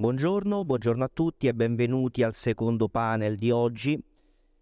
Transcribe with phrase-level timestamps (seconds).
[0.00, 4.02] Buongiorno, buongiorno a tutti e benvenuti al secondo panel di oggi.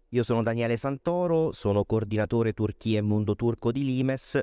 [0.09, 4.37] Io sono Daniele Santoro, sono coordinatore Turchia e Mondo Turco di Limes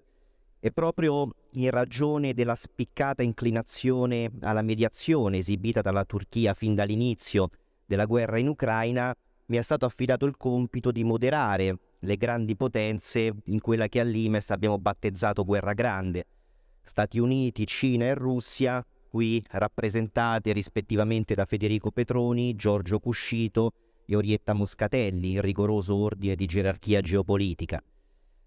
[0.58, 7.50] e proprio in ragione della spiccata inclinazione alla mediazione esibita dalla Turchia fin dall'inizio
[7.84, 9.14] della guerra in Ucraina,
[9.48, 14.04] mi è stato affidato il compito di moderare le grandi potenze in quella che a
[14.04, 16.26] Limes abbiamo battezzato guerra grande.
[16.82, 18.82] Stati Uniti, Cina e Russia
[19.16, 23.72] qui rappresentate rispettivamente da Federico Petroni, Giorgio Cuscito
[24.04, 27.82] e Orietta Moscatelli, in rigoroso ordine di gerarchia geopolitica.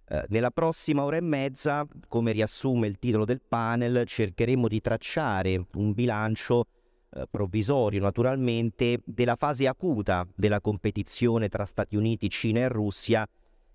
[0.07, 5.65] Eh, nella prossima ora e mezza, come riassume il titolo del panel, cercheremo di tracciare
[5.73, 6.65] un bilancio
[7.15, 13.27] eh, provvisorio naturalmente della fase acuta della competizione tra Stati Uniti, Cina e Russia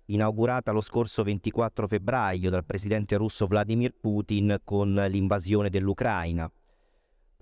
[0.05, 6.49] inaugurata lo scorso 24 febbraio dal presidente russo Vladimir Putin con l'invasione dell'Ucraina.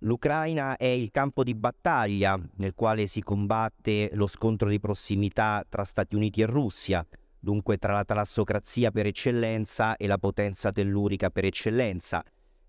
[0.04, 5.86] L'Ucraina è il campo di battaglia nel quale si combatte lo scontro di prossimità tra
[5.86, 7.08] Stati Uniti e Russia,
[7.40, 12.22] dunque tra la talassocrazia per eccellenza e la potenza tellurica per eccellenza.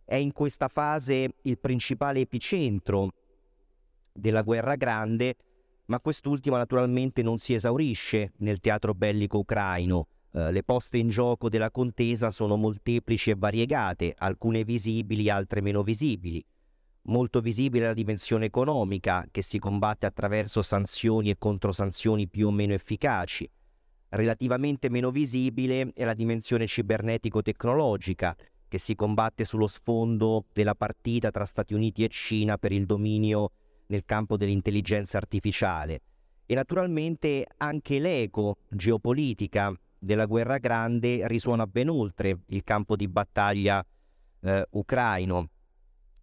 [0.05, 3.11] È in questa fase il principale epicentro
[4.12, 5.34] della guerra grande,
[5.87, 10.06] ma quest'ultima naturalmente non si esaurisce nel teatro bellico ucraino.
[10.31, 15.83] Eh, le poste in gioco della contesa sono molteplici e variegate, alcune visibili, altre meno
[15.83, 16.44] visibili.
[17.06, 22.72] Molto visibile la dimensione economica, che si combatte attraverso sanzioni e controsanzioni più o meno
[22.72, 23.47] efficaci.
[24.08, 28.34] Relativamente meno visibile è la dimensione cibernetico-tecnologica,
[28.69, 33.50] che si combatte sullo sfondo della partita tra Stati Uniti e Cina per il dominio
[33.88, 36.00] nel campo dell'intelligenza artificiale.
[36.47, 43.84] E naturalmente anche l'eco geopolitica della guerra grande risuona ben oltre il campo di battaglia
[44.41, 45.50] eh, ucraino.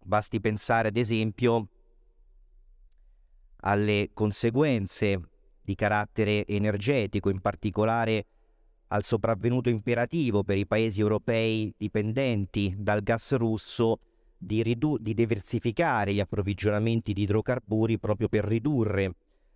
[0.04, 1.68] Basti pensare ad esempio
[3.64, 5.20] alle conseguenze
[5.62, 8.26] di carattere energetico, in particolare
[8.88, 14.00] al sopravvenuto imperativo per i paesi europei dipendenti dal gas russo
[14.36, 19.14] di, ridu- di diversificare gli approvvigionamenti di idrocarburi proprio per ridurre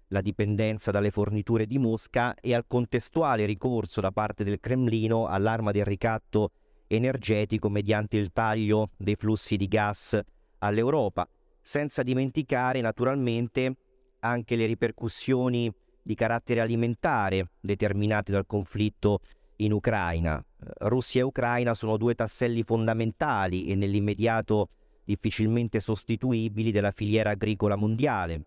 [0.09, 5.73] la dipendenza dalle forniture di Mosca e al contestuale ricorso da parte del Cremlino all'arma
[5.73, 6.53] del ricatto
[6.87, 10.19] energetico mediante il taglio dei flussi di gas
[10.59, 11.29] all'Europa,
[11.61, 13.77] senza dimenticare naturalmente
[14.21, 15.73] anche le ripercussioni
[16.03, 19.21] di carattere alimentare determinate dal conflitto
[19.57, 20.45] in Ucraina.
[20.79, 24.69] Russia e Ucraina sono due tasselli fondamentali e nell'immediato
[25.05, 28.45] difficilmente sostituibili della filiera agricola mondiale.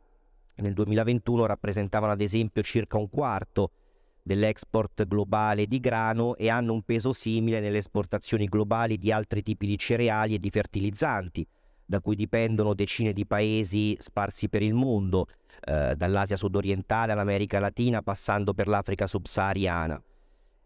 [0.55, 3.71] Nel 2021 rappresentavano ad esempio circa un quarto
[4.21, 9.65] dell'export globale di grano e hanno un peso simile nelle esportazioni globali di altri tipi
[9.65, 11.47] di cereali e di fertilizzanti,
[11.89, 15.25] da cui dipendono decine di paesi sparsi per il mondo,
[15.61, 19.99] eh, dall'Asia sudorientale all'America Latina passando per l'Africa subsahariana.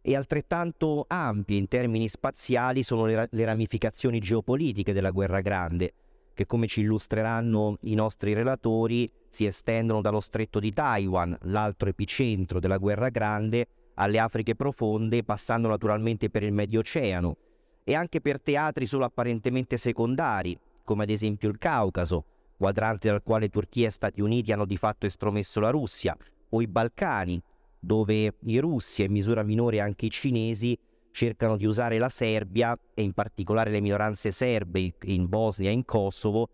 [0.01, 5.93] E altrettanto ampie in termini spaziali sono le, le ramificazioni geopolitiche della guerra grande,
[6.33, 12.59] che come ci illustreranno i nostri relatori si estendono dallo stretto di Taiwan, l'altro epicentro
[12.59, 17.37] della guerra grande, alle Afriche profonde, passando naturalmente per il Medio Oceano,
[17.85, 22.25] e anche per teatri solo apparentemente secondari, come ad esempio il Caucaso,
[22.57, 26.15] quadrante dal quale Turchia e Stati Uniti hanno di fatto estromesso la Russia,
[26.49, 27.41] o i Balcani,
[27.79, 30.77] dove i russi e in misura minore anche i cinesi
[31.11, 35.85] cercano di usare la Serbia e in particolare le minoranze serbe in Bosnia e in
[35.85, 36.49] Kosovo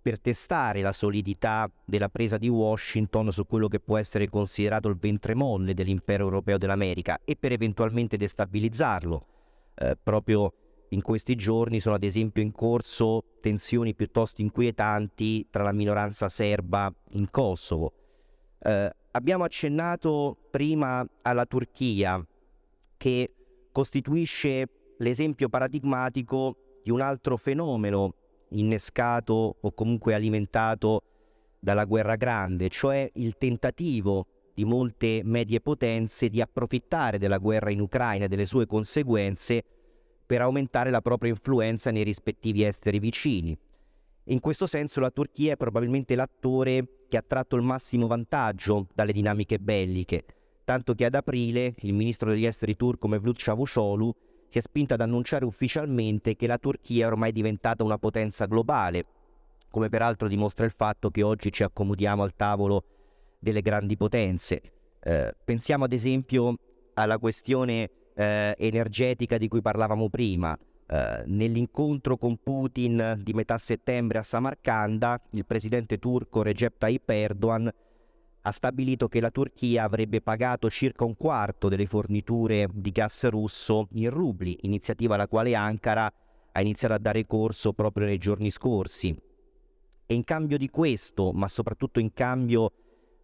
[0.00, 4.96] per testare la solidità della presa di Washington su quello che può essere considerato il
[4.96, 9.26] ventre molle dell'impero europeo dell'America e per eventualmente destabilizzarlo.
[9.74, 10.52] Eh, proprio
[10.90, 16.92] in questi giorni sono ad esempio in corso tensioni piuttosto inquietanti tra la minoranza serba
[17.10, 17.92] in Kosovo.
[18.60, 22.24] Eh, abbiamo accennato prima alla Turchia
[22.96, 23.32] che
[23.70, 28.14] costituisce l'esempio paradigmatico di un altro fenomeno
[28.50, 31.02] innescato o comunque alimentato
[31.60, 37.80] dalla guerra grande, cioè il tentativo di molte medie potenze di approfittare della guerra in
[37.80, 39.62] Ucraina e delle sue conseguenze
[40.28, 43.58] per aumentare la propria influenza nei rispettivi esteri vicini.
[44.24, 49.12] In questo senso la Turchia è probabilmente l'attore che ha tratto il massimo vantaggio dalle
[49.12, 50.26] dinamiche belliche,
[50.64, 54.14] tanto che ad aprile il ministro degli esteri turco Mevlut Cavusoglu
[54.48, 59.06] si è spinto ad annunciare ufficialmente che la Turchia è ormai diventata una potenza globale,
[59.70, 62.84] come peraltro dimostra il fatto che oggi ci accomodiamo al tavolo
[63.38, 64.60] delle grandi potenze.
[65.00, 66.54] Eh, pensiamo ad esempio
[66.92, 70.58] alla questione eh, energetica di cui parlavamo prima.
[70.88, 77.70] Uh, nell'incontro con Putin di metà settembre a Samarcanda, il presidente turco Recep Tayyip Erdogan
[78.40, 83.88] ha stabilito che la Turchia avrebbe pagato circa un quarto delle forniture di gas russo
[83.92, 86.10] in rubli, iniziativa alla quale Ankara
[86.50, 89.14] ha iniziato a dare corso proprio nei giorni scorsi.
[90.06, 92.72] E in cambio di questo, ma soprattutto in cambio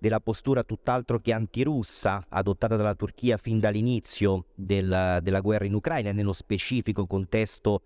[0.05, 6.13] della postura tutt'altro che antirussa adottata dalla Turchia fin dall'inizio del, della guerra in Ucraina,
[6.13, 7.81] nello specifico contesto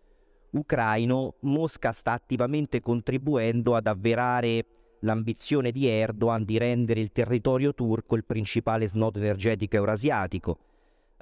[0.50, 4.66] ucraino, Mosca sta attivamente contribuendo ad avverare
[5.02, 10.58] l'ambizione di Erdogan di rendere il territorio turco il principale snodo energetico eurasiatico.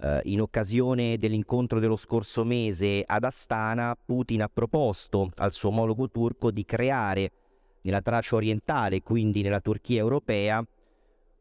[0.01, 6.11] Uh, in occasione dell'incontro dello scorso mese ad Astana, Putin ha proposto al suo omologo
[6.11, 7.33] turco di creare
[7.83, 10.67] nella traccia orientale, quindi nella Turchia europea,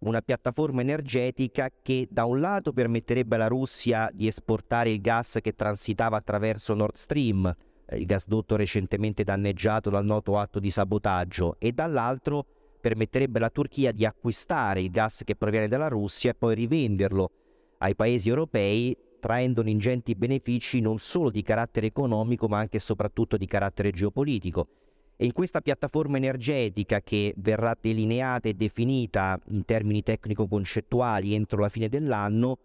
[0.10, 5.56] una piattaforma energetica che da un lato permetterebbe alla Russia di esportare il gas che
[5.56, 7.54] transitava attraverso Nord Stream,
[7.86, 12.46] eh, il gasdotto recentemente danneggiato dal noto atto di sabotaggio, e dall'altro
[12.80, 17.32] permetterebbe alla Turchia di acquistare il gas che proviene dalla Russia e poi rivenderlo
[17.80, 23.38] ai paesi europei traendone ingenti benefici non solo di carattere economico ma anche e soprattutto
[23.38, 24.68] di carattere geopolitico.
[25.18, 31.70] E in questa piattaforma energetica che verrà delineata e definita in termini tecnico-concettuali entro la
[31.70, 32.58] fine dell'anno,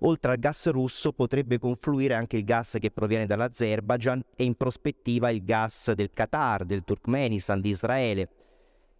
[0.00, 5.28] oltre al gas russo potrebbe confluire anche il gas che proviene dall'Azerbaijan e in prospettiva
[5.28, 8.28] il gas del Qatar, del Turkmenistan, di Israele.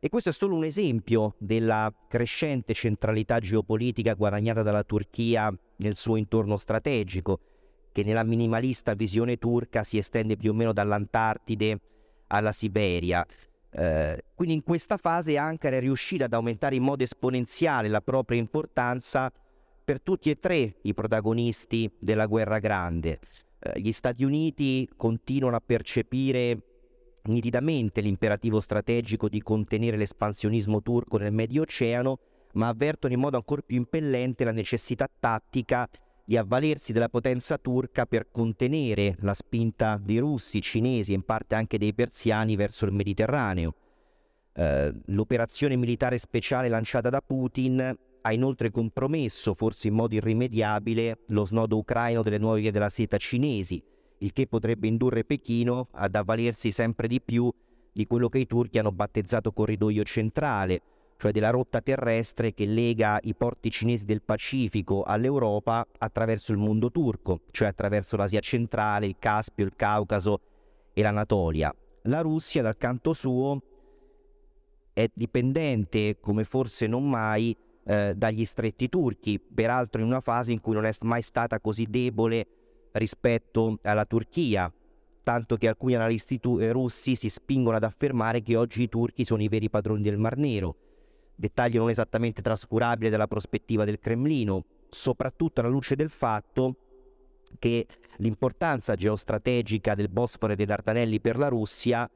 [0.01, 6.17] E questo è solo un esempio della crescente centralità geopolitica guadagnata dalla Turchia nel suo
[6.17, 7.41] intorno strategico,
[7.91, 11.81] che nella minimalista visione turca si estende più o meno dall'Antartide
[12.29, 13.27] alla Siberia.
[13.71, 18.39] Eh, quindi in questa fase Ankara è riuscita ad aumentare in modo esponenziale la propria
[18.39, 19.31] importanza
[19.85, 23.19] per tutti e tre i protagonisti della guerra grande.
[23.59, 26.63] Eh, gli Stati Uniti continuano a percepire
[27.25, 32.19] nitidamente l'imperativo strategico di contenere l'espansionismo turco nel Medio Oceano,
[32.55, 35.89] ma avvertono in modo ancora più impellente la necessità tattica
[36.29, 41.55] di avvalersi della potenza turca per contenere la spinta dei russi, cinesi e in parte
[41.55, 43.75] anche dei persiani verso il Mediterraneo.
[44.53, 47.81] Eh, l'operazione militare speciale lanciata da Putin
[48.21, 53.17] ha inoltre compromesso, forse in modo irrimediabile, lo snodo ucraino delle nuove vie della seta
[53.17, 53.83] cinesi,
[54.19, 57.51] il che potrebbe indurre Pechino ad avvalersi sempre di più
[57.91, 60.83] di quello che i turchi hanno battezzato corridoio centrale,
[61.19, 66.93] cioè della rotta terrestre che lega i porti cinesi del Pacifico all'Europa attraverso il mondo
[66.93, 70.41] turco, cioè attraverso l'Asia centrale, il Caspio, il Caucaso
[70.95, 71.75] e l'Anatolia.
[72.03, 73.61] La Russia, dal canto suo,
[74.93, 77.55] è dipendente, come forse non mai,
[77.85, 81.87] eh, dagli stretti turchi, peraltro in una fase in cui non è mai stata così
[81.87, 82.47] debole
[82.93, 84.73] rispetto alla Turchia,
[85.25, 89.43] tanto che alcuni analisti tu- russi si spingono ad affermare che oggi i turchi sono
[89.43, 90.77] i veri padroni del Mar Nero
[91.39, 96.75] dettaglio non esattamente trascurabile dalla prospettiva del Cremlino, soprattutto alla luce del fatto
[97.59, 97.87] che
[98.17, 102.11] l'importanza geostrategica del Bosforo e dei Dardanelli per la Russia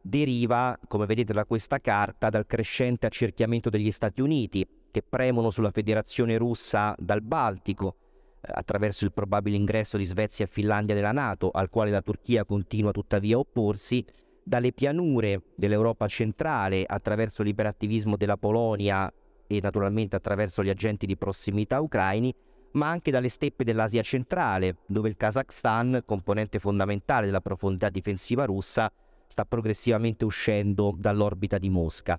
[0.00, 5.72] deriva, come vedete da questa carta, dal crescente accerchiamento degli Stati Uniti, che premono sulla
[5.72, 7.96] federazione russa dal Baltico,
[8.40, 12.44] eh, attraverso il probabile ingresso di Svezia e Finlandia nella Nato, al quale la Turchia
[12.44, 14.04] continua tuttavia a opporsi,
[14.48, 19.12] dalle pianure dell'Europa centrale attraverso l'iperattivismo della Polonia
[19.46, 22.34] e naturalmente attraverso gli agenti di prossimità ucraini,
[22.72, 28.90] ma anche dalle steppe dell'Asia centrale, dove il Kazakhstan, componente fondamentale della profondità difensiva russa,
[29.26, 32.18] sta progressivamente uscendo dall'orbita di Mosca.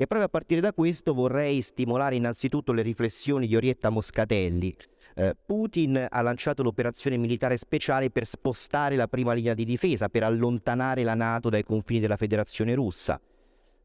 [0.00, 4.74] E proprio a partire da questo vorrei stimolare innanzitutto le riflessioni di Orietta Moscatelli.
[5.14, 10.22] Eh, Putin ha lanciato l'operazione militare speciale per spostare la prima linea di difesa, per
[10.22, 13.20] allontanare la Nato dai confini della Federazione russa.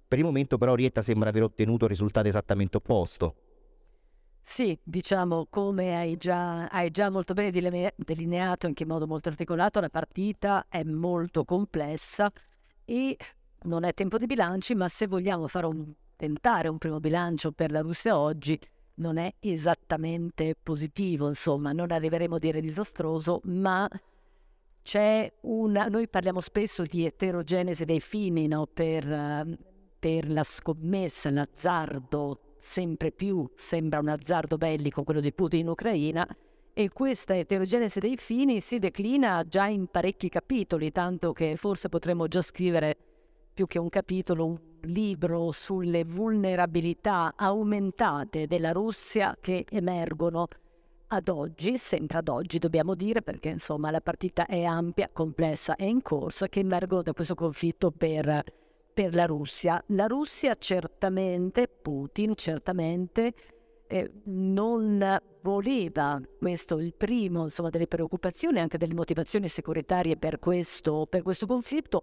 [0.08, 3.36] Per il momento però Orietta sembra aver ottenuto il risultato esattamente opposto.
[4.40, 7.52] Sì, diciamo, come hai già, hai già molto bene
[7.98, 12.32] delineato, in modo molto articolato, la partita è molto complessa
[12.86, 13.18] e
[13.64, 17.72] non è tempo di bilanci, ma se vogliamo fare un tentare un primo bilancio per
[17.72, 18.60] la Russia oggi
[18.96, 23.90] non è esattamente positivo, insomma, non arriveremo a dire disastroso, ma
[24.82, 25.88] c'è una...
[25.88, 28.68] Noi parliamo spesso di eterogenesi dei fini no?
[28.68, 29.58] per,
[30.00, 36.28] per la scommessa, l'azzardo, sempre più sembra un azzardo bellico quello di Putin in Ucraina,
[36.78, 42.28] e questa eterogenesi dei fini si declina già in parecchi capitoli, tanto che forse potremmo
[42.28, 42.98] già scrivere
[43.54, 50.48] più che un capitolo, un libro sulle vulnerabilità aumentate della Russia che emergono
[51.08, 55.88] ad oggi, sempre ad oggi dobbiamo dire, perché insomma la partita è ampia, complessa e
[55.88, 58.44] in corsa, che emergono da questo conflitto per,
[58.94, 59.82] per la Russia.
[59.88, 63.34] La Russia certamente, Putin certamente
[63.88, 71.06] eh, non voleva, questo il primo insomma, delle preoccupazioni, anche delle motivazioni securitarie per questo,
[71.08, 72.02] per questo conflitto,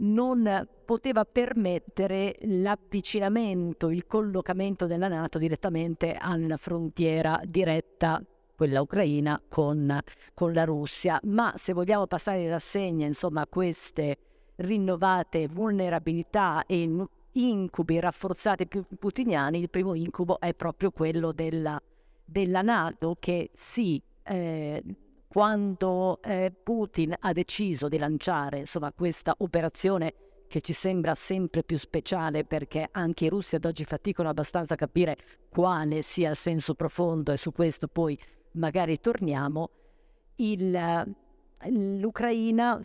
[0.00, 8.22] non poteva permettere l'avvicinamento, il collocamento della Nato direttamente alla frontiera diretta
[8.54, 9.98] quella ucraina con,
[10.34, 11.18] con, la Russia.
[11.24, 14.18] Ma se vogliamo passare in rassegna insomma, queste
[14.56, 21.80] rinnovate vulnerabilità e incubi rafforzati più putiniani, il primo incubo è proprio quello della,
[22.24, 24.82] della Nato che sì, eh,
[25.32, 30.14] quando eh, Putin ha deciso di lanciare insomma, questa operazione
[30.48, 34.76] che ci sembra sempre più speciale perché anche i russi ad oggi faticano abbastanza a
[34.76, 35.16] capire
[35.48, 38.18] quale sia il senso profondo e su questo poi
[38.54, 39.70] magari torniamo,
[40.36, 41.14] il,
[41.68, 42.80] l'Ucraina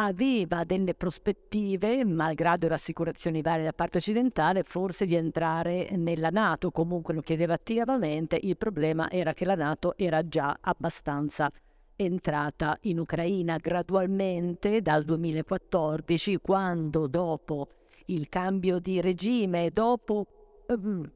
[0.00, 7.14] aveva delle prospettive, malgrado rassicurazioni varie da parte occidentale, forse di entrare nella Nato, comunque
[7.14, 11.50] lo chiedeva attivamente, il problema era che la Nato era già abbastanza
[11.96, 17.68] entrata in Ucraina gradualmente dal 2014, quando dopo
[18.06, 20.26] il cambio di regime, dopo
[20.68, 21.10] um,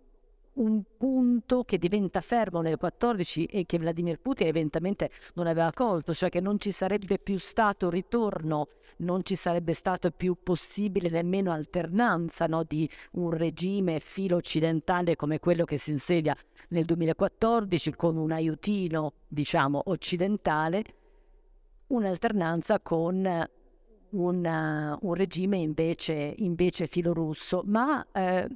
[0.54, 6.12] un punto che diventa fermo nel 14 e che Vladimir Putin evidentemente non aveva colto,
[6.12, 8.68] cioè che non ci sarebbe più stato ritorno,
[8.98, 15.38] non ci sarebbe stato più possibile nemmeno alternanza no, di un regime filo occidentale come
[15.38, 16.36] quello che si insedia
[16.68, 20.84] nel 2014 con un aiutino, diciamo, occidentale,
[21.88, 23.48] un'alternanza con
[24.10, 28.48] una, un regime invece, invece filorusso, ma eh,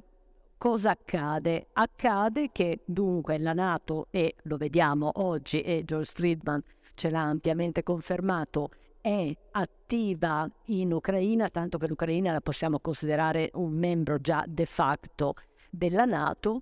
[0.57, 1.67] cosa accade?
[1.73, 6.61] Accade che dunque la Nato, e lo vediamo oggi, e George Friedman
[6.95, 13.71] ce l'ha ampiamente confermato, è attiva in Ucraina, tanto che l'Ucraina la possiamo considerare un
[13.71, 15.35] membro già de facto
[15.69, 16.61] della Nato,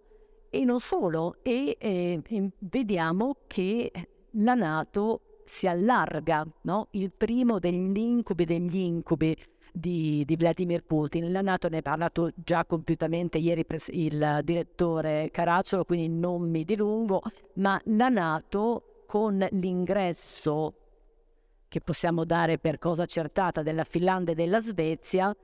[0.49, 3.91] e non solo, e, e, e vediamo che
[4.31, 6.87] la Nato si allarga, no?
[6.91, 9.35] il primo degli incubi degli incubi
[9.75, 11.31] di, di, Vladimir Putin.
[11.31, 17.21] La Nato ne ha parlato già compiutamente ieri il direttore Caracciolo, quindi non mi dilungo,
[17.55, 20.73] ma la Nato con l'ingresso
[21.67, 25.35] che possiamo dare per cosa accertata della Finlandia e della Svezia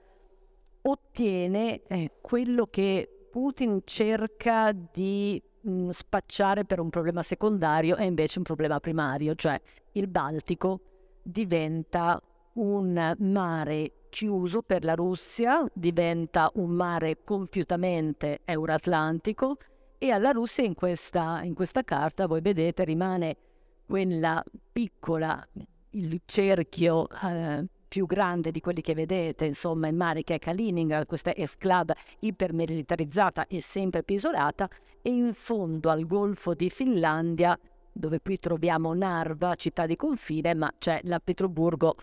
[0.83, 8.05] ottiene eh, quello che Putin cerca di mh, mm, spacciare per un problema secondario e
[8.05, 9.59] invece un problema primario, cioè
[9.93, 10.79] il Baltico
[11.21, 12.21] diventa
[12.53, 19.57] un mare chiuso per la Russia, diventa un mare compiutamente euroatlantico
[19.97, 23.37] e alla Russia in questa, in questa carta, voi vedete, rimane
[23.85, 25.47] quella piccola,
[25.91, 31.05] il cerchio eh, più grande di quelli che vedete, insomma, il mare che è Kaliningrad,
[31.05, 34.67] questa esclave ipermilitarizzata e sempre più isolata,
[35.01, 37.57] e in fondo al Golfo di Finlandia,
[37.93, 41.95] dove qui troviamo Narva, città di confine, ma c'è la Pietroburgo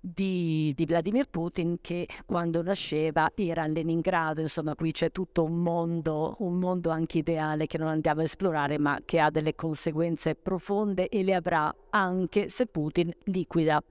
[0.00, 5.56] di, di, Vladimir Putin che quando nasceva era a Leningrado, insomma qui c'è tutto un
[5.56, 10.34] mondo, un mondo anche ideale che non andiamo a esplorare ma che ha delle conseguenze
[10.34, 13.82] profonde e le avrà anche se Putin liquida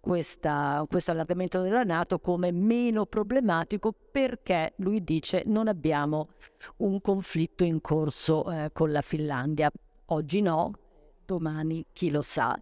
[0.00, 6.28] questa, questo allargamento della Nato come meno problematico perché lui dice non abbiamo
[6.78, 9.70] un conflitto in corso eh, con la Finlandia.
[10.06, 10.72] Oggi no,
[11.26, 12.58] domani chi lo sa.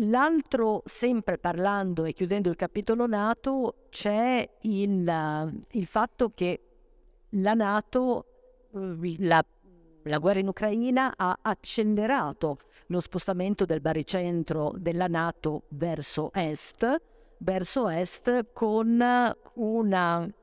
[0.00, 6.60] L'altro, sempre parlando e chiudendo il capitolo NATO, c'è il, il fatto che
[7.30, 8.26] la NATO,
[8.72, 9.42] la,
[10.02, 17.00] la, guerra in Ucraina, ha accelerato lo spostamento del baricentro della NATO verso est,
[17.38, 19.02] verso est con
[19.54, 20.34] una,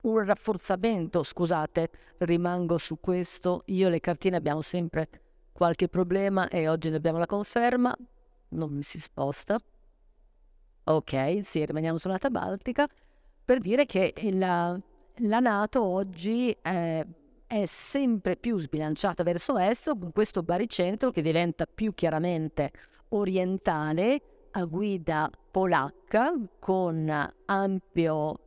[0.00, 5.08] un rafforzamento, scusate, rimango su questo, io e le cartine abbiamo sempre
[5.52, 7.94] qualche problema e oggi ne abbiamo la conferma,
[8.50, 9.58] non si sposta.
[10.84, 12.88] Ok, sì, rimaniamo sulla baltica,
[13.44, 14.78] per dire che la,
[15.16, 17.06] la Nato oggi è,
[17.46, 22.72] è, sempre più sbilanciata verso est con questo baricentro che diventa più chiaramente
[23.08, 28.38] orientale a guida polacca con ampio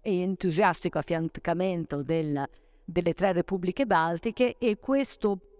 [0.00, 2.48] e entusiastico affiancamento del,
[2.84, 5.51] delle tre repubbliche baltiche e questo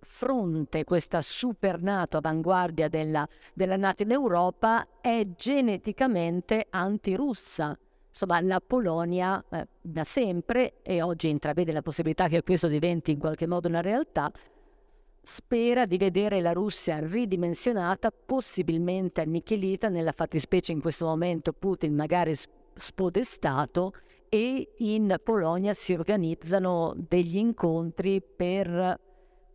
[0.00, 7.76] fronte, questa super NATO avanguardia della, della NATO in Europa, è geneticamente antirussa.
[8.08, 13.18] Insomma, la Polonia eh, da sempre, e oggi intravede la possibilità che questo diventi in
[13.18, 14.32] qualche modo una realtà,
[15.22, 22.32] spera di vedere la Russia ridimensionata, possibilmente annichilita, nella fattispecie in questo momento Putin magari
[22.74, 23.92] spodestato
[24.28, 29.00] e in Polonia si organizzano degli incontri per,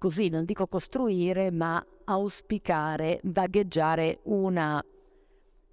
[0.02, 4.84] così non dico costruire, ma auspicare, vagheggiare una,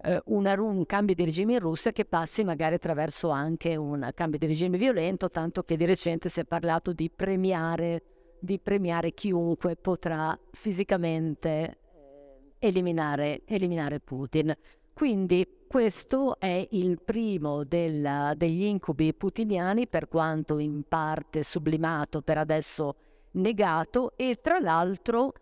[0.03, 4.37] eh, una, un cambio di regime in Russia che passi magari attraverso anche un cambio
[4.37, 8.03] di regime violento, tanto che di recente si è parlato di premiare,
[8.39, 14.55] di premiare chiunque potrà fisicamente eh, eliminare, eliminare Putin.
[14.93, 22.37] Quindi questo è il primo del, degli incubi putiniani, per quanto in parte sublimato, per
[22.37, 22.95] adesso
[23.31, 25.33] negato, e tra l'altro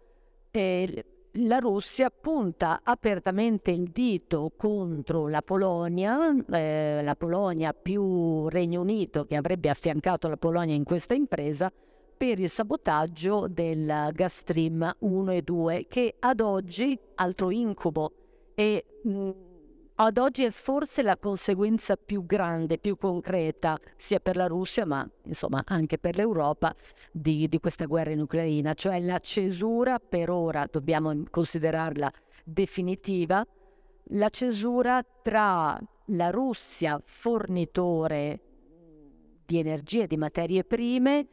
[0.52, 1.06] eh,
[1.40, 9.26] la Russia punta apertamente il dito contro la Polonia, eh, la Polonia più Regno Unito
[9.26, 11.72] che avrebbe affiancato la Polonia in questa impresa,
[12.18, 18.12] per il sabotaggio del gas stream 1 e 2 che ad oggi, altro incubo,
[18.56, 19.30] e mh,
[20.00, 25.08] ad oggi è forse la conseguenza più grande, più concreta, sia per la Russia, ma
[25.24, 26.76] insomma anche per l'Europa,
[27.12, 32.12] di, di questa guerra in Ucraina, cioè la cesura per ora, dobbiamo considerarla
[32.44, 33.44] definitiva,
[34.12, 35.80] la cesura tra
[36.12, 38.42] la Russia fornitore
[39.46, 41.28] di energie, di materie prime,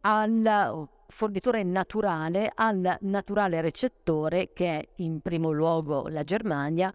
[0.00, 6.92] al fornitore naturale, al naturale recettore che è in primo luogo la Germania,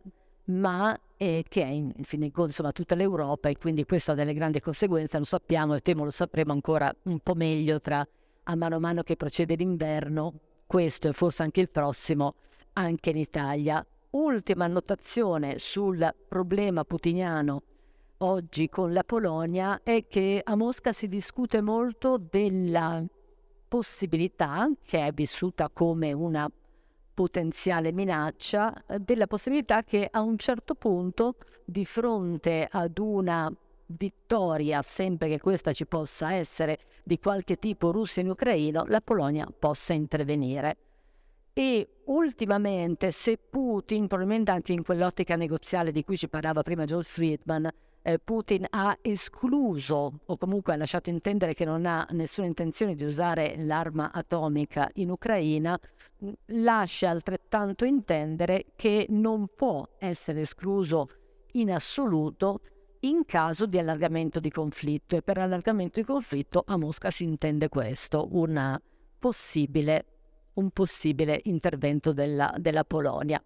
[0.48, 4.12] ma eh, che è in, in fin dei conti insomma tutta l'Europa e quindi questo
[4.12, 8.08] ha delle grandi conseguenze, lo sappiamo e temo lo sapremo ancora un po' meglio tra
[8.50, 10.34] a mano a mano che procede l'inverno,
[10.66, 12.36] questo e forse anche il prossimo,
[12.74, 13.86] anche in Italia.
[14.12, 17.64] Ultima annotazione sul problema putiniano
[18.20, 23.04] oggi con la Polonia è che a Mosca si discute molto della
[23.68, 26.50] possibilità, che è vissuta come una
[27.18, 33.52] potenziale minaccia eh, della possibilità che a un certo punto di fronte ad una
[33.88, 39.48] vittoria, sempre che questa ci possa essere di qualche tipo russo in Ucraina, la Polonia
[39.48, 40.78] possa intervenire.
[41.54, 47.10] E ultimamente, se Putin, probabilmente anche in quell'ottica negoziale di cui ci parlava prima George
[47.10, 47.68] Friedman,
[48.08, 53.04] eh, Putin ha escluso o comunque ha lasciato intendere che non ha nessuna intenzione di
[53.04, 55.78] usare l'arma atomica in Ucraina,
[56.46, 61.10] lascia altrettanto intendere che non può essere escluso
[61.54, 62.62] in assoluto
[63.02, 67.68] in caso di allargamento di conflitto e per allargamento di conflitto a Mosca si intende
[67.68, 68.26] questo,
[69.20, 70.06] possibile,
[70.54, 73.44] un possibile intervento della, della Polonia.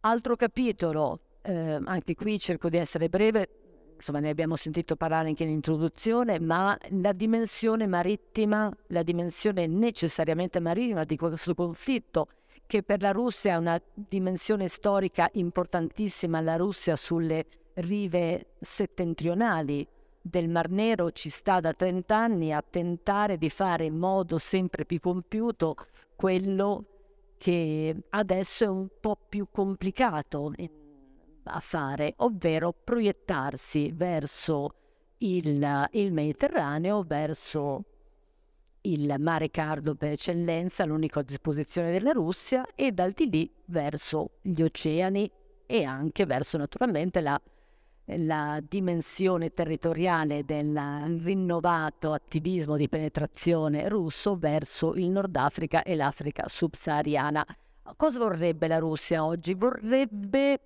[0.00, 3.57] Altro capitolo, eh, anche qui cerco di essere breve,
[3.98, 10.60] insomma ne abbiamo sentito parlare anche in introduzione, ma la dimensione marittima, la dimensione necessariamente
[10.60, 12.28] marittima di questo conflitto,
[12.66, 19.86] che per la Russia è una dimensione storica importantissima, la Russia sulle rive settentrionali
[20.20, 24.84] del Mar Nero ci sta da 30 anni a tentare di fare in modo sempre
[24.84, 25.76] più compiuto
[26.14, 26.84] quello
[27.38, 30.52] che adesso è un po' più complicato
[31.48, 34.74] a fare, ovvero proiettarsi verso
[35.18, 37.84] il, il Mediterraneo, verso
[38.82, 44.30] il mare caldo per eccellenza, l'unico a disposizione della Russia, e dal di lì verso
[44.40, 45.30] gli oceani
[45.66, 47.40] e anche verso naturalmente la,
[48.04, 56.48] la dimensione territoriale del rinnovato attivismo di penetrazione russo verso il Nord Africa e l'Africa
[56.48, 57.44] subsahariana.
[57.96, 59.54] Cosa vorrebbe la Russia oggi?
[59.54, 60.60] Vorrebbe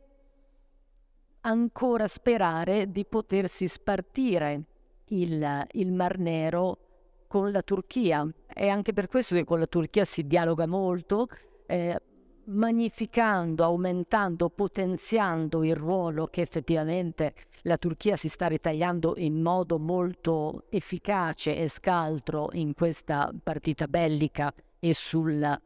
[1.43, 4.65] ancora sperare di potersi spartire
[5.07, 6.79] il, il Mar Nero
[7.27, 8.29] con la Turchia.
[8.47, 11.29] È anche per questo che con la Turchia si dialoga molto,
[11.67, 11.99] eh,
[12.45, 20.65] magnificando, aumentando, potenziando il ruolo che effettivamente la Turchia si sta ritagliando in modo molto
[20.69, 25.61] efficace e scaltro in questa partita bellica e sul,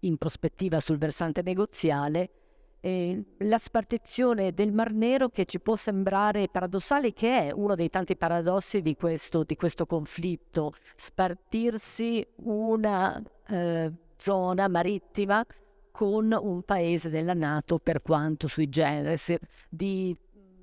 [0.00, 2.30] in prospettiva sul versante negoziale
[3.38, 8.16] la spartizione del Mar Nero che ci può sembrare paradossale, che è uno dei tanti
[8.16, 15.44] paradossi di questo, di questo conflitto, spartirsi una eh, zona marittima
[15.90, 19.34] con un paese della Nato per quanto sui generis.
[19.68, 20.16] Di,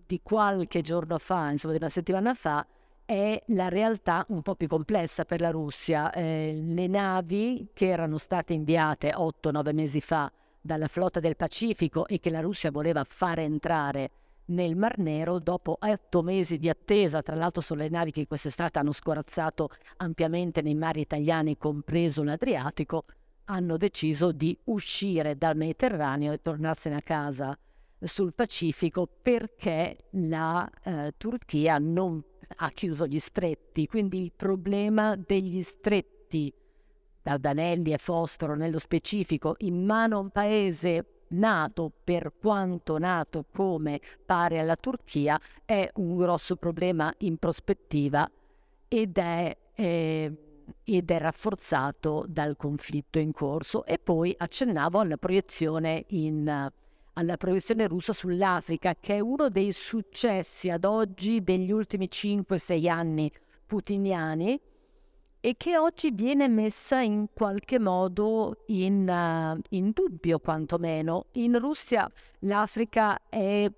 [0.05, 2.65] di qualche giorno fa, insomma di una settimana fa,
[3.05, 6.11] è la realtà un po' più complessa per la Russia.
[6.11, 10.31] Eh, le navi che erano state inviate 8-9 mesi fa
[10.65, 14.11] dalla flotta del Pacifico e che la Russia voleva fare entrare
[14.45, 18.79] nel Mar Nero dopo otto mesi di attesa, tra l'altro sono le navi che quest'estate
[18.79, 23.05] hanno scorazzato ampiamente nei mari italiani, compreso l'Adriatico,
[23.45, 27.57] hanno deciso di uscire dal Mediterraneo e tornarsene a casa
[27.99, 32.23] sul Pacifico perché la eh, Turchia non
[32.57, 36.51] ha chiuso gli stretti, quindi il problema degli stretti
[37.25, 43.99] Dardanelli e Fosforo nello specifico in mano a un paese nato per quanto nato come
[44.23, 48.29] pare alla Turchia è un grosso problema in prospettiva
[48.87, 50.33] ed è, eh,
[50.83, 53.85] ed è rafforzato dal conflitto in corso.
[53.85, 56.71] E poi accennavo alla proiezione in
[57.17, 63.31] alla proiezione russa sull'Africa, che è uno dei successi ad oggi degli ultimi 5-6 anni
[63.65, 64.59] putiniani
[65.45, 71.27] e che oggi viene messa in qualche modo in, uh, in dubbio, quantomeno.
[71.33, 73.71] In Russia l'Africa è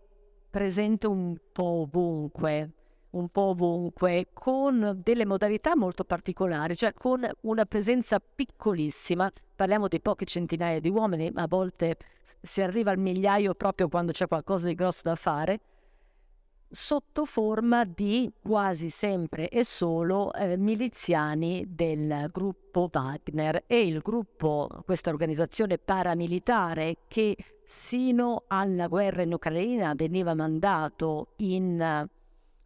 [0.50, 2.72] presente un po' ovunque,
[3.10, 9.30] un po' ovunque, con delle modalità molto particolari, cioè con una presenza piccolissima.
[9.54, 11.98] Parliamo di poche centinaia di uomini, a volte
[12.40, 15.60] si arriva al migliaio proprio quando c'è qualcosa di grosso da fare,
[16.70, 23.64] sotto forma di quasi sempre e solo eh, miliziani del gruppo Wagner.
[23.68, 32.08] E il gruppo, questa organizzazione paramilitare che sino alla guerra in Ucraina veniva mandato in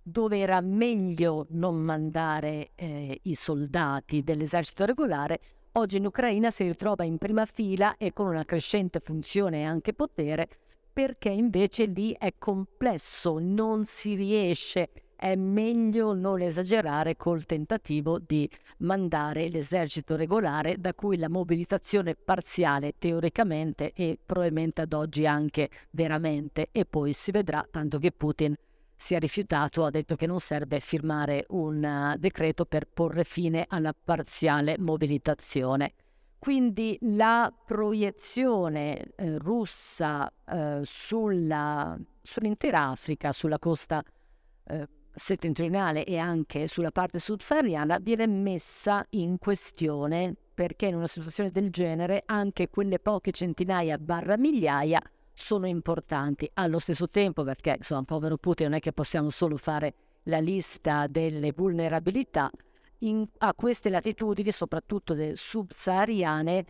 [0.03, 5.39] dove era meglio non mandare eh, i soldati dell'esercito regolare,
[5.73, 9.93] oggi in Ucraina si ritrova in prima fila e con una crescente funzione e anche
[9.93, 10.49] potere
[10.91, 18.49] perché invece lì è complesso, non si riesce, è meglio non esagerare col tentativo di
[18.79, 26.69] mandare l'esercito regolare da cui la mobilitazione parziale teoricamente e probabilmente ad oggi anche veramente
[26.71, 28.55] e poi si vedrà tanto che Putin
[28.95, 33.65] si è rifiutato, ha detto che non serve firmare un uh, decreto per porre fine
[33.67, 35.93] alla parziale mobilitazione.
[36.41, 44.03] Quindi la proiezione eh, russa eh, sulla, sull'intera Africa, sulla costa
[44.63, 51.51] eh, settentrionale e anche sulla parte subsahariana viene messa in questione perché in una situazione
[51.51, 54.99] del genere anche quelle poche centinaia barra migliaia
[55.33, 56.49] sono importanti.
[56.55, 61.05] Allo stesso tempo, perché insomma, povero Putin non è che possiamo solo fare la lista
[61.05, 62.49] delle vulnerabilità,
[63.01, 66.65] in, a queste latitudini, soprattutto subsahariane,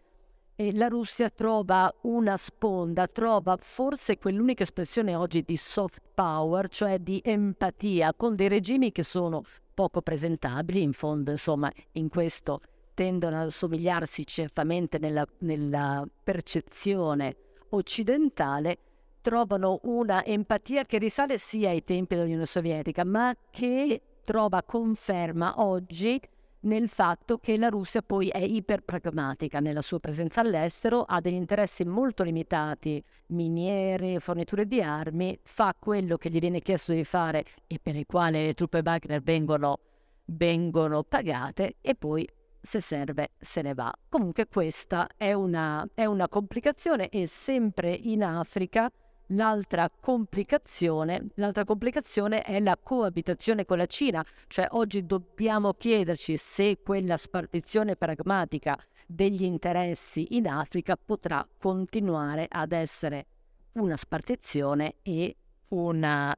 [0.56, 7.00] eh, la Russia trova una sponda, trova forse quell'unica espressione oggi di soft power, cioè
[7.00, 12.62] di empatia con dei regimi che sono poco presentabili, in fondo, insomma, in questo
[12.94, 17.36] tendono ad assomigliarsi certamente nella, nella percezione
[17.70, 18.78] occidentale,
[19.22, 26.18] trovano una empatia che risale sia ai tempi dell'Unione Sovietica, ma che trova conferma oggi
[26.62, 31.84] nel fatto che la Russia poi è iperpragmatica nella sua presenza all'estero, ha degli interessi
[31.84, 37.78] molto limitati, miniere, forniture di armi, fa quello che gli viene chiesto di fare e
[37.84, 39.80] per il quale le truppe Wagner vengono,
[40.28, 42.26] vengono pagate e poi
[42.62, 43.94] se serve se ne va.
[44.08, 48.90] Comunque questa è una, è una complicazione e sempre in Africa
[49.34, 56.80] L'altra complicazione, l'altra complicazione è la coabitazione con la Cina, cioè oggi dobbiamo chiederci se
[56.84, 63.26] quella spartizione pragmatica degli interessi in Africa potrà continuare ad essere
[63.74, 65.34] una spartizione e
[65.70, 66.36] una,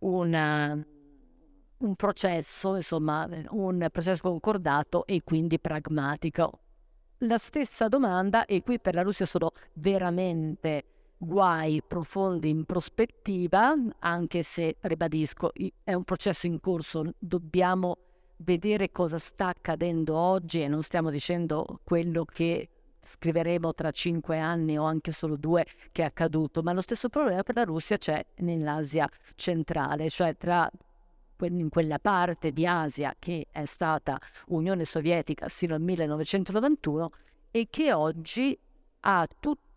[0.00, 0.84] una,
[1.76, 6.58] un processo, insomma, un processo concordato e quindi pragmatico.
[7.18, 10.86] La stessa domanda, e qui per la Russia sono veramente
[11.24, 15.52] guai profondi in prospettiva, anche se, ribadisco,
[15.84, 17.96] è un processo in corso, dobbiamo
[18.38, 22.68] vedere cosa sta accadendo oggi e non stiamo dicendo quello che
[23.00, 27.44] scriveremo tra cinque anni o anche solo due che è accaduto, ma lo stesso problema
[27.44, 30.68] per la Russia c'è nell'Asia centrale, cioè tra
[31.44, 34.16] in quella parte di Asia che è stata
[34.48, 37.10] Unione Sovietica sino al 1991
[37.50, 38.56] e che oggi
[39.00, 39.26] ha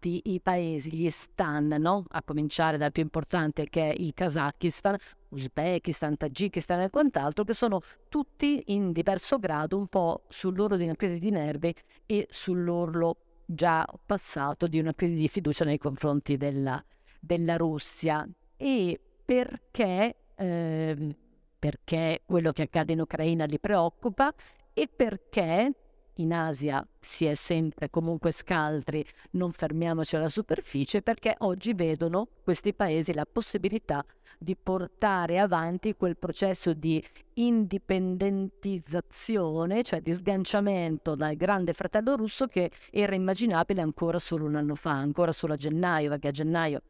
[0.06, 2.06] tutti i paesi, gli stan, no?
[2.10, 4.96] a cominciare dal più importante che è il Kazakistan,
[5.30, 10.96] Uzbekistan, Tagikistan e quant'altro, che sono tutti in diverso grado un po' sull'orlo di una
[10.96, 11.74] crisi di nervi
[12.06, 16.84] e sull'orlo già passato di una crisi di fiducia nei confronti della,
[17.20, 18.28] della Russia.
[18.58, 21.16] E perché, eh,
[21.58, 24.32] perché quello che accade in Ucraina li preoccupa
[24.72, 25.74] e perché
[26.16, 32.74] in Asia si è sempre comunque scaltri, non fermiamoci alla superficie, perché oggi vedono questi
[32.74, 34.06] paesi la possibilità
[34.38, 42.70] di portare avanti quel processo di indipendentizzazione, cioè di sganciamento dal grande fratello russo che
[42.92, 46.82] era immaginabile ancora solo un anno fa, ancora solo a gennaio, perché a gennaio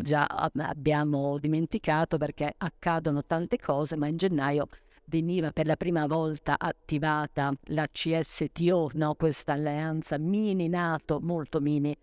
[0.00, 4.68] già abbiamo dimenticato perché accadono tante cose, ma in gennaio
[5.08, 9.14] veniva per la prima volta attivata la CSTO, no?
[9.14, 11.96] questa alleanza mini NATO, molto mini,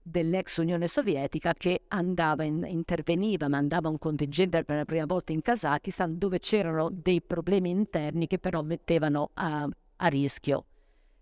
[0.00, 5.42] dell'ex Unione Sovietica che andava in, interveniva, mandava un contingente per la prima volta in
[5.42, 10.64] Kazakistan dove c'erano dei problemi interni che però mettevano a, a rischio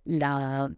[0.05, 0.71] la,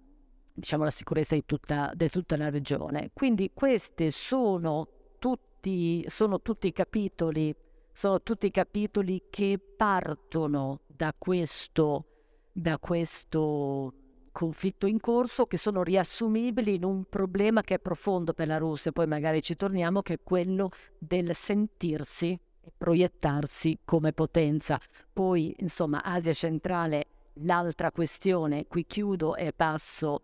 [0.55, 3.11] diciamo, la sicurezza di tutta, di tutta la regione.
[3.13, 7.55] Quindi questi sono tutti, sono tutti capitoli
[7.99, 12.05] sono tutti capitoli che partono da questo,
[12.53, 13.93] da questo
[14.31, 18.93] conflitto in corso, che sono riassumibili in un problema che è profondo per la Russia,
[18.93, 24.79] poi magari ci torniamo, che è quello del sentirsi e proiettarsi come potenza.
[25.13, 27.07] Poi, insomma, Asia centrale,
[27.41, 30.21] l'altra questione, qui chiudo e passo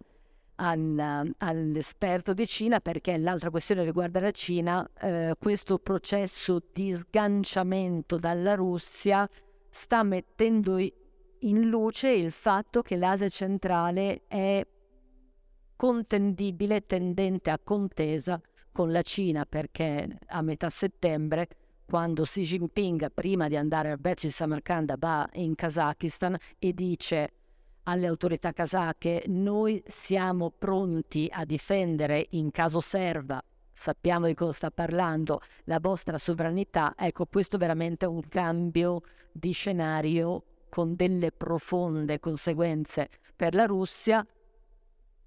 [0.56, 8.16] al, all'esperto di Cina perché l'altra questione riguarda la Cina, eh, questo processo di sganciamento
[8.16, 9.28] dalla Russia
[9.68, 14.66] sta mettendo in luce il fatto che l'Asia centrale è
[15.76, 18.40] contendibile, tendente a contesa
[18.72, 21.48] con la Cina perché a metà settembre
[21.86, 27.30] quando Xi Jinping prima di andare al Bechi Samarkand va in Kazakistan e dice
[27.84, 33.42] alle autorità kazake, noi siamo pronti a difendere in caso serva,
[33.72, 39.00] sappiamo di cosa sta parlando, la vostra sovranità, ecco questo è veramente un cambio
[39.32, 44.26] di scenario con delle profonde conseguenze per la Russia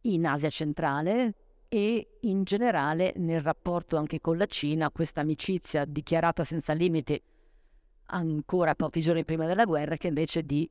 [0.02, 1.34] in Asia centrale
[1.70, 7.22] e in generale nel rapporto anche con la Cina, questa amicizia dichiarata senza limiti
[8.08, 10.70] ancora pochi giorni prima della guerra che invece di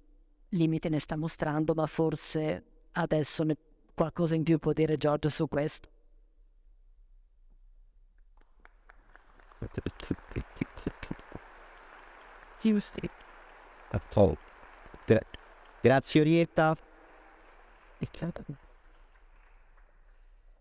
[0.50, 3.56] limite ne sta mostrando, ma forse adesso ne,
[3.94, 5.88] qualcosa in più può dire Giorgio su questo.
[15.80, 16.76] Grazie Orietta.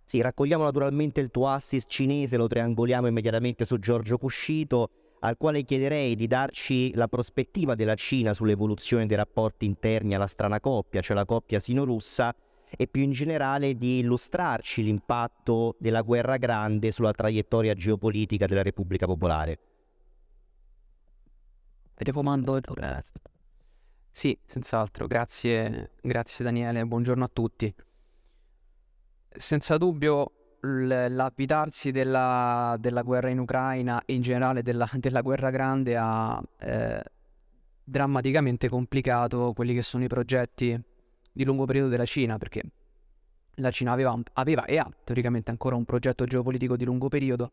[0.05, 5.63] Sì, raccogliamo naturalmente il tuo assist cinese, lo triangoliamo immediatamente su Giorgio Cuscito al quale
[5.63, 11.15] chiederei di darci la prospettiva della Cina sull'evoluzione dei rapporti interni alla strana coppia, cioè
[11.15, 12.35] la coppia sino-russa,
[12.77, 19.05] e più in generale di illustrarci l'impatto della guerra grande sulla traiettoria geopolitica della Repubblica
[19.05, 19.59] Popolare.
[24.11, 27.73] Sì, senz'altro, grazie, grazie Daniele, buongiorno a tutti.
[29.29, 30.31] Senza dubbio
[30.65, 37.03] l'avvitarsi della, della, guerra in Ucraina e in generale della, della guerra grande ha eh,
[37.83, 40.79] drammaticamente complicato quelli che sono i progetti
[41.31, 42.61] di lungo periodo della Cina, perché
[43.55, 47.51] la Cina aveva, aveva e ha teoricamente ancora un progetto geopolitico di lungo periodo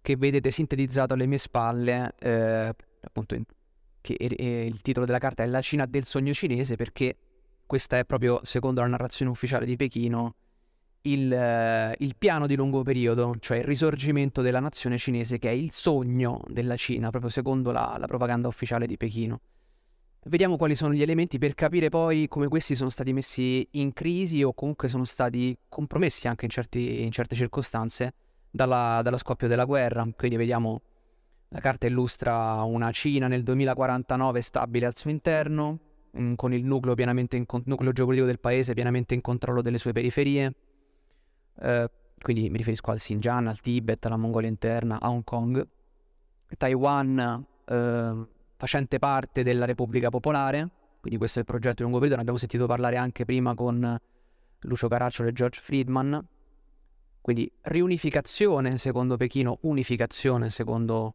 [0.00, 3.44] che vedete sintetizzato alle mie spalle, eh, appunto, in,
[4.00, 7.16] che è il titolo della carta è La Cina del sogno cinese, perché
[7.66, 10.34] questa è proprio, secondo la narrazione ufficiale di Pechino,
[11.02, 15.52] il, eh, il, piano di lungo periodo, cioè il risorgimento della nazione cinese, che è
[15.52, 19.40] il sogno della Cina, proprio secondo la, la propaganda ufficiale di Pechino.
[20.24, 24.44] Vediamo quali sono gli elementi per capire poi come questi sono stati messi in crisi
[24.44, 28.14] o comunque sono stati compromessi anche in, certi, in certe circostanze
[28.48, 30.06] dalla, dallo scoppio della guerra.
[30.16, 30.80] Quindi vediamo
[31.48, 35.78] la carta illustra una Cina nel 2049 stabile al suo interno,
[36.16, 39.90] mm, con il nucleo, pienamente in, nucleo geopolitico del paese pienamente in controllo delle sue
[39.90, 40.54] periferie,
[41.60, 45.66] eh, quindi mi riferisco al Xinjiang, al Tibet, alla Mongolia interna, a Hong Kong,
[46.56, 50.68] Taiwan eh, facente parte della Repubblica Popolare,
[51.00, 53.98] quindi questo è il progetto di lungo periodo, ne abbiamo sentito parlare anche prima con
[54.60, 56.24] Lucio Caracciolo e George Friedman,
[57.20, 61.14] quindi riunificazione secondo Pechino, unificazione secondo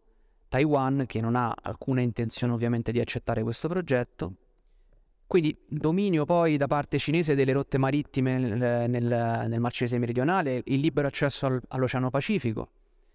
[0.50, 4.34] Taiwan, che non ha alcuna intenzione ovviamente di accettare questo progetto.
[5.28, 10.62] Quindi dominio poi da parte cinese delle rotte marittime nel, nel, nel Mar Cinese meridionale,
[10.64, 12.70] il libero accesso al, all'Oceano Pacifico.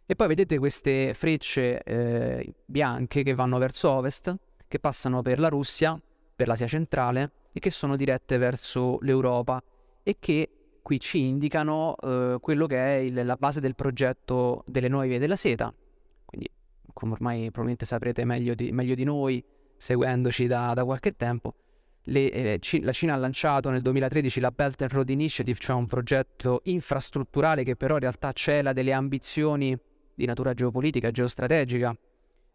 [0.04, 4.36] E poi vedete queste frecce eh, bianche che vanno verso ovest,
[4.68, 5.98] che passano per la Russia,
[6.36, 9.62] per l'Asia centrale e che sono dirette verso l'Europa
[10.02, 10.50] e che
[10.82, 15.18] qui ci indicano eh, quello che è il, la base del progetto delle nuove vie
[15.18, 15.72] della seta.
[16.26, 16.50] Quindi,
[16.92, 19.42] come ormai probabilmente saprete meglio di, meglio di noi,
[19.78, 21.54] seguendoci da, da qualche tempo,
[22.04, 25.86] le, eh, la Cina ha lanciato nel 2013 la Belt and Road Initiative, cioè un
[25.86, 29.78] progetto infrastrutturale che però in realtà cela delle ambizioni
[30.14, 31.96] di natura geopolitica, geostrategica,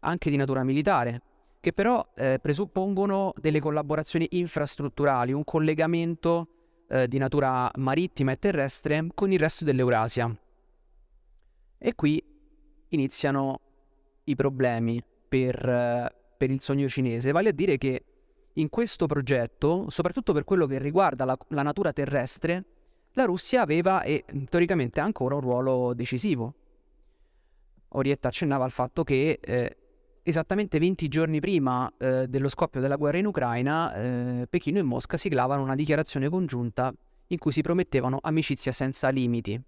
[0.00, 1.22] anche di natura militare,
[1.60, 6.48] che però eh, presuppongono delle collaborazioni infrastrutturali, un collegamento
[6.88, 10.34] eh, di natura marittima e terrestre con il resto dell'Eurasia.
[11.78, 12.22] E qui
[12.88, 13.60] iniziano
[14.24, 18.02] i problemi per, eh, per il sogno cinese, vale a dire che
[18.58, 22.64] in questo progetto, soprattutto per quello che riguarda la, la natura terrestre,
[23.12, 26.54] la Russia aveva e teoricamente ancora un ruolo decisivo.
[27.90, 29.76] Orietta accennava al fatto che eh,
[30.22, 35.16] esattamente 20 giorni prima eh, dello scoppio della guerra in Ucraina, eh, Pechino e Mosca
[35.16, 36.92] siglavano una dichiarazione congiunta
[37.28, 39.60] in cui si promettevano amicizia senza limiti.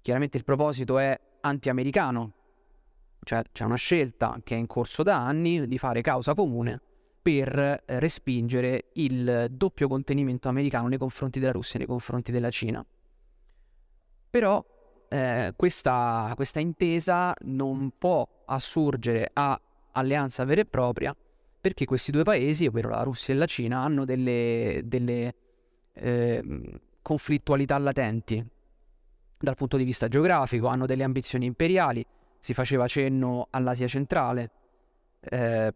[0.00, 2.32] Chiaramente il proposito è anti-americano,
[3.22, 6.82] cioè c'è una scelta che è in corso da anni di fare causa comune
[7.28, 12.48] per eh, respingere il doppio contenimento americano nei confronti della Russia e nei confronti della
[12.48, 12.82] Cina.
[14.30, 14.64] Però
[15.10, 19.60] eh, questa, questa intesa non può assurgere a
[19.92, 21.14] alleanza vera e propria
[21.60, 25.34] perché questi due paesi, ovvero la Russia e la Cina, hanno delle, delle
[25.92, 28.42] eh, conflittualità latenti
[29.36, 32.02] dal punto di vista geografico, hanno delle ambizioni imperiali,
[32.38, 34.50] si faceva cenno all'Asia centrale,
[35.20, 35.74] eh,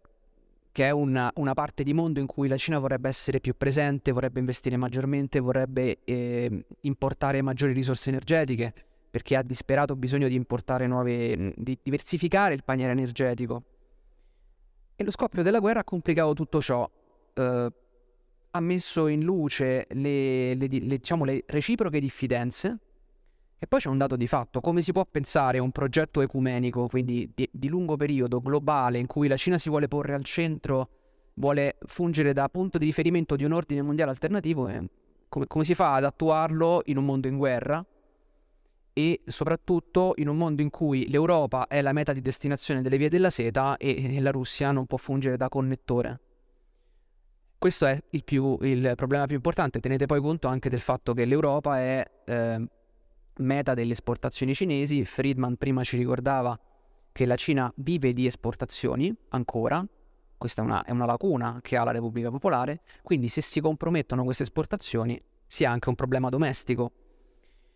[0.73, 4.11] che è una, una, parte di mondo in cui la Cina vorrebbe essere più presente,
[4.11, 8.73] vorrebbe investire maggiormente, vorrebbe eh, importare maggiori risorse energetiche,
[9.11, 13.63] perché ha disperato bisogno di importare nuove, di diversificare il paniere energetico.
[14.95, 16.89] E lo scoppio della guerra ha complicato tutto ciò.
[17.35, 17.73] Eh,
[18.49, 22.79] ha messo in luce le, le, le, diciamo, le reciproche diffidenze
[23.63, 26.89] e poi c'è un dato di fatto, come si può pensare a un progetto ecumenico,
[26.89, 30.89] quindi di, di, lungo periodo, globale, in cui la Cina si vuole porre al centro,
[31.35, 34.85] vuole fungere da punto di riferimento di un ordine mondiale alternativo, eh,
[35.29, 37.85] come, come si fa ad attuarlo in un mondo in guerra
[38.91, 43.07] e soprattutto in un mondo in cui l'Europa è la meta di destinazione delle vie
[43.07, 46.19] della seta e la Russia non può fungere da connettore.
[47.57, 51.23] Questo è il, più, il problema più importante, tenete poi conto anche del fatto che
[51.23, 52.05] l'Europa è...
[52.25, 52.67] Eh,
[53.37, 55.05] meta delle esportazioni cinesi.
[55.05, 56.59] Friedman prima ci ricordava
[57.11, 59.85] che la Cina vive di esportazioni ancora,
[60.37, 64.23] questa è una, è una, lacuna che ha la Repubblica Popolare, quindi se si compromettono
[64.23, 66.91] queste esportazioni si ha anche un problema domestico.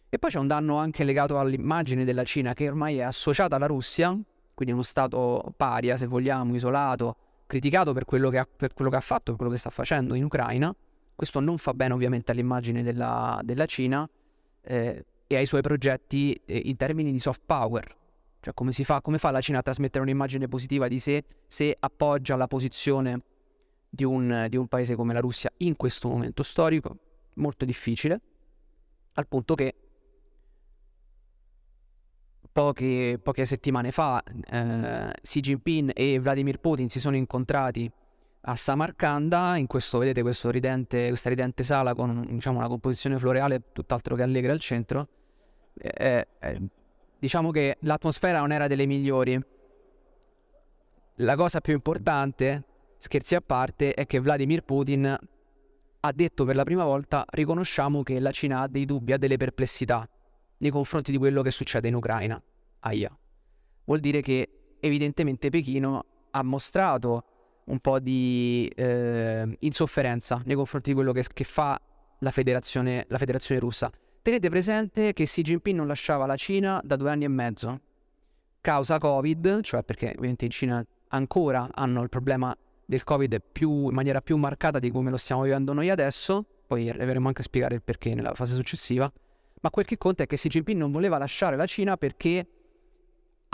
[0.09, 3.67] E poi c'è un danno anche legato all'immagine della Cina che ormai è associata alla
[3.67, 4.17] Russia,
[4.53, 7.15] quindi uno Stato paria, se vogliamo, isolato,
[7.45, 10.15] criticato per quello che ha, per quello che ha fatto, per quello che sta facendo
[10.15, 10.73] in Ucraina.
[11.15, 14.09] Questo non fa bene ovviamente all'immagine della, della Cina.
[14.61, 17.95] Eh, e ai suoi progetti eh, in termini di soft power.
[18.39, 22.35] Cioè come, fa, come fa la Cina a trasmettere un'immagine positiva di sé se appoggia
[22.35, 23.21] la posizione
[23.89, 26.97] di un, di un paese come la Russia in questo momento storico?
[27.35, 28.21] Molto difficile,
[29.13, 29.75] al punto che
[32.57, 37.87] Poche, poche, settimane fa eh, Xi Jinping e Vladimir Putin si sono incontrati
[38.41, 43.71] a Samarcanda, in questo vedete questo ridente, questa ridente sala con diciamo, una composizione floreale
[43.73, 45.07] tutt'altro che allegra al centro,
[45.73, 46.61] eh, eh,
[47.19, 49.39] diciamo che l'atmosfera non era delle migliori.
[51.15, 52.63] La cosa più importante,
[52.97, 55.17] scherzi a parte, è che Vladimir Putin
[55.99, 59.37] ha detto per la prima volta riconosciamo che la Cina ha dei dubbi, ha delle
[59.37, 60.07] perplessità
[60.59, 62.41] nei confronti di quello che succede in Ucraina.
[62.79, 63.15] Aia.
[63.85, 64.47] Vuol dire che
[64.79, 67.36] evidentemente Pechino ha mostrato
[67.67, 71.79] un po' di eh, insofferenza nei confronti di quello che, che fa
[72.19, 73.91] la federazione, la federazione russa.
[74.21, 77.81] Tenete presente che Xi Jinping non lasciava la Cina da due anni e mezzo.
[78.61, 83.93] Causa Covid, cioè perché ovviamente in Cina ancora hanno il problema del Covid più, in
[83.93, 87.75] maniera più marcata di come lo stiamo vivendo noi adesso, poi arriveremo anche a spiegare
[87.75, 89.11] il perché nella fase successiva,
[89.61, 92.45] ma quel che conta è che Xi Jinping non voleva lasciare la Cina perché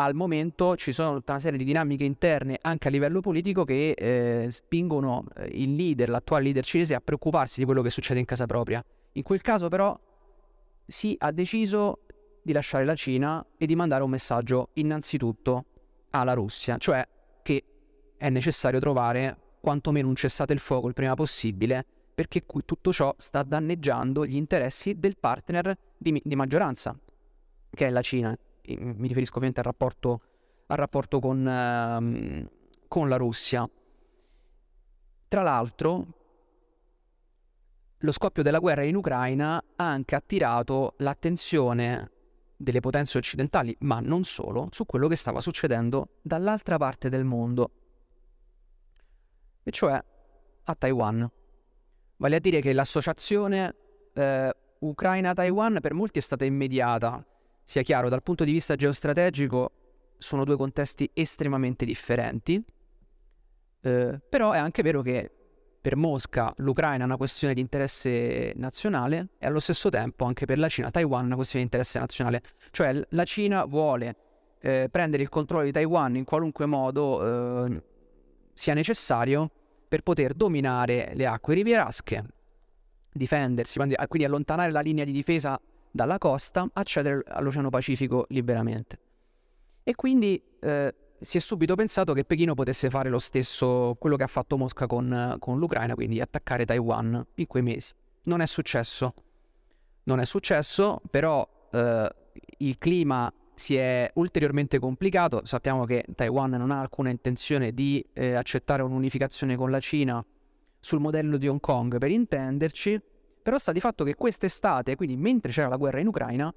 [0.04, 3.92] al momento ci sono tutta una serie di dinamiche interne anche a livello politico che
[3.92, 8.26] eh, spingono eh, il leader, l'attuale leader cinese a preoccuparsi di quello che succede in
[8.26, 8.84] casa propria.
[9.14, 9.98] In quel caso però
[10.86, 12.00] si ha deciso
[12.42, 15.66] di lasciare la Cina e di mandare un messaggio innanzitutto
[16.12, 17.08] alla Russia, cioè
[17.42, 17.64] che
[18.18, 23.44] è necessario trovare quantomeno un cessate il fuoco il prima possibile perché tutto ciò sta
[23.44, 26.96] danneggiando gli interessi del partner di, di maggioranza,
[27.70, 28.38] che è la Cina.
[28.66, 30.22] Mi riferisco ovviamente al rapporto,
[30.68, 32.50] al rapporto con, uh,
[32.88, 33.70] con la Russia.
[35.28, 36.08] Tra l'altro,
[37.98, 42.12] lo scoppio della guerra in Ucraina ha anche attirato l'attenzione
[42.56, 47.72] delle potenze occidentali, ma non solo, su quello che stava succedendo dall'altra parte del mondo,
[49.64, 50.02] e cioè
[50.64, 51.30] a Taiwan.
[52.18, 53.76] Vale a dire che l'associazione
[54.14, 57.26] eh, Ucraina-Taiwan per molti è stata immediata.
[57.64, 59.72] Sia chiaro, dal punto di vista geostrategico
[60.18, 62.64] sono due contesti estremamente differenti,
[63.82, 65.32] eh, però è anche vero che
[65.84, 70.58] per Mosca l'Ucraina è una questione di interesse nazionale e allo stesso tempo anche per
[70.58, 72.42] la Cina Taiwan è una questione di interesse nazionale.
[72.72, 74.16] Cioè la Cina vuole
[74.62, 77.84] eh, prendere il controllo di Taiwan in qualunque modo eh,
[78.54, 79.52] sia necessario
[79.90, 82.24] per poter dominare le acque rivierasche,
[83.12, 85.60] difendersi, quindi allontanare la linea di difesa
[85.94, 89.00] dalla costa, accedere all'Oceano Pacifico liberamente.
[89.84, 94.24] E quindi eh, si è subito pensato che Pechino potesse fare lo stesso, quello che
[94.24, 97.94] ha fatto Mosca con, con l'Ucraina, quindi attaccare Taiwan in quei mesi.
[98.24, 99.14] Non è successo.
[100.06, 102.16] Non è successo, però eh,
[102.58, 105.46] il clima si è ulteriormente complicato.
[105.46, 110.26] Sappiamo che Taiwan non ha alcuna intenzione di eh, accettare un'unificazione con la Cina
[110.80, 113.00] sul modello di Hong Kong, per intenderci.
[113.44, 116.54] Però sta di fatto che quest'estate, quindi mentre c'era la guerra in Ucraina,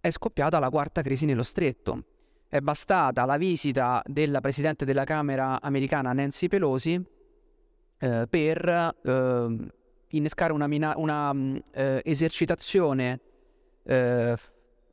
[0.00, 2.04] è scoppiata la quarta crisi nello stretto
[2.48, 7.02] è bastata la visita della Presidente della Camera americana Nancy Pelosi
[7.98, 9.56] eh, per eh,
[10.10, 13.20] innescare una, mina- una mm, eh, esercitazione
[13.82, 14.36] eh,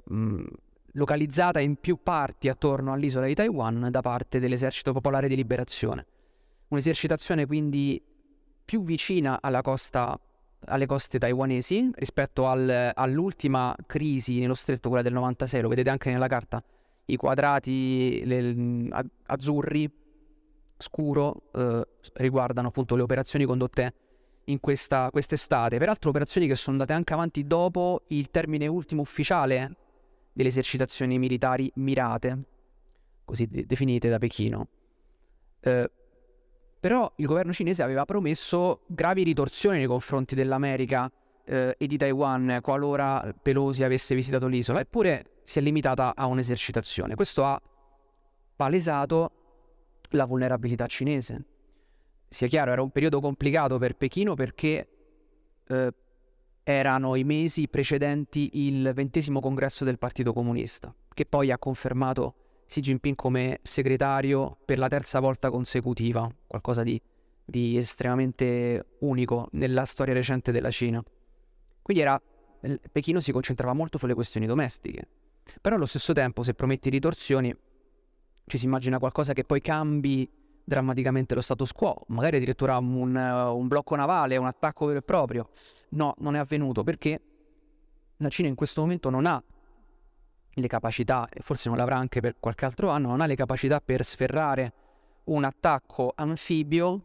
[0.03, 0.45] mh, mm,
[0.93, 6.05] localizzata in più parti attorno all'isola di Taiwan da parte dell'esercito popolare di liberazione.
[6.69, 8.01] Un'esercitazione quindi
[8.65, 10.19] più vicina costa,
[10.65, 16.11] alle coste taiwanesi rispetto al, all'ultima crisi nello stretto, quella del 96, lo vedete anche
[16.11, 16.63] nella carta
[17.05, 18.89] i quadrati le,
[19.25, 19.89] azzurri
[20.77, 23.93] scuro eh, riguardano appunto le operazioni condotte
[24.45, 25.77] in questa quest'estate.
[25.77, 29.75] Peraltro operazioni che sono andate anche avanti dopo il termine ultimo ufficiale
[30.31, 32.43] delle esercitazioni militari mirate,
[33.25, 34.67] così de- definite da Pechino.
[35.59, 35.91] Eh,
[36.83, 41.09] però il governo cinese aveva promesso gravi ritorsioni nei confronti dell'America
[41.45, 47.15] eh, e di Taiwan qualora Pelosi avesse visitato l'isola, eppure si è limitata a un'esercitazione.
[47.15, 47.61] Questo ha
[48.57, 49.31] palesato
[50.09, 51.45] la vulnerabilità cinese.
[52.27, 54.89] Sia chiaro, era un periodo complicato per Pechino perché
[55.65, 55.93] eh,
[56.63, 62.79] erano i mesi precedenti il ventesimo congresso del Partito Comunista, che poi ha confermato Xi
[62.81, 66.99] Jinping come segretario per la terza volta consecutiva, qualcosa di,
[67.45, 71.03] di estremamente unico nella storia recente della Cina.
[71.81, 72.21] Quindi era,
[72.91, 75.07] Pechino si concentrava molto sulle questioni domestiche,
[75.61, 77.55] però allo stesso tempo, se prometti ritorsioni,
[78.45, 80.29] ci si immagina qualcosa che poi cambi
[80.65, 85.49] drammaticamente lo status quo, magari addirittura un, un blocco navale, un attacco vero e proprio.
[85.89, 87.21] No, non è avvenuto perché
[88.17, 89.43] la Cina in questo momento non ha
[90.53, 93.81] le capacità, e forse non l'avrà anche per qualche altro anno, non ha le capacità
[93.81, 94.73] per sferrare
[95.25, 97.01] un attacco anfibio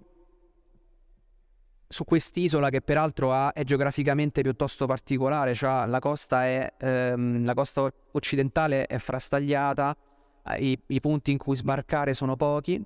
[1.89, 7.55] su quest'isola che peraltro ha, è geograficamente piuttosto particolare, cioè la costa, è, ehm, la
[7.55, 9.97] costa occidentale è frastagliata,
[10.45, 12.83] eh, i, i, punti in cui sbarcare sono pochi,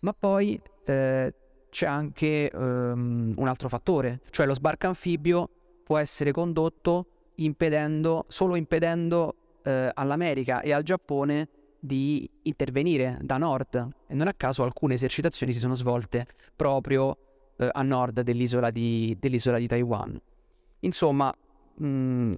[0.00, 1.34] ma poi eh,
[1.70, 5.48] c'è anche ehm, un altro fattore, cioè lo sbarco anfibio
[5.82, 7.06] può essere condotto
[7.36, 11.48] impedendo, solo impedendo eh, all'America e al Giappone
[11.80, 17.16] di intervenire da nord e non a caso alcune esercitazioni si sono svolte proprio
[17.56, 20.20] eh, a nord dell'isola di, dell'isola di Taiwan.
[20.80, 21.32] Insomma,
[21.74, 22.32] mh, mm,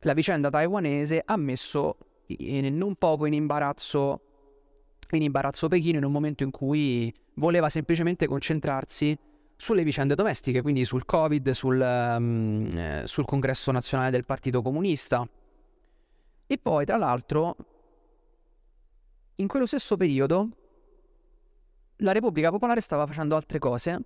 [0.00, 1.96] la vicenda taiwanese ha messo
[2.38, 4.20] non poco in imbarazzo,
[5.10, 9.18] in imbarazzo Pechino in un momento in cui voleva semplicemente concentrarsi
[9.56, 15.28] sulle vicende domestiche, quindi sul Covid, sul, um, eh, sul congresso nazionale del Partito Comunista.
[16.50, 17.54] E poi, tra l'altro,
[19.36, 20.48] in quello stesso periodo
[21.98, 24.00] la Repubblica Popolare stava facendo altre cose.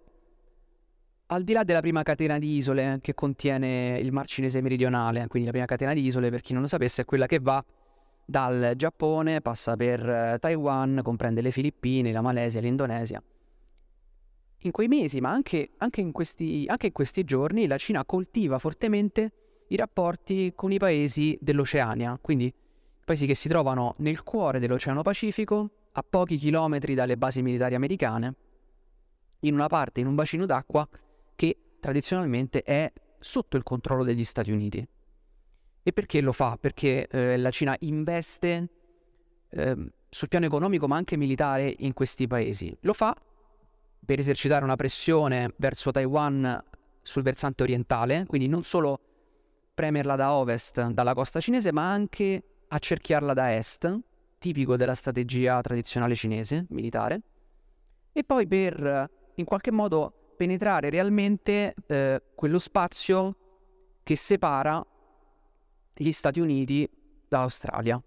[1.29, 5.47] Al di là della prima catena di isole che contiene il Mar Cinese meridionale, quindi
[5.47, 7.65] la prima catena di isole, per chi non lo sapesse, è quella che va
[8.27, 13.23] dal Giappone, passa per eh, Taiwan, comprende le Filippine, la Malesia, l'Indonesia.
[14.59, 18.59] In quei mesi, ma anche, anche, in questi, anche in questi giorni, la Cina coltiva
[18.59, 19.33] fortemente
[19.69, 22.53] i rapporti con i paesi dell'Oceania, quindi
[23.05, 28.35] paesi che si trovano nel cuore dell'Oceano Pacifico a pochi chilometri dalle basi militari americane,
[29.41, 30.89] in una parte, in un bacino d'acqua
[31.37, 34.87] che tradizionalmente è sotto il controllo degli Stati Uniti.
[35.83, 36.57] E perché lo fa?
[36.59, 38.69] Perché eh, la Cina investe
[39.51, 42.75] eh, sul piano economico ma anche militare in questi paesi.
[42.81, 43.15] Lo fa
[44.05, 46.63] per esercitare una pressione verso Taiwan
[47.03, 49.01] sul versante orientale, quindi non solo
[49.75, 53.99] premerla da ovest, dalla costa cinese, ma anche accerchiarla da est,
[54.39, 57.21] tipico della strategia tradizionale cinese, militare,
[58.13, 63.37] e poi per in qualche modo penetrare realmente eh, quello spazio
[64.03, 64.85] che separa
[65.93, 66.89] gli Stati Uniti
[67.29, 68.01] dall'Australia,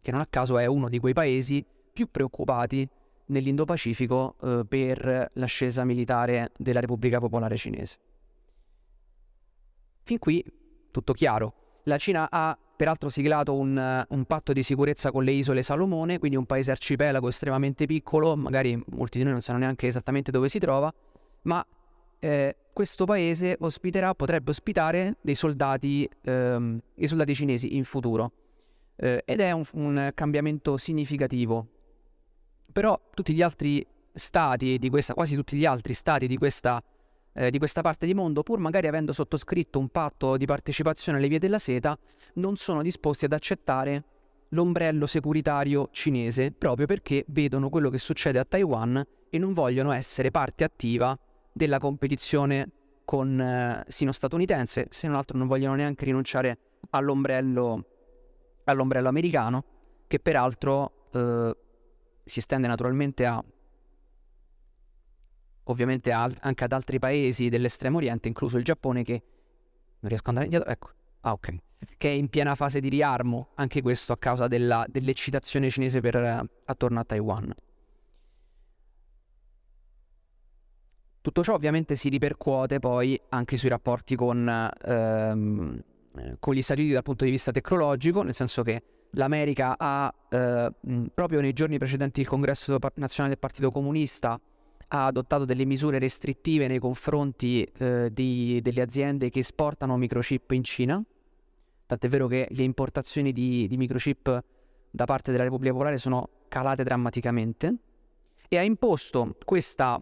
[0.00, 2.88] che non a caso è uno di quei paesi più preoccupati
[3.26, 7.98] nell'Indo-Pacifico eh, per l'ascesa militare della Repubblica Popolare Cinese.
[10.02, 10.44] Fin qui
[10.94, 11.54] tutto chiaro.
[11.84, 16.36] La Cina ha peraltro siglato un, un, patto di sicurezza con le isole Salomone, quindi
[16.36, 20.60] un paese arcipelago estremamente piccolo, magari molti di noi non sanno neanche esattamente dove si
[20.60, 20.92] trova,
[21.42, 21.66] ma
[22.20, 28.32] eh, questo paese ospiterà, potrebbe ospitare dei soldati, ehm, soldati cinesi in futuro.
[28.96, 31.66] Eh, ed è un, un cambiamento significativo.
[32.72, 36.82] Però tutti gli altri stati di questa, quasi tutti gli altri stati di questa
[37.34, 41.28] eh, di questa parte di mondo, pur magari avendo sottoscritto un patto di partecipazione alle
[41.28, 41.98] vie della seta,
[42.34, 44.04] non sono disposti ad accettare
[44.50, 50.30] l'ombrello securitario cinese, proprio perché vedono quello che succede a Taiwan e non vogliono essere
[50.30, 51.18] parte attiva
[51.52, 52.70] della competizione
[53.04, 56.58] con eh, sino-statunitense, se non altro non vogliono neanche rinunciare
[56.90, 57.84] all'ombrello,
[58.64, 59.64] all'ombrello americano,
[60.06, 61.56] che peraltro eh,
[62.24, 63.44] si estende naturalmente a
[65.64, 69.22] ovviamente anche ad altri paesi dell'estremo oriente, incluso il Giappone che
[70.00, 70.90] non riesco ad andare indietro, ecco,
[71.20, 71.54] ah ok,
[71.96, 76.16] che è in piena fase di riarmo, anche questo a causa della, dell'eccitazione cinese per,
[76.16, 77.54] uh, attorno a Taiwan.
[81.20, 85.82] Tutto ciò ovviamente si ripercuote poi anche sui rapporti con, ehm,
[86.38, 90.70] con, gli Stati Uniti dal punto di vista tecnologico, nel senso che l'America ha, eh,
[91.14, 94.38] proprio nei giorni precedenti il congresso nazionale del Partito Comunista,
[94.88, 100.64] ha adottato delle misure restrittive nei confronti eh, di, delle aziende che esportano microchip in
[100.64, 101.02] Cina,
[101.86, 104.44] tant'è vero che le importazioni di, di microchip
[104.90, 107.74] da parte della Repubblica Popolare sono calate drammaticamente
[108.48, 110.00] e ha imposto questa,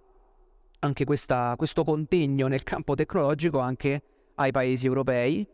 [0.81, 4.03] anche questa, questo contegno nel campo tecnologico anche
[4.35, 5.47] ai paesi europei,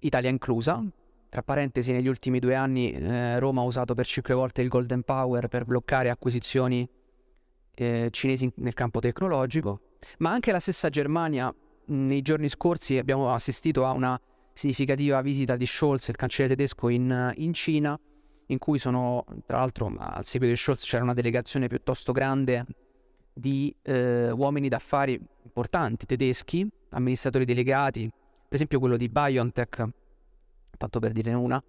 [0.00, 0.82] Italia inclusa.
[1.28, 5.02] Tra parentesi, negli ultimi due anni eh, Roma ha usato per cinque volte il Golden
[5.02, 6.88] Power per bloccare acquisizioni
[7.78, 9.80] eh, cinesi nel campo tecnologico,
[10.18, 11.54] ma anche la stessa Germania
[11.86, 14.20] nei giorni scorsi abbiamo assistito a una
[14.52, 17.98] significativa visita di Scholz, il cancelliere tedesco, in, in Cina,
[18.46, 22.66] in cui sono, tra l'altro, al seguito di Scholz c'era una delegazione piuttosto grande
[23.32, 29.88] di eh, uomini d'affari importanti tedeschi, amministratori delegati, per esempio quello di BioNTech,
[30.76, 31.62] tanto per dire una.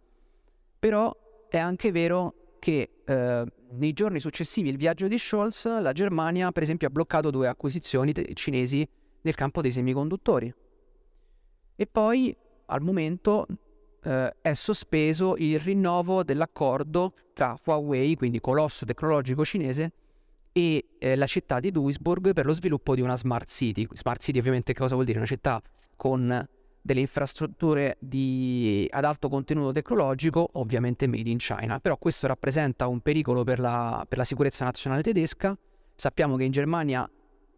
[0.80, 1.16] Però
[1.48, 6.64] è anche vero che eh, nei giorni successivi al viaggio di Scholz, la Germania, per
[6.64, 8.88] esempio, ha bloccato due acquisizioni te- cinesi
[9.22, 10.54] nel campo dei semiconduttori.
[11.76, 12.36] E poi,
[12.68, 13.48] al momento,
[14.04, 19.92] eh, è sospeso il rinnovo dell'accordo tra Huawei, quindi colosso tecnologico cinese,
[20.52, 23.88] e eh, la città di Duisburg per lo sviluppo di una smart city.
[23.94, 25.18] Smart city ovviamente cosa vuol dire?
[25.20, 25.62] Una città
[25.96, 26.48] con
[26.82, 33.02] delle infrastrutture di, ad alto contenuto tecnologico, ovviamente made in China, però questo rappresenta un
[33.02, 35.58] pericolo per la, per la sicurezza nazionale tedesca.
[35.96, 37.10] Sappiamo che in Germania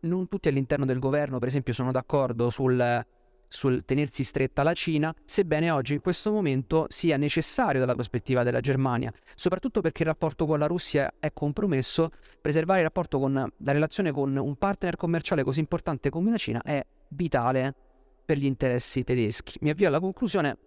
[0.02, 3.06] non tutti all'interno del governo, per esempio, sono d'accordo sul,
[3.48, 8.62] sul tenersi stretta la Cina, sebbene oggi in questo momento sia necessario dalla prospettiva della
[8.62, 12.10] Germania, soprattutto perché il rapporto con la Russia è compromesso,
[12.42, 16.62] preservare il rapporto con la relazione con un partner commerciale così importante come la Cina
[16.64, 17.76] è vitale
[18.32, 19.58] per gli interessi tedeschi.
[19.60, 20.58] Mi avvio alla conclusione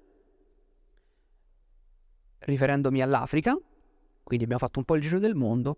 [2.41, 3.59] riferendomi all'Africa,
[4.23, 5.75] quindi abbiamo fatto un po' il giro del mondo,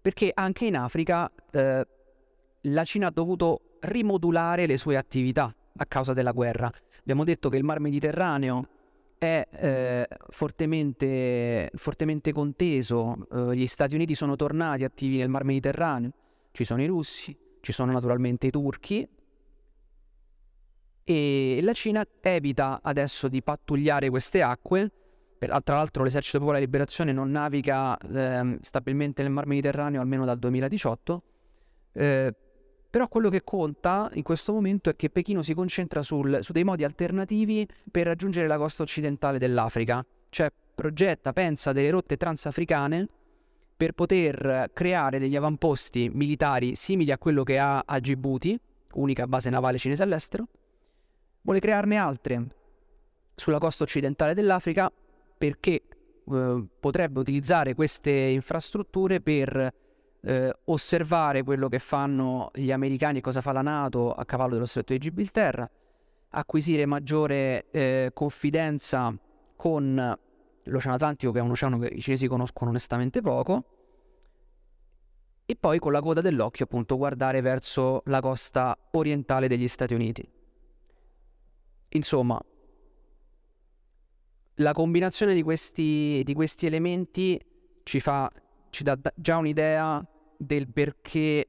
[0.00, 1.86] perché anche in Africa eh,
[2.60, 6.70] la Cina ha dovuto rimodulare le sue attività a causa della guerra.
[7.00, 8.68] Abbiamo detto che il Mar Mediterraneo
[9.18, 16.12] è eh, fortemente, fortemente, conteso, eh, gli Stati Uniti sono tornati attivi nel Mar Mediterraneo,
[16.52, 19.08] ci sono i russi, ci sono naturalmente i turchi,
[21.04, 24.90] e la Cina evita adesso di pattugliare queste acque.
[25.38, 30.24] Per, tra l'altro l'esercito popolare di liberazione non naviga eh, stabilmente nel Mar Mediterraneo almeno
[30.24, 31.22] dal 2018.
[31.92, 32.34] Eh,
[32.88, 36.64] però quello che conta in questo momento è che Pechino si concentra sul, su dei
[36.64, 40.04] modi alternativi per raggiungere la costa occidentale dell'Africa.
[40.30, 43.08] Cioè progetta, pensa delle rotte transafricane
[43.76, 48.58] per poter creare degli avamposti militari simili a quello che ha a Djibouti,
[48.94, 50.46] unica base navale cinese all'estero,
[51.44, 52.46] vuole crearne altre
[53.34, 54.90] sulla costa occidentale dell'Africa
[55.36, 55.82] perché
[56.26, 59.72] eh, potrebbe utilizzare queste infrastrutture per
[60.20, 64.66] eh, osservare quello che fanno gli americani e cosa fa la Nato a cavallo dello
[64.66, 65.68] stretto di Gibilterra,
[66.30, 69.14] acquisire maggiore eh, confidenza
[69.54, 70.18] con
[70.62, 73.64] l'Oceano Atlantico, che è un oceano che i cinesi conoscono onestamente poco,
[75.44, 80.26] e poi con la coda dell'occhio appunto guardare verso la costa orientale degli Stati Uniti.
[81.94, 82.40] Insomma,
[84.56, 87.40] la combinazione di questi, di questi elementi
[87.84, 88.30] ci, fa,
[88.70, 90.04] ci dà già un'idea
[90.36, 91.48] del perché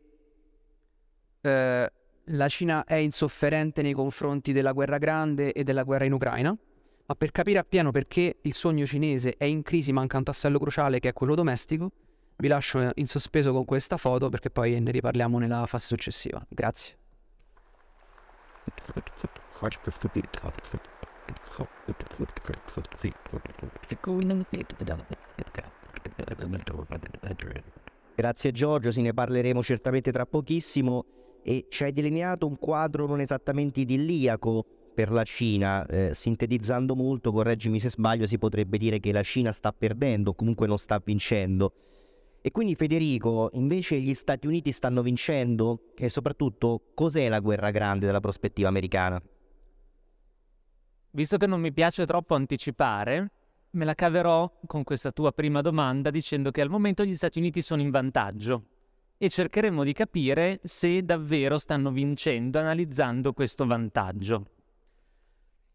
[1.42, 1.92] eh,
[2.24, 6.56] la Cina è insofferente nei confronti della guerra grande e della guerra in Ucraina,
[7.08, 11.00] ma per capire appieno perché il sogno cinese è in crisi manca un tassello cruciale
[11.00, 11.92] che è quello domestico,
[12.38, 16.46] vi lascio in sospeso con questa foto perché poi ne riparliamo nella fase successiva.
[16.50, 16.98] Grazie.
[28.16, 31.06] Grazie Giorgio, se ne parleremo certamente tra pochissimo
[31.44, 37.32] e ci hai delineato un quadro non esattamente idilliaco per la Cina, eh, sintetizzando molto,
[37.32, 41.02] correggimi se sbaglio, si potrebbe dire che la Cina sta perdendo o comunque non sta
[41.04, 41.74] vincendo.
[42.42, 48.06] E quindi Federico, invece gli Stati Uniti stanno vincendo e soprattutto cos'è la guerra grande
[48.06, 49.22] dalla prospettiva americana?
[51.16, 53.32] Visto che non mi piace troppo anticipare,
[53.70, 57.62] me la caverò con questa tua prima domanda dicendo che al momento gli Stati Uniti
[57.62, 58.66] sono in vantaggio
[59.18, 64.50] e cercheremo di capire se davvero stanno vincendo analizzando questo vantaggio.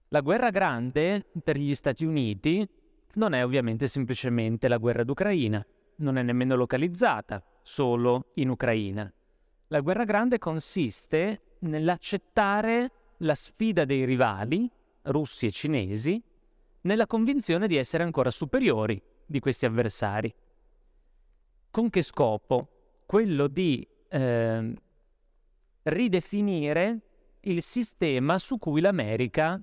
[0.09, 2.69] La guerra grande per gli Stati Uniti
[3.15, 5.67] non è ovviamente semplicemente la guerra d'Ucraina,
[5.97, 9.11] non è nemmeno localizzata solo in Ucraina.
[9.69, 14.71] La guerra grande consiste nell'accettare la sfida dei rivali,
[15.03, 16.23] russi e cinesi,
[16.83, 20.35] nella convinzione di essere ancora superiori di questi avversari.
[21.71, 22.69] Con che scopo?
[23.07, 24.75] Quello di eh,
[25.83, 27.01] ridefinire
[27.41, 29.63] il sistema su cui l'America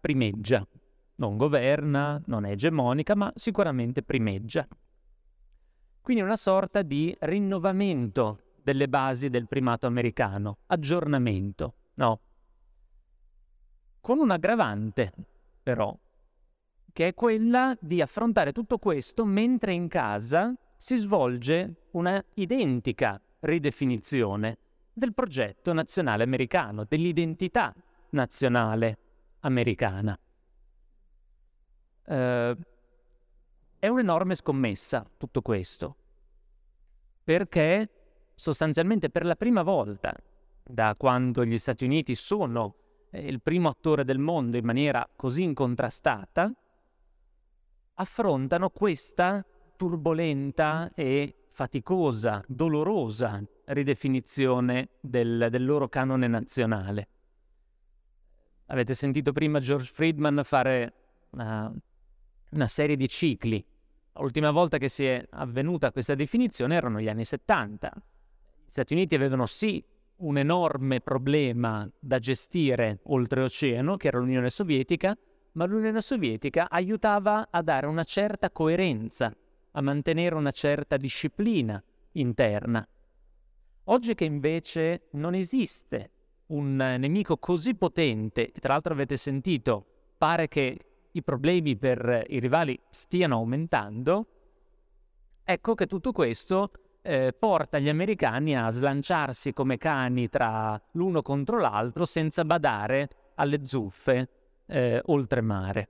[0.00, 0.66] primeggia.
[1.16, 4.66] Non governa, non è egemonica, ma sicuramente primeggia.
[6.00, 12.20] Quindi una sorta di rinnovamento delle basi del primato americano, aggiornamento, no?
[14.06, 15.12] Con un aggravante,
[15.64, 15.92] però,
[16.92, 24.58] che è quella di affrontare tutto questo mentre in casa si svolge una identica ridefinizione
[24.92, 27.74] del progetto nazionale americano, dell'identità
[28.10, 28.98] nazionale
[29.40, 30.16] americana.
[32.04, 32.56] Uh,
[33.80, 35.96] è un'enorme scommessa tutto questo,
[37.24, 37.90] perché
[38.36, 40.14] sostanzialmente per la prima volta,
[40.62, 42.85] da quando gli Stati Uniti sono eh,
[43.18, 46.52] il primo attore del mondo in maniera così incontrastata,
[47.94, 49.44] affrontano questa
[49.76, 57.08] turbolenta e faticosa, dolorosa ridefinizione del, del loro canone nazionale.
[58.66, 60.92] Avete sentito prima George Friedman fare
[61.30, 61.72] una,
[62.50, 63.64] una serie di cicli.
[64.14, 67.92] L'ultima volta che si è avvenuta questa definizione erano gli anni 70.
[67.94, 69.82] Gli Stati Uniti avevano sì
[70.18, 75.16] un enorme problema da gestire oltreoceano, che era l'Unione Sovietica,
[75.52, 79.34] ma l'Unione Sovietica aiutava a dare una certa coerenza,
[79.72, 82.86] a mantenere una certa disciplina interna.
[83.84, 86.10] Oggi che invece non esiste
[86.46, 89.86] un nemico così potente, e tra l'altro avete sentito,
[90.16, 90.78] pare che
[91.12, 94.26] i problemi per i rivali stiano aumentando,
[95.44, 96.70] ecco che tutto questo
[97.06, 103.64] eh, porta gli americani a slanciarsi come cani tra l'uno contro l'altro senza badare alle
[103.64, 104.28] zuffe
[104.66, 105.88] eh, oltremare.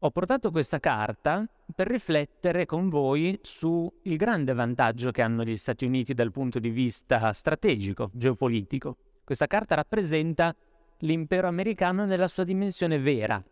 [0.00, 5.84] Ho portato questa carta per riflettere con voi sul grande vantaggio che hanno gli Stati
[5.84, 8.96] Uniti dal punto di vista strategico, geopolitico.
[9.24, 10.54] Questa carta rappresenta
[10.98, 13.42] l'impero americano nella sua dimensione vera,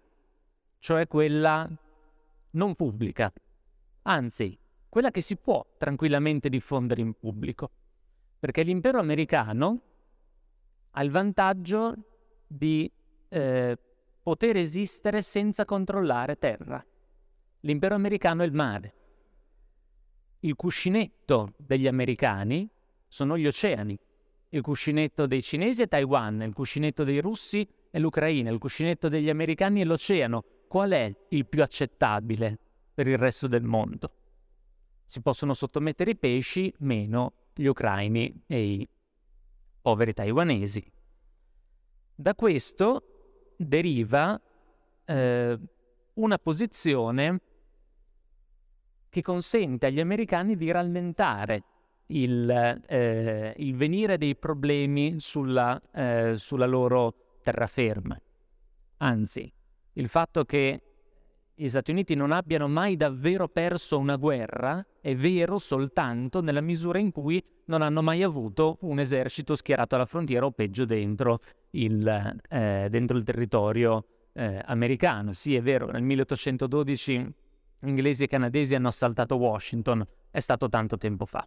[0.78, 1.68] cioè quella
[2.50, 3.32] non pubblica,
[4.02, 4.56] anzi,
[4.94, 7.68] quella che si può tranquillamente diffondere in pubblico,
[8.38, 9.80] perché l'impero americano
[10.92, 11.96] ha il vantaggio
[12.46, 12.88] di
[13.28, 13.76] eh,
[14.22, 16.86] poter esistere senza controllare terra.
[17.62, 18.94] L'impero americano è il mare.
[20.38, 22.70] Il cuscinetto degli americani
[23.08, 23.98] sono gli oceani.
[24.50, 29.28] Il cuscinetto dei cinesi è Taiwan, il cuscinetto dei russi è l'Ucraina, il cuscinetto degli
[29.28, 30.44] americani è l'oceano.
[30.68, 32.56] Qual è il più accettabile
[32.94, 34.12] per il resto del mondo?
[35.04, 38.88] Si possono sottomettere i pesci, meno gli ucraini e i
[39.80, 40.92] poveri taiwanesi.
[42.14, 44.40] Da questo deriva
[45.04, 45.58] eh,
[46.14, 47.40] una posizione
[49.08, 51.62] che consente agli americani di rallentare
[52.06, 52.50] il,
[52.86, 58.20] eh, il venire dei problemi sulla, eh, sulla loro terraferma.
[58.98, 59.52] Anzi,
[59.92, 60.93] il fatto che
[61.56, 66.98] gli Stati Uniti non abbiano mai davvero perso una guerra è vero soltanto nella misura
[66.98, 71.38] in cui non hanno mai avuto un esercito schierato alla frontiera o peggio dentro
[71.70, 75.32] il, eh, dentro il territorio eh, americano.
[75.32, 77.32] Sì, è vero, nel 1812
[77.82, 81.46] inglesi e canadesi hanno assaltato Washington, è stato tanto tempo fa.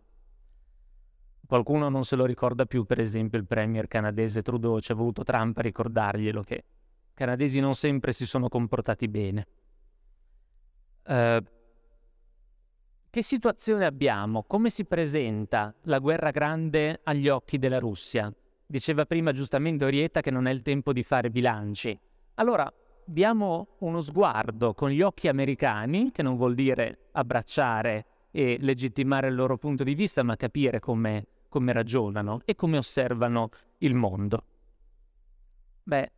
[1.46, 5.24] Qualcuno non se lo ricorda più, per esempio il premier canadese Trudeau, ci ha voluto
[5.24, 9.48] Trump a ricordarglielo che i canadesi non sempre si sono comportati bene.
[11.08, 11.42] Uh,
[13.10, 14.44] che situazione abbiamo?
[14.44, 18.32] Come si presenta la guerra grande agli occhi della Russia?
[18.66, 21.98] Diceva prima giustamente Orietta che non è il tempo di fare bilanci.
[22.36, 22.72] Allora,
[23.06, 29.36] diamo uno sguardo con gli occhi americani, che non vuol dire abbracciare e legittimare il
[29.36, 34.44] loro punto di vista, ma capire come, come ragionano e come osservano il mondo.
[35.84, 36.12] Beh,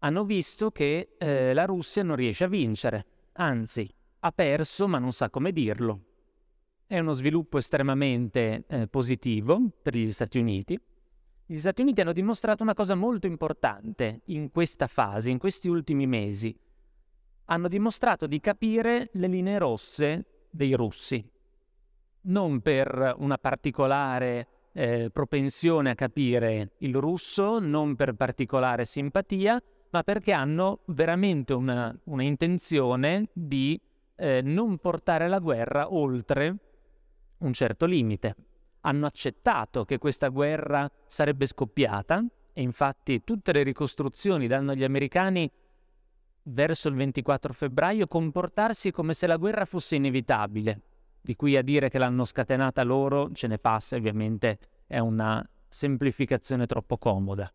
[0.00, 3.06] hanno visto che eh, la Russia non riesce a vincere,
[3.38, 6.04] anzi, ha perso, ma non sa come dirlo.
[6.86, 10.78] È uno sviluppo estremamente eh, positivo per gli Stati Uniti,
[11.50, 16.06] gli Stati Uniti hanno dimostrato una cosa molto importante in questa fase, in questi ultimi
[16.06, 16.54] mesi.
[17.46, 21.26] Hanno dimostrato di capire le linee rosse dei russi,
[22.22, 29.58] non per una particolare eh, propensione a capire il russo, non per particolare simpatia,
[29.90, 33.80] ma perché hanno veramente una, una intenzione di
[34.16, 36.56] eh, non portare la guerra oltre
[37.38, 38.34] un certo limite
[38.82, 45.50] hanno accettato che questa guerra sarebbe scoppiata e infatti tutte le ricostruzioni danno agli americani
[46.44, 50.80] verso il 24 febbraio comportarsi come se la guerra fosse inevitabile.
[51.20, 56.66] Di qui a dire che l'hanno scatenata loro ce ne passa, ovviamente è una semplificazione
[56.66, 57.52] troppo comoda.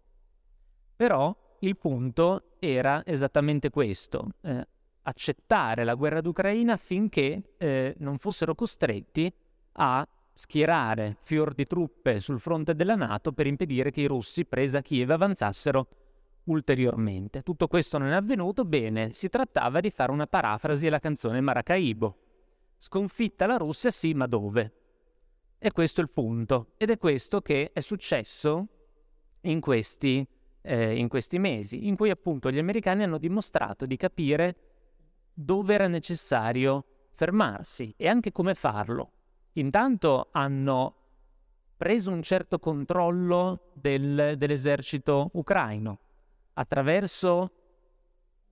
[0.95, 4.67] Però il punto era esattamente questo, eh,
[5.03, 9.31] accettare la guerra d'Ucraina finché eh, non fossero costretti
[9.73, 14.81] a schierare fior di truppe sul fronte della Nato per impedire che i russi, presa
[14.81, 15.87] Kiev, avanzassero
[16.45, 17.43] ulteriormente.
[17.43, 22.17] Tutto questo non è avvenuto, bene, si trattava di fare una parafrasi alla canzone Maracaibo.
[22.77, 24.73] Sconfitta la Russia, sì, ma dove?
[25.57, 26.73] E questo è il punto.
[26.77, 28.67] Ed è questo che è successo
[29.41, 30.27] in questi,
[30.63, 34.55] eh, in questi mesi, in cui appunto gli americani hanno dimostrato di capire
[35.33, 39.11] dove era necessario fermarsi e anche come farlo
[39.53, 40.95] intanto hanno
[41.77, 45.99] preso un certo controllo del, dell'esercito ucraino
[46.53, 47.51] attraverso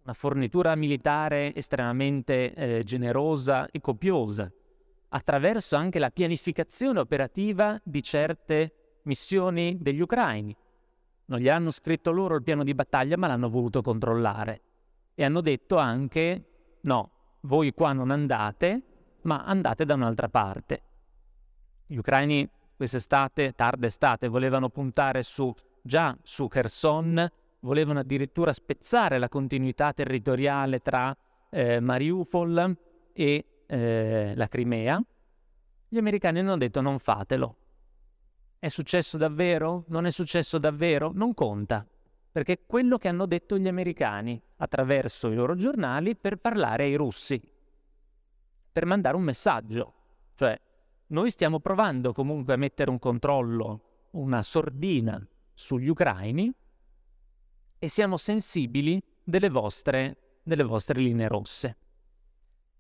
[0.04, 4.52] una fornitura militare estremamente eh, generosa e copiosa,
[5.10, 10.56] attraverso anche la pianificazione operativa di certe missioni degli ucraini.
[11.32, 14.62] Non gli hanno scritto loro il piano di battaglia, ma l'hanno voluto controllare.
[15.16, 16.44] E hanno detto anche,
[16.82, 17.12] no,
[17.44, 18.84] voi qua non andate,
[19.22, 20.82] ma andate da un'altra parte.
[21.88, 27.26] Gli ucraini quest'estate, tarda estate, volevano puntare su, già su Kherson,
[27.62, 31.16] volevano addirittura spezzare la continuità territoriale tra
[31.50, 32.78] eh, Mariupol
[33.14, 35.02] e eh, la Crimea.
[35.88, 37.56] Gli americani hanno detto non fatelo.
[38.62, 39.86] È successo davvero?
[39.88, 41.10] Non è successo davvero?
[41.16, 41.84] Non conta,
[42.32, 46.94] perché è quello che hanno detto gli americani attraverso i loro giornali per parlare ai
[46.94, 47.42] russi,
[48.72, 49.94] per mandare un messaggio,
[50.36, 50.62] cioè
[51.08, 56.54] noi stiamo provando comunque a mettere un controllo, una sordina sugli ucraini
[57.80, 61.78] e siamo sensibili delle vostre, delle vostre linee rosse.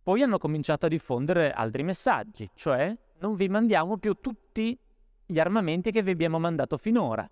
[0.03, 4.77] Poi hanno cominciato a diffondere altri messaggi, cioè non vi mandiamo più tutti
[5.31, 7.27] gli armamenti che vi abbiamo mandato finora.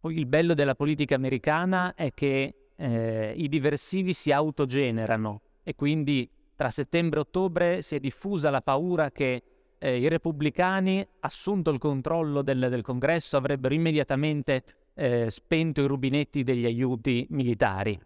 [0.00, 6.28] Poi il bello della politica americana è che eh, i diversivi si autogenerano e quindi
[6.54, 9.42] tra settembre e ottobre si è diffusa la paura che
[9.78, 16.42] eh, i repubblicani, assunto il controllo del, del congresso, avrebbero immediatamente eh, spento i rubinetti
[16.42, 17.98] degli aiuti militari.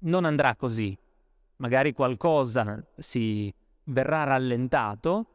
[0.00, 0.96] Non andrà così.
[1.56, 3.52] Magari qualcosa si
[3.84, 5.26] verrà rallentato,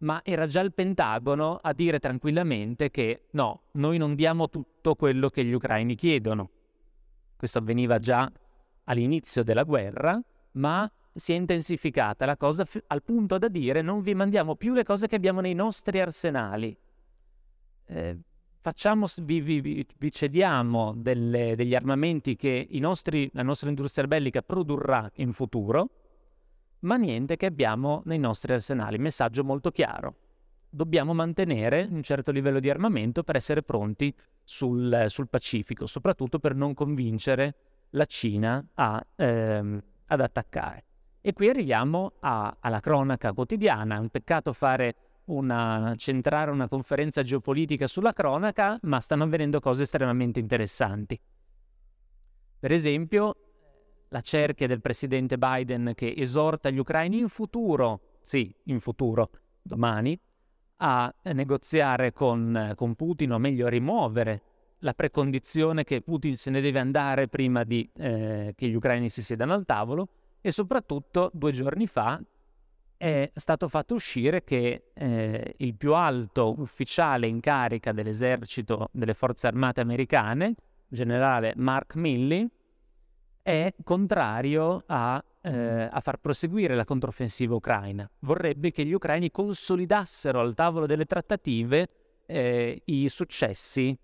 [0.00, 5.28] ma era già il Pentagono a dire tranquillamente che no, noi non diamo tutto quello
[5.28, 6.50] che gli ucraini chiedono.
[7.36, 8.30] Questo avveniva già
[8.84, 10.20] all'inizio della guerra,
[10.52, 14.72] ma si è intensificata la cosa f- al punto da dire non vi mandiamo più
[14.72, 16.76] le cose che abbiamo nei nostri arsenali.
[17.86, 18.18] Eh,
[18.60, 25.10] facciamo, vi, vi, vi cediamo delle, degli armamenti che nostri, la nostra industria bellica produrrà
[25.16, 25.90] in futuro,
[26.80, 28.98] ma niente che abbiamo nei nostri arsenali.
[28.98, 30.14] Messaggio molto chiaro.
[30.68, 34.14] Dobbiamo mantenere un certo livello di armamento per essere pronti
[34.44, 37.54] sul, sul Pacifico, soprattutto per non convincere
[37.90, 40.84] la Cina a, ehm, ad attaccare.
[41.20, 43.96] E qui arriviamo a, alla cronaca quotidiana.
[43.96, 44.94] È un peccato fare
[45.26, 51.20] una, centrare una conferenza geopolitica sulla cronaca, ma stanno avvenendo cose estremamente interessanti.
[52.58, 53.49] Per esempio,
[54.10, 59.30] la cerchia del presidente Biden che esorta gli ucraini in futuro, sì, in futuro,
[59.62, 60.18] domani,
[60.82, 64.42] a negoziare con, con Putin, o meglio a rimuovere
[64.78, 69.22] la precondizione che Putin se ne deve andare prima di, eh, che gli ucraini si
[69.22, 70.08] sedano al tavolo
[70.40, 72.20] e soprattutto due giorni fa
[72.96, 79.46] è stato fatto uscire che eh, il più alto ufficiale in carica dell'esercito delle forze
[79.46, 80.54] armate americane,
[80.88, 82.46] generale Mark Milley,
[83.42, 88.08] è contrario a, eh, a, far proseguire la controffensiva ucraina.
[88.20, 91.88] Vorrebbe che gli ucraini consolidassero al tavolo delle trattative
[92.26, 93.96] eh, i successi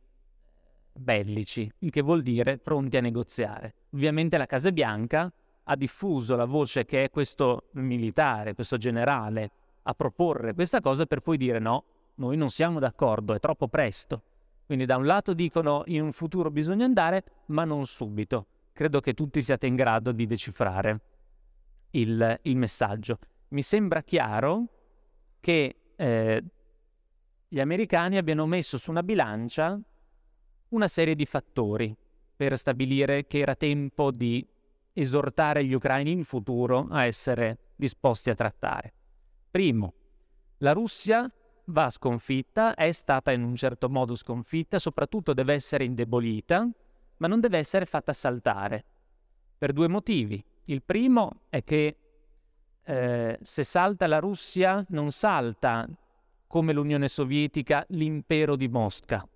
[0.93, 3.75] bellici, il che vuol dire pronti a negoziare.
[3.91, 5.33] Ovviamente la Casa Bianca
[5.69, 9.51] ha diffuso la voce che è questo militare, questo generale,
[9.83, 11.85] a proporre questa cosa per poi dire no,
[12.17, 14.23] noi non siamo d'accordo, è troppo presto.
[14.65, 18.47] Quindi da un lato dicono in un futuro bisogna andare, ma non subito.
[18.77, 21.01] Credo che tutti siate in grado di decifrare
[21.93, 23.19] il, il messaggio.
[23.49, 24.67] Mi sembra chiaro
[25.41, 26.45] che eh,
[27.49, 29.81] gli americani abbiano messo su una bilancia
[30.69, 31.97] una serie di fattori
[32.37, 34.47] per stabilire che era tempo di
[34.93, 38.93] esortare gli ucraini in futuro a essere disposti a trattare.
[39.51, 39.95] Primo,
[40.59, 41.33] la Russia
[41.69, 46.69] va sconfitta, è stata in un certo modo sconfitta, soprattutto deve essere indebolita,
[47.19, 48.85] ma non deve essere fatta saltare,
[49.57, 50.43] per due motivi.
[50.65, 51.97] Il primo è che
[52.83, 55.89] eh, se salta la Russia non salta
[56.47, 59.27] come l'Unione Sovietica l'impero di Mosca.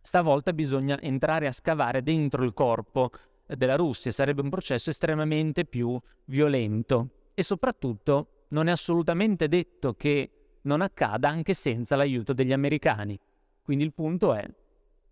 [0.00, 3.10] Stavolta bisogna entrare a scavare dentro il corpo
[3.46, 10.58] della Russia, sarebbe un processo estremamente più violento e soprattutto non è assolutamente detto che
[10.62, 13.18] non accada anche senza l'aiuto degli americani.
[13.62, 14.46] Quindi il punto è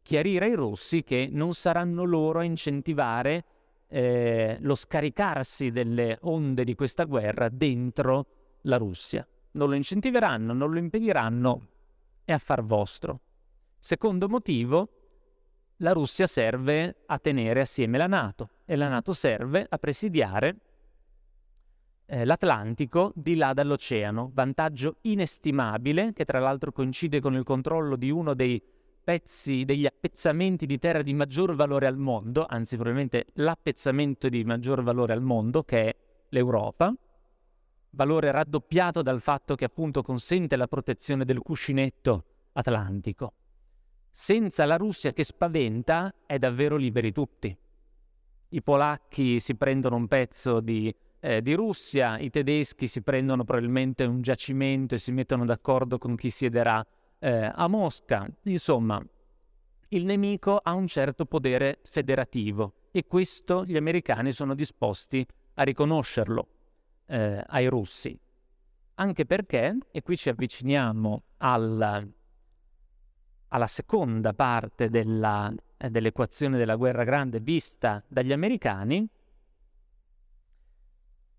[0.02, 3.44] chiarire ai russi che non saranno loro a incentivare
[3.88, 8.26] eh, lo scaricarsi delle onde di questa guerra dentro
[8.62, 9.26] la Russia.
[9.52, 11.68] Non lo incentiveranno, non lo impediranno,
[12.24, 13.20] è affar vostro.
[13.78, 14.88] Secondo motivo,
[15.76, 20.56] la Russia serve a tenere assieme la Nato e la Nato serve a presidiare
[22.06, 28.10] eh, l'Atlantico di là dall'oceano, vantaggio inestimabile che tra l'altro coincide con il controllo di
[28.10, 28.62] uno dei
[29.02, 34.82] pezzi, degli appezzamenti di terra di maggior valore al mondo, anzi probabilmente l'appezzamento di maggior
[34.82, 35.96] valore al mondo che è
[36.28, 36.94] l'Europa,
[37.90, 43.34] valore raddoppiato dal fatto che appunto consente la protezione del cuscinetto atlantico.
[44.10, 47.56] Senza la Russia che spaventa è davvero liberi tutti.
[48.48, 54.04] I polacchi si prendono un pezzo di, eh, di Russia, i tedeschi si prendono probabilmente
[54.04, 56.84] un giacimento e si mettono d'accordo con chi siederà
[57.22, 58.28] eh, a Mosca.
[58.42, 59.00] Insomma,
[59.88, 66.48] il nemico ha un certo potere federativo e questo gli americani sono disposti a riconoscerlo
[67.06, 68.18] eh, ai russi.
[68.94, 72.12] Anche perché, e qui ci avviciniamo al
[73.52, 79.06] alla seconda parte della, eh, dell'equazione della guerra grande vista dagli americani,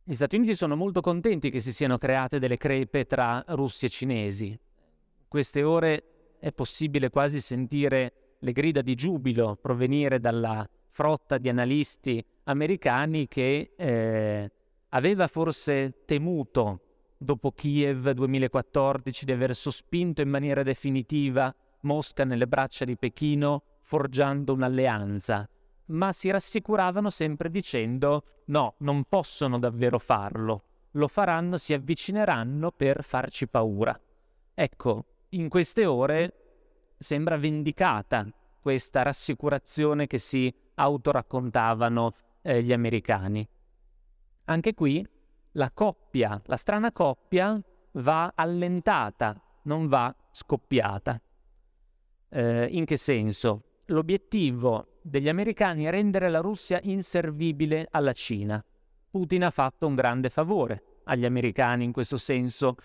[0.04, 3.90] gli Stati Uniti sono molto contenti che si siano create delle crepe tra russi e
[3.90, 4.60] cinesi.
[5.34, 12.24] Queste ore è possibile quasi sentire le grida di giubilo provenire dalla frotta di analisti
[12.44, 14.52] americani che eh,
[14.90, 16.82] aveva forse temuto
[17.18, 24.54] dopo Kiev 2014 di aver sospinto in maniera definitiva Mosca nelle braccia di Pechino forgiando
[24.54, 25.50] un'alleanza,
[25.86, 33.04] ma si rassicuravano sempre dicendo no, non possono davvero farlo, lo faranno, si avvicineranno per
[33.04, 34.00] farci paura.
[34.54, 36.34] Ecco, in queste ore
[36.98, 38.28] sembra vendicata
[38.60, 43.48] questa rassicurazione che si autoraccontavano eh, gli americani.
[44.46, 45.06] Anche qui
[45.54, 47.62] la coppia, la strana coppia,
[47.94, 51.22] va allentata, non va scoppiata.
[52.30, 53.64] Eh, in che senso?
[53.88, 58.64] L'obiettivo degli americani è rendere la Russia inservibile alla Cina.
[59.10, 62.76] Putin ha fatto un grande favore agli americani in questo senso,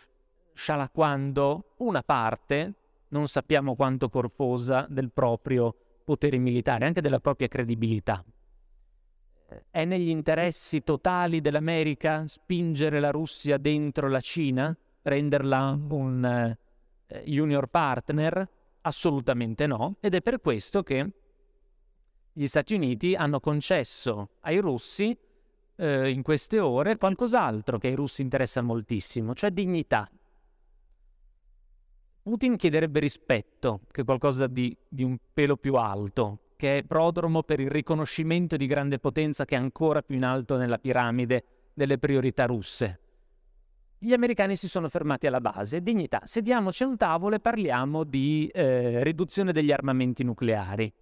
[0.59, 2.75] scialacquando una parte,
[3.11, 5.73] non sappiamo quanto corposa, del proprio
[6.05, 8.25] potere militare, anche della propria credibilità.
[9.71, 16.57] È negli interessi totali dell'America spingere la Russia dentro la Cina, renderla un
[17.07, 18.47] eh, junior partner?
[18.81, 21.13] Assolutamente no, ed è per questo che
[22.33, 25.17] gli Stati Uniti hanno concesso ai russi
[25.77, 30.11] eh, in queste ore qualcos'altro che ai russi interessa moltissimo, cioè dignità.
[32.23, 37.43] Putin chiederebbe rispetto, che è qualcosa di, di un pelo più alto, che è prodromo
[37.43, 41.99] per il riconoscimento di grande potenza che è ancora più in alto nella piramide delle
[41.99, 43.01] priorità russe.
[43.99, 48.49] Gli americani si sono fermati alla base, dignità, sediamoci a un tavolo e parliamo di
[48.53, 50.93] eh, riduzione degli armamenti nucleari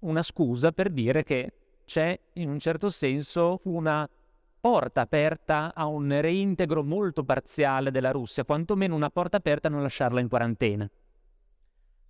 [0.00, 1.52] una scusa per dire che
[1.84, 4.08] c'è in un certo senso una
[4.60, 9.82] porta aperta a un reintegro molto parziale della Russia, quantomeno una porta aperta a non
[9.82, 10.90] lasciarla in quarantena.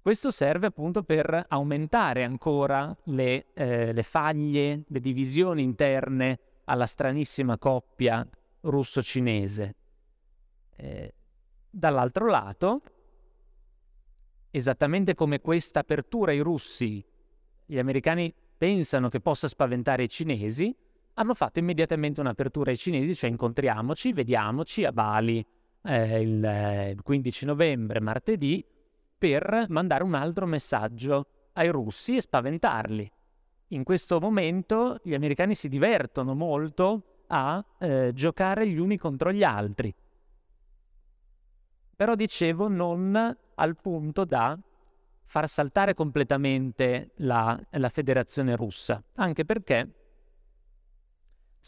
[0.01, 7.59] Questo serve appunto per aumentare ancora le, eh, le faglie, le divisioni interne alla stranissima
[7.59, 8.26] coppia
[8.61, 9.74] russo-cinese.
[10.76, 11.14] Eh,
[11.68, 12.82] dall'altro lato,
[14.51, 17.05] esattamente come questa apertura ai russi
[17.66, 20.74] gli americani pensano che possa spaventare i cinesi,
[21.18, 25.44] hanno fatto immediatamente un'apertura ai cinesi, cioè incontriamoci, vediamoci a Bali
[25.82, 28.64] eh, il, eh, il 15 novembre, martedì,
[29.18, 33.10] per mandare un altro messaggio ai russi e spaventarli.
[33.70, 39.42] In questo momento gli americani si divertono molto a eh, giocare gli uni contro gli
[39.42, 39.92] altri.
[41.96, 44.56] Però dicevo non al punto da
[45.24, 49.97] far saltare completamente la, la federazione russa, anche perché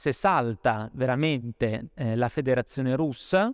[0.00, 3.52] se salta veramente eh, la federazione russa,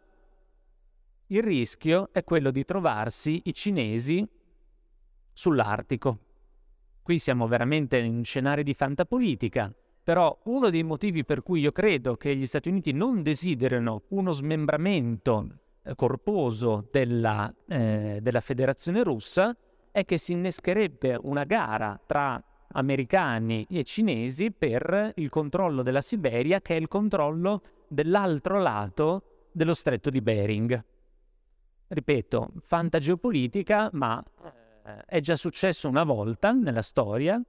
[1.27, 4.25] il rischio è quello di trovarsi i cinesi
[5.33, 6.19] sull'Artico.
[7.03, 9.75] Qui siamo veramente in scenari di fantapolitica,
[10.05, 14.31] però uno dei motivi per cui io credo che gli Stati Uniti non desiderino uno
[14.31, 15.49] smembramento
[15.83, 19.53] eh, corposo della, eh, della federazione russa
[19.91, 22.41] è che si innescherebbe una gara tra
[22.77, 29.75] americani e cinesi per il controllo della Siberia, che è il controllo dell'altro lato dello
[29.75, 30.85] stretto di Bering.
[31.89, 34.23] Ripeto, fantageopolitica, ma
[34.85, 37.41] eh, è già successo una volta nella storia.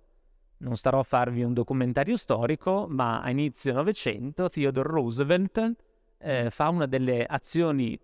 [0.59, 5.75] Non starò a farvi un documentario storico, ma a inizio Novecento Theodore Roosevelt
[6.19, 7.99] eh, fa una delle azioni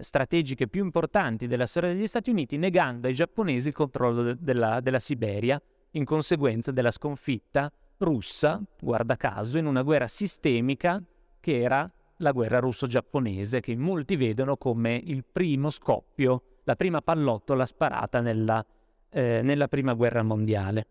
[0.00, 4.80] strategiche più importanti della storia degli Stati Uniti, negando ai giapponesi il controllo de- della,
[4.80, 5.60] della Siberia
[5.92, 11.02] in conseguenza della sconfitta russa, guarda caso, in una guerra sistemica
[11.40, 17.64] che era la guerra russo-giapponese, che molti vedono come il primo scoppio, la prima pallottola
[17.64, 18.64] sparata nella,
[19.10, 20.86] eh, nella prima guerra mondiale.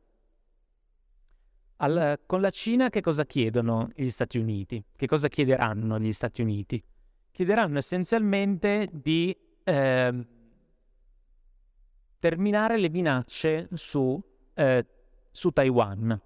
[1.77, 4.83] Al, con la Cina che cosa chiedono gli Stati Uniti?
[4.95, 6.83] Che cosa chiederanno gli Stati Uniti?
[7.37, 10.27] chiederanno essenzialmente di eh,
[12.17, 14.19] terminare le minacce su,
[14.57, 14.85] eh,
[15.31, 16.19] su Taiwan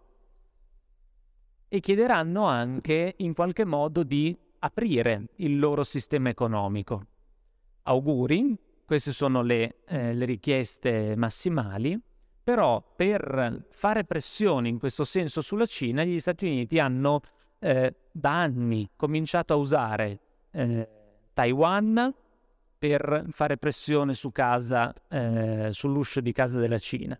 [1.67, 7.05] e chiederanno anche in qualche modo di aprire il loro sistema economico.
[7.83, 11.99] Auguri, queste sono le, eh, le richieste massimali,
[12.43, 17.21] però per fare pressione in questo senso sulla Cina gli Stati Uniti hanno
[17.59, 20.19] eh, da anni cominciato a usare
[20.51, 20.87] eh,
[21.33, 22.13] Taiwan
[22.77, 27.19] per fare pressione su casa, eh, sull'uscio di casa della Cina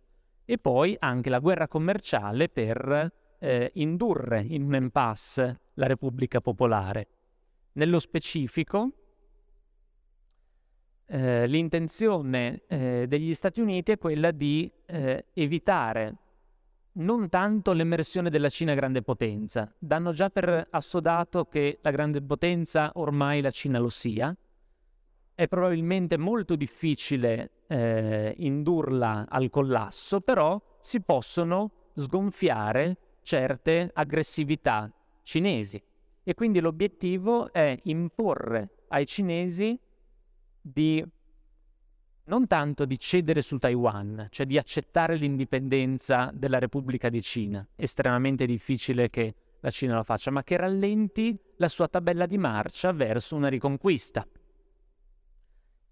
[0.52, 7.08] e poi anche la guerra commerciale per eh, indurre in un impasse la Repubblica Popolare.
[7.76, 8.91] Nello specifico,
[11.06, 16.18] eh, l'intenzione eh, degli Stati Uniti è quella di eh, evitare
[16.95, 22.91] non tanto l'emersione della Cina grande potenza, danno già per assodato che la grande potenza
[22.95, 24.36] ormai la Cina lo sia,
[25.34, 34.92] è probabilmente molto difficile eh, indurla al collasso, però si possono sgonfiare certe aggressività
[35.24, 35.82] cinesi
[36.24, 39.80] e quindi l'obiettivo è imporre ai cinesi
[40.60, 41.04] di
[42.26, 48.46] non tanto di cedere su Taiwan, cioè di accettare l'indipendenza della Repubblica di Cina, estremamente
[48.46, 53.36] difficile che la Cina lo faccia, ma che rallenti la sua tabella di marcia verso
[53.36, 54.28] una riconquista.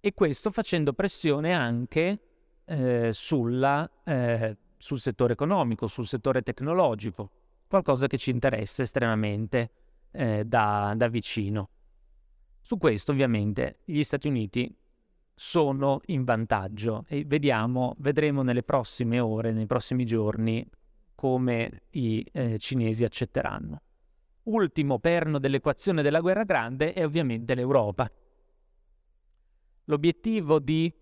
[0.01, 2.19] E questo facendo pressione anche
[2.63, 7.31] eh, sulla, eh, sul settore economico, sul settore tecnologico,
[7.67, 9.71] qualcosa che ci interessa estremamente
[10.11, 11.69] eh, da, da vicino.
[12.61, 14.73] Su questo ovviamente gli Stati Uniti
[15.33, 20.65] sono in vantaggio e vediamo, vedremo nelle prossime ore, nei prossimi giorni,
[21.13, 23.81] come i eh, cinesi accetteranno.
[24.43, 28.09] Ultimo perno dell'equazione della guerra grande è ovviamente l'Europa.
[29.89, 30.93] L'obiettivo di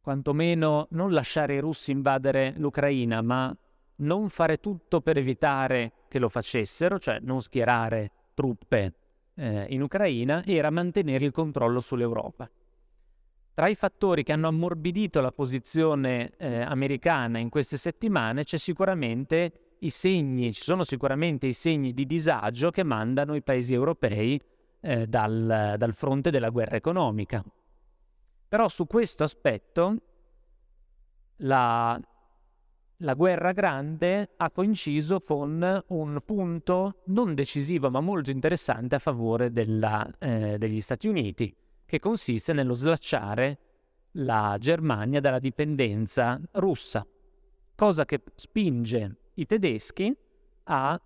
[0.00, 3.56] quantomeno non lasciare i russi invadere l'Ucraina, ma
[3.98, 8.94] non fare tutto per evitare che lo facessero, cioè non schierare truppe
[9.34, 12.50] eh, in Ucraina, era mantenere il controllo sull'Europa.
[13.54, 19.76] Tra i fattori che hanno ammorbidito la posizione eh, americana in queste settimane c'è sicuramente
[19.78, 24.40] i segni, ci sono sicuramente i segni di disagio che mandano i paesi europei
[24.80, 27.44] eh, dal, dal fronte della guerra economica.
[28.56, 29.96] Però su questo aspetto
[31.40, 32.00] la,
[32.96, 39.52] la guerra grande ha coinciso con un punto non decisivo ma molto interessante a favore
[39.52, 41.54] della, eh, degli Stati Uniti,
[41.84, 43.58] che consiste nello slacciare
[44.12, 47.06] la Germania dalla dipendenza russa,
[47.74, 50.16] cosa che spinge i tedeschi
[50.62, 50.98] a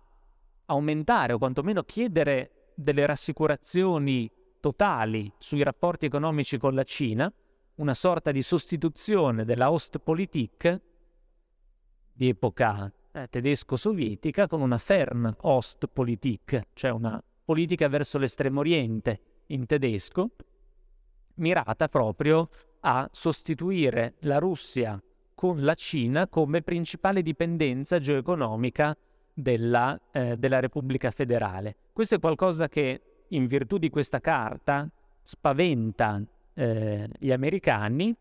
[0.67, 4.31] aumentare o quantomeno chiedere delle rassicurazioni
[4.61, 7.29] totali sui rapporti economici con la Cina,
[7.81, 10.81] una sorta di sostituzione della Ostpolitik
[12.13, 20.29] di epoca eh, tedesco-sovietica con una Fernostpolitik, cioè una politica verso l'estremo oriente in tedesco,
[21.35, 22.49] mirata proprio
[22.81, 25.01] a sostituire la Russia
[25.33, 28.95] con la Cina come principale dipendenza geoeconomica
[29.33, 31.77] della, eh, della Repubblica federale.
[31.91, 34.87] Questo è qualcosa che, in virtù di questa carta,
[35.23, 36.23] spaventa
[37.17, 38.15] gli americani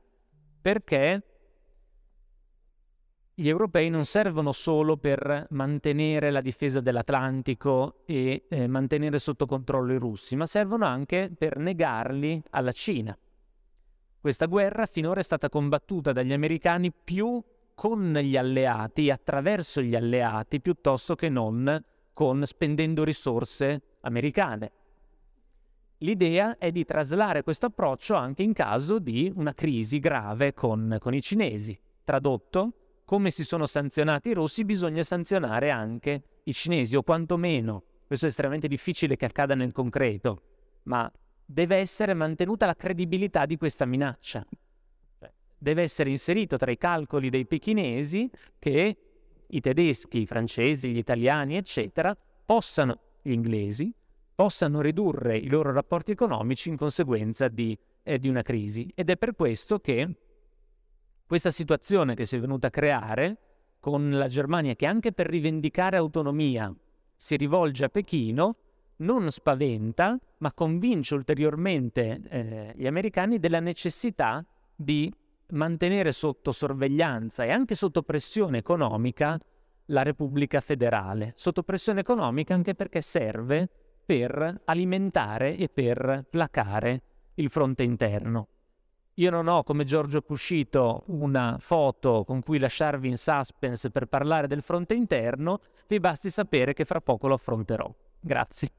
[0.61, 1.23] perché
[3.35, 9.95] gli europei non servono solo per mantenere la difesa dell'Atlantico e eh, mantenere sotto controllo
[9.95, 13.17] i russi, ma servono anche per negarli alla Cina.
[14.21, 17.43] Questa guerra finora è stata combattuta dagli americani più
[17.75, 21.83] con gli alleati, attraverso gli alleati, piuttosto che non
[22.13, 24.73] con spendendo risorse americane.
[26.03, 31.13] L'idea è di traslare questo approccio anche in caso di una crisi grave con, con
[31.13, 31.79] i cinesi.
[32.05, 32.73] Tradotto,
[33.05, 38.29] come si sono sanzionati i russi, bisogna sanzionare anche i cinesi, o quantomeno, questo è
[38.31, 40.43] estremamente difficile che accada nel concreto,
[40.85, 41.11] ma
[41.45, 44.43] deve essere mantenuta la credibilità di questa minaccia.
[45.19, 48.97] Cioè, deve essere inserito tra i calcoli dei pechinesi che
[49.47, 53.93] i tedeschi, i francesi, gli italiani, eccetera, possano, gli inglesi,
[54.41, 58.91] possano ridurre i loro rapporti economici in conseguenza di, eh, di una crisi.
[58.95, 60.17] Ed è per questo che
[61.27, 63.37] questa situazione che si è venuta a creare
[63.81, 66.75] con la Germania che anche per rivendicare autonomia
[67.15, 68.57] si rivolge a Pechino,
[69.01, 74.43] non spaventa, ma convince ulteriormente eh, gli americani della necessità
[74.75, 75.13] di
[75.49, 79.39] mantenere sotto sorveglianza e anche sotto pressione economica
[79.91, 81.33] la Repubblica federale.
[81.37, 83.69] Sotto pressione economica anche perché serve
[84.05, 87.03] per alimentare e per placare
[87.35, 88.49] il fronte interno.
[89.15, 94.47] Io non ho come Giorgio Puscito una foto con cui lasciarvi in suspense per parlare
[94.47, 97.93] del fronte interno, vi basti sapere che fra poco lo affronterò.
[98.19, 98.71] Grazie.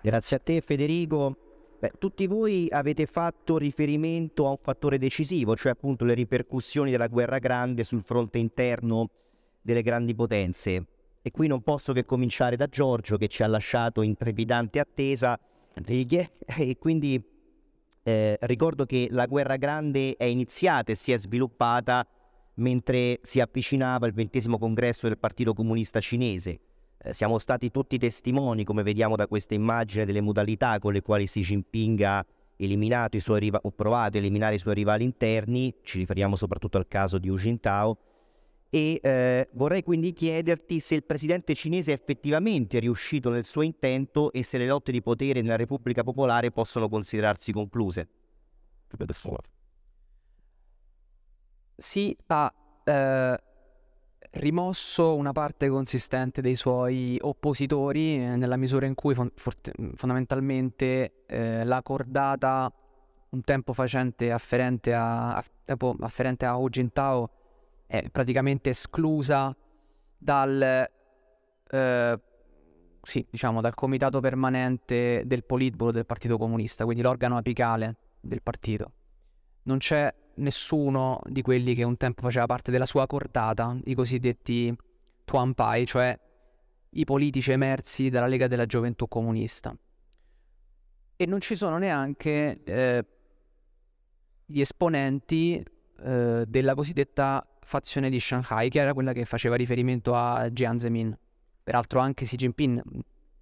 [0.00, 1.43] Grazie a te Federico.
[1.84, 7.08] Beh, tutti voi avete fatto riferimento a un fattore decisivo, cioè appunto le ripercussioni della
[7.08, 9.10] guerra grande sul fronte interno
[9.60, 10.86] delle grandi potenze.
[11.20, 15.38] E qui non posso che cominciare da Giorgio che ci ha lasciato in trepidante attesa
[15.74, 17.22] righe e quindi
[18.02, 22.06] eh, ricordo che la guerra grande è iniziata e si è sviluppata
[22.54, 26.60] mentre si avvicinava il ventesimo congresso del Partito Comunista Cinese.
[27.06, 31.26] Eh, siamo stati tutti testimoni, come vediamo da questa immagine, delle modalità con le quali
[31.26, 32.24] Xi Jinping ha
[32.56, 36.78] eliminato i suoi riva- o provato a eliminare i suoi rivali interni, ci riferiamo soprattutto
[36.78, 37.98] al caso di Hu Jintao,
[38.70, 44.32] e eh, vorrei quindi chiederti se il presidente cinese è effettivamente riuscito nel suo intento
[44.32, 48.08] e se le lotte di potere nella Repubblica Popolare possono considerarsi concluse.
[51.76, 53.38] Sì, ha eh,
[54.34, 61.64] rimosso una parte consistente dei suoi oppositori eh, nella misura in cui forte- fondamentalmente eh,
[61.64, 62.72] la cordata
[63.30, 65.44] un tempo facente afferente a, a,
[66.00, 67.30] afferente a Hu Jintao
[67.86, 69.54] è praticamente esclusa
[70.16, 70.88] dal,
[71.70, 72.20] eh,
[73.02, 78.92] sì, diciamo, dal comitato permanente del Politburo del Partito Comunista, quindi l'organo apicale del partito.
[79.64, 84.74] Non c'è nessuno di quelli che un tempo faceva parte della sua cordata, i cosiddetti
[85.24, 86.18] Tuanpai, cioè
[86.90, 89.76] i politici emersi dalla Lega della Gioventù Comunista.
[91.16, 93.04] E non ci sono neanche eh,
[94.44, 95.64] gli esponenti
[96.02, 101.16] eh, della cosiddetta fazione di Shanghai, che era quella che faceva riferimento a Jiang Zemin.
[101.62, 102.82] Peraltro anche Xi Jinping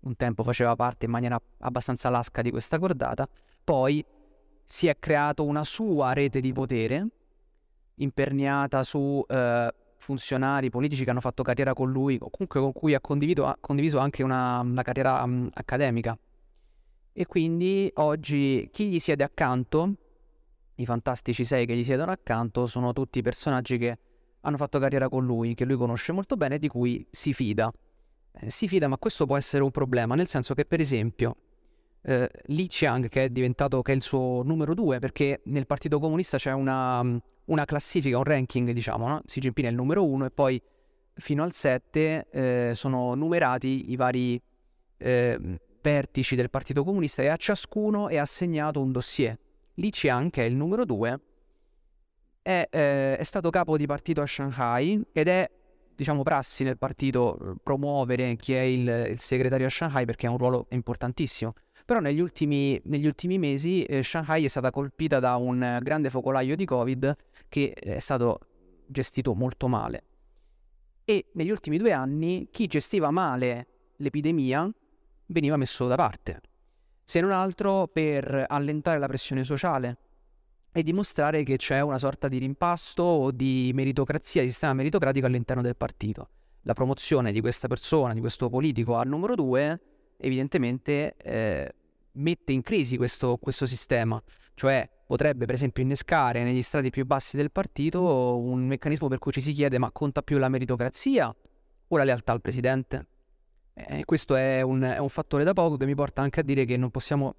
[0.01, 3.29] un tempo faceva parte in maniera abbastanza lasca di questa cordata,
[3.65, 4.05] poi
[4.65, 7.07] si è creato una sua rete di potere
[7.97, 12.95] imperniata su eh, funzionari politici che hanno fatto carriera con lui, o comunque con cui
[12.95, 16.19] ha condiviso, ha condiviso anche una, una carriera um, accademica.
[17.13, 19.95] E quindi oggi chi gli siede accanto,
[20.77, 23.99] i fantastici sei che gli siedono accanto, sono tutti personaggi che
[24.41, 27.71] hanno fatto carriera con lui, che lui conosce molto bene e di cui si fida.
[28.33, 31.37] Eh, si fida, ma questo può essere un problema, nel senso che per esempio
[32.03, 35.99] eh, Li Qiang, che è diventato che è il suo numero due, perché nel Partito
[35.99, 37.01] Comunista c'è una,
[37.47, 39.23] una classifica, un ranking, diciamo, no?
[39.25, 40.61] Xi Jinping è il numero uno e poi
[41.15, 44.41] fino al 7 eh, sono numerati i vari
[44.99, 49.39] eh, vertici del Partito Comunista e a ciascuno è assegnato un dossier.
[49.75, 51.21] Li Qiang, che è il numero due,
[52.43, 55.49] è, eh, è stato capo di partito a Shanghai ed è
[55.95, 60.31] diciamo prassi nel partito eh, promuovere chi è il, il, segretario a Shanghai perché è
[60.31, 61.55] un ruolo importantissimo.
[61.85, 66.57] Però negli ultimi, negli ultimi mesi eh, Shanghai è stata colpita da un grande focolaio
[66.57, 67.17] di Covid
[67.49, 68.39] che è stato
[68.87, 70.05] gestito molto male.
[71.05, 74.71] E negli ultimi due anni chi gestiva male l'epidemia
[75.27, 76.41] veniva messo da parte,
[77.05, 79.99] se non altro per allentare la pressione sociale
[80.73, 85.63] e dimostrare che c'è una sorta di rimpasto o di meritocrazia, di sistema meritocratico all'interno
[85.63, 86.29] del partito.
[86.63, 89.81] La promozione di questa persona, di questo politico al numero due,
[90.23, 91.75] evidentemente eh,
[92.13, 94.23] mette in crisi questo, questo sistema,
[94.55, 99.33] cioè potrebbe per esempio innescare negli strati più bassi del partito un meccanismo per cui
[99.33, 101.35] ci si chiede ma conta più la meritocrazia
[101.89, 103.07] o la lealtà al presidente?
[103.75, 106.65] E questo è un, è un, fattore da poco che mi porta anche a dire
[106.67, 107.35] che non possiamo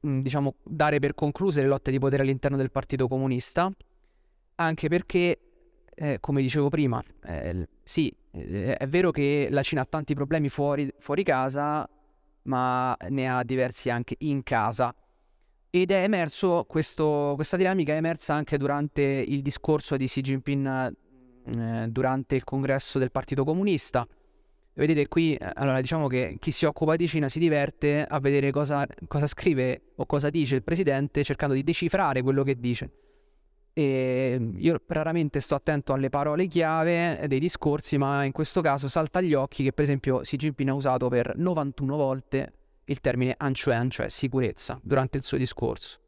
[0.00, 3.72] diciamo, dare per concluse le lotte di potere all'interno del Partito Comunista,
[4.56, 5.38] anche perché,
[5.94, 10.48] eh, come dicevo prima, eh, sì, eh, è vero che la Cina ha tanti problemi
[10.48, 11.88] fuori, fuori casa,
[12.48, 14.94] ma ne ha diversi anche in casa.
[15.70, 20.96] Ed è emerso questo, questa dinamica è emersa anche durante il discorso di Xi Jinping
[21.44, 24.06] eh, durante il congresso del Partito Comunista.
[24.72, 28.50] Vedete qui, eh, allora diciamo che chi si occupa di Cina si diverte a vedere
[28.50, 32.90] cosa, cosa scrive o cosa dice il presidente cercando di decifrare quello che dice.
[33.78, 39.20] E io raramente sto attento alle parole chiave dei discorsi, ma in questo caso salta
[39.20, 42.52] agli occhi che per esempio Xi Jinping ha usato per 91 volte
[42.86, 46.00] il termine Anchuen, cioè sicurezza, durante il suo discorso,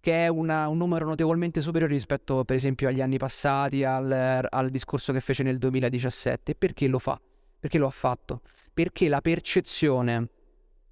[0.00, 4.70] che è una, un numero notevolmente superiore rispetto per esempio agli anni passati, al, al
[4.70, 6.56] discorso che fece nel 2017.
[6.56, 7.20] Perché lo fa?
[7.60, 8.40] Perché lo ha fatto?
[8.74, 10.28] Perché la percezione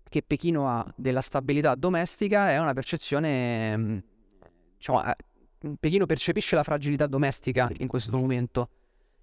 [0.08, 4.04] che Pechino ha della stabilità domestica è una percezione,
[4.76, 5.02] diciamo,
[5.78, 8.68] Pechino percepisce la fragilità domestica in questo momento.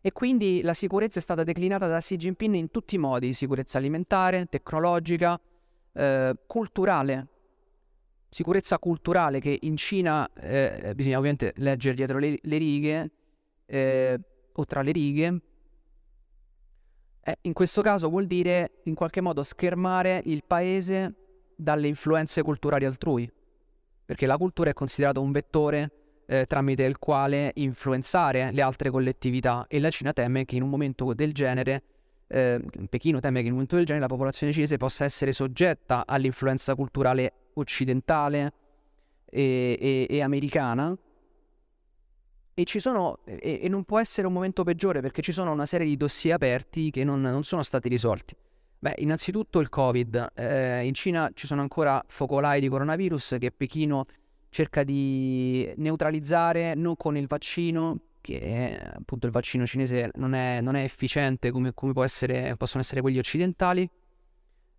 [0.02, 3.78] E quindi la sicurezza è stata declinata da Xi Jinping in tutti i modi, sicurezza
[3.78, 5.40] alimentare, tecnologica,
[5.94, 7.28] eh, culturale,
[8.28, 13.12] sicurezza culturale che in Cina eh, bisogna ovviamente leggere dietro le, le righe
[13.68, 14.20] eh,
[14.54, 15.42] o tra le righe.
[17.24, 21.14] Eh, in questo caso vuol dire in qualche modo schermare il paese
[21.56, 23.32] dalle influenze culturali altrui,
[24.04, 25.92] perché la cultura è considerata un vettore
[26.32, 30.70] eh, tramite il quale influenzare le altre collettività e la Cina teme che in un
[30.70, 31.84] momento del genere,
[32.28, 36.06] eh, Pechino teme che in un momento del genere la popolazione cinese possa essere soggetta
[36.08, 38.54] all'influenza culturale occidentale
[39.26, 40.98] e, e, e americana
[42.54, 45.98] e, sono, e, non può essere un momento peggiore perché ci sono una serie di
[45.98, 48.34] dossier aperti che non, non sono stati risolti.
[48.80, 50.32] Beh, innanzitutto il Covid.
[50.34, 54.06] Eh, in Cina ci sono ancora focolai di coronavirus che Pechino
[54.52, 60.76] cerca di neutralizzare non con il vaccino, che appunto il vaccino cinese non è, non
[60.76, 63.90] è efficiente come, come essere, possono essere quelli occidentali,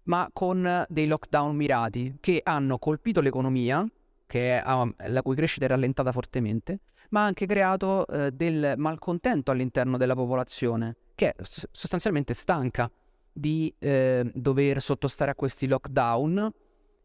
[0.04, 3.84] ma con dei lockdown mirati che hanno colpito l'economia,
[4.26, 4.62] è,
[5.08, 6.80] la cui crescita è rallentata fortemente,
[7.10, 12.90] ma ha anche creato eh, del malcontento all'interno della popolazione, che è sostanzialmente stanca
[13.32, 16.50] di eh, dover sottostare a questi lockdown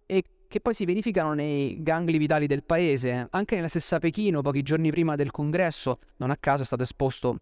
[0.06, 3.28] e che poi si verificano nei gangli vitali del paese.
[3.32, 7.40] Anche nella stessa Pechino, pochi giorni prima del congresso, non a caso è stato esposto,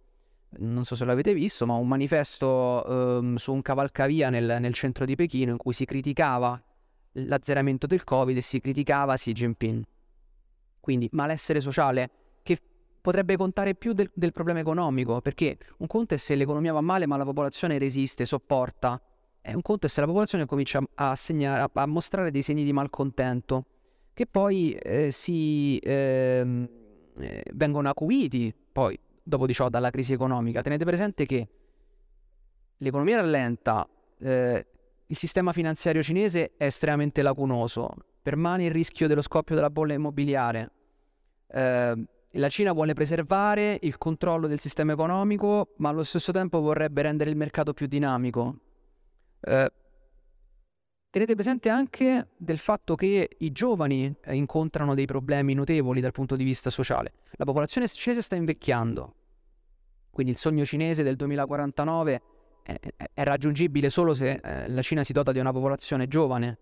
[0.57, 5.05] non so se l'avete visto, ma un manifesto ehm, su un cavalcavia nel, nel, centro
[5.05, 6.61] di Pechino in cui si criticava
[7.13, 9.83] l'azzeramento del Covid e si criticava Xi Jinping.
[10.79, 12.09] Quindi malessere sociale
[12.43, 12.59] che
[13.01, 17.05] potrebbe contare più del, del problema economico, perché un conto è se l'economia va male
[17.05, 18.99] ma la popolazione resiste, sopporta
[19.45, 22.73] è un conto è se la popolazione comincia a, segnare, a, mostrare dei segni di
[22.73, 23.65] malcontento
[24.11, 26.67] che poi eh, si ehm,
[27.19, 30.63] eh, vengono acuiti poi dopo di ciò dalla crisi economica.
[30.63, 31.47] Tenete presente che
[32.77, 33.87] l'economia rallenta,
[34.19, 34.65] eh,
[35.05, 37.91] il sistema finanziario cinese è estremamente lacunoso,
[38.23, 40.71] permane il rischio dello scoppio della bolla immobiliare.
[41.47, 47.03] Eh, la Cina vuole preservare il controllo del sistema economico, ma allo stesso tempo vorrebbe
[47.03, 48.61] rendere il mercato più dinamico.
[49.47, 49.71] Eh,
[51.11, 56.35] tenete presente anche del fatto che i giovani eh, incontrano dei problemi notevoli dal punto
[56.35, 57.13] di vista sociale.
[57.33, 59.13] La popolazione cinese sta invecchiando,
[60.09, 62.21] quindi il sogno cinese del 2049
[62.63, 62.79] è,
[63.13, 66.57] è raggiungibile solo se eh, la Cina si dota di una popolazione giovane,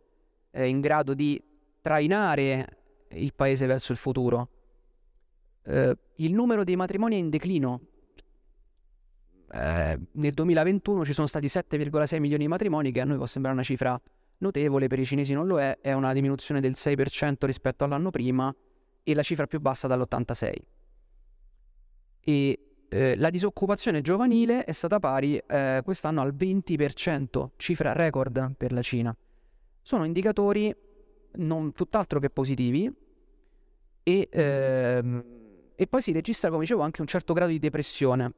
[0.56, 1.42] in grado di
[1.82, 2.78] trainare
[3.10, 4.50] il paese verso il futuro.
[5.64, 7.82] Eh, il numero dei matrimoni è in declino.
[9.54, 13.56] Eh, nel 2021 ci sono stati 7,6 milioni di matrimoni, che a noi può sembrare
[13.56, 14.00] una cifra
[14.40, 18.54] notevole, per i cinesi non lo è, è una diminuzione del 6% rispetto all'anno prima
[19.04, 20.54] e la cifra più bassa dall'86.
[22.26, 22.60] E
[22.90, 28.82] eh, la disoccupazione giovanile è stata pari eh, quest'anno al 20%, cifra record per la
[28.82, 29.16] Cina.
[29.82, 30.76] Sono indicatori
[31.36, 32.92] non tutt'altro che positivi
[34.02, 35.24] e, ehm,
[35.76, 38.34] e poi si registra, come dicevo, anche un certo grado di depressione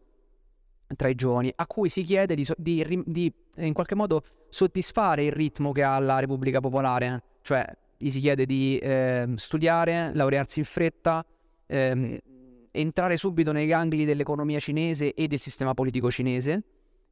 [0.95, 5.31] tra i giovani, a cui si chiede di, di, di, in qualche modo soddisfare il
[5.31, 7.65] ritmo che ha la Repubblica Popolare, cioè
[7.97, 11.25] gli si chiede di eh, studiare, laurearsi in fretta,
[11.65, 12.21] eh,
[12.71, 16.61] entrare subito nei gangli dell'economia cinese e del sistema politico cinese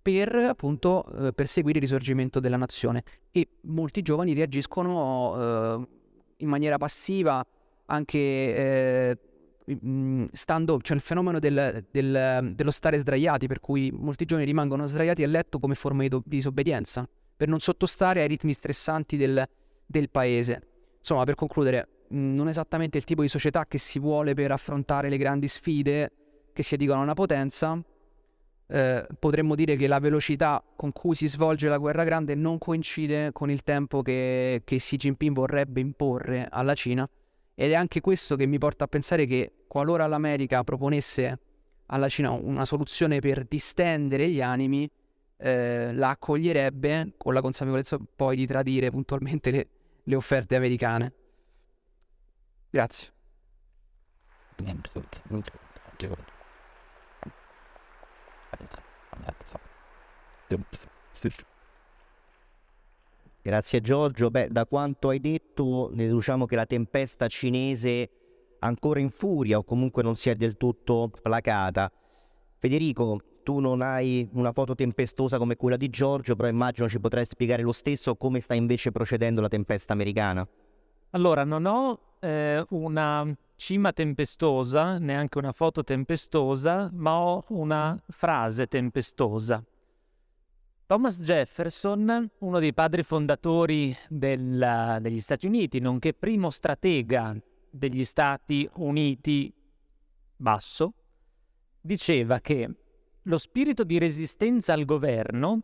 [0.01, 3.03] per appunto eh, perseguire il risorgimento della nazione.
[3.31, 5.87] E molti giovani reagiscono eh,
[6.37, 7.45] in maniera passiva
[7.85, 9.17] anche eh,
[10.31, 14.88] stando, c'è cioè il fenomeno del, del, dello stare sdraiati, per cui molti giovani rimangono
[14.88, 19.48] sdraiati a letto come forma di, disobbedienza, per non sottostare ai ritmi stressanti del,
[19.85, 20.61] del paese.
[20.98, 25.18] Insomma, per concludere, non esattamente il tipo di società che si vuole per affrontare le
[25.18, 26.11] grandi sfide
[26.53, 27.81] che si dicono a una potenza,
[28.68, 33.31] eh, potremmo dire che la velocità con cui si svolge la guerra grande non coincide
[33.31, 37.10] con il tempo che, che Xi Jinping vorrebbe imporre alla Cina
[37.55, 41.39] ed è anche questo che mi porta a pensare che qualora l'America proponesse
[41.88, 44.89] alla Cina una soluzione per distendere gli animi,
[45.38, 49.67] eh, la accoglierebbe con la consapevolezza poi di tradire puntualmente le,
[50.03, 51.13] le offerte americane.
[52.69, 53.11] Grazie.
[63.45, 64.30] Grazie Giorgio.
[64.30, 68.10] Beh, da quanto hai detto deduciamo che la tempesta cinese
[68.60, 71.91] ancora in furia o comunque non si è del tutto placata.
[72.57, 77.26] Federico, tu non hai una foto tempestosa come quella di Giorgio, però immagino ci potrai
[77.26, 80.48] spiegare lo stesso come sta invece procedendo la tempesta americana.
[81.10, 88.68] Allora, non ho eh, una cima tempestosa, neanche una foto tempestosa, ma ho una frase
[88.68, 89.61] tempestosa.
[90.94, 97.36] Thomas Jefferson, uno dei padri fondatori del, degli Stati Uniti, nonché primo stratega
[97.68, 99.52] degli Stati Uniti
[100.36, 100.94] basso,
[101.82, 102.76] diceva che
[103.24, 105.61] lo spirito di resistenza al governo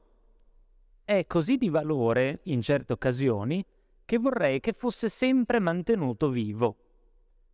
[1.04, 3.64] è così di valore in certe occasioni
[4.06, 6.76] che vorrei che fosse sempre mantenuto vivo.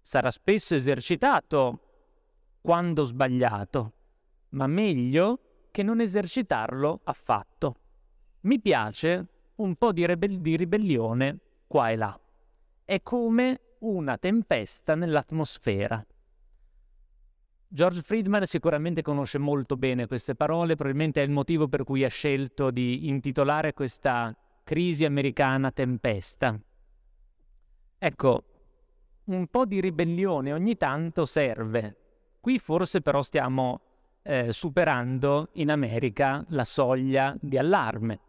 [0.01, 1.79] Sarà spesso esercitato
[2.61, 3.91] quando sbagliato,
[4.51, 5.39] ma meglio
[5.75, 7.75] che non esercitarlo affatto.
[8.43, 11.37] Mi piace un po' di, rebe- di ribellione
[11.67, 12.17] qua e là.
[12.85, 16.01] È come una tempesta nell'atmosfera.
[17.67, 22.09] George Friedman sicuramente conosce molto bene queste parole, probabilmente è il motivo per cui ha
[22.09, 24.33] scelto di intitolare questa
[24.63, 26.57] crisi americana tempesta.
[27.97, 28.43] Ecco,
[29.25, 31.97] un po' di ribellione ogni tanto serve.
[32.39, 33.84] Qui forse però stiamo
[34.27, 38.19] eh, superando in America la soglia di allarme.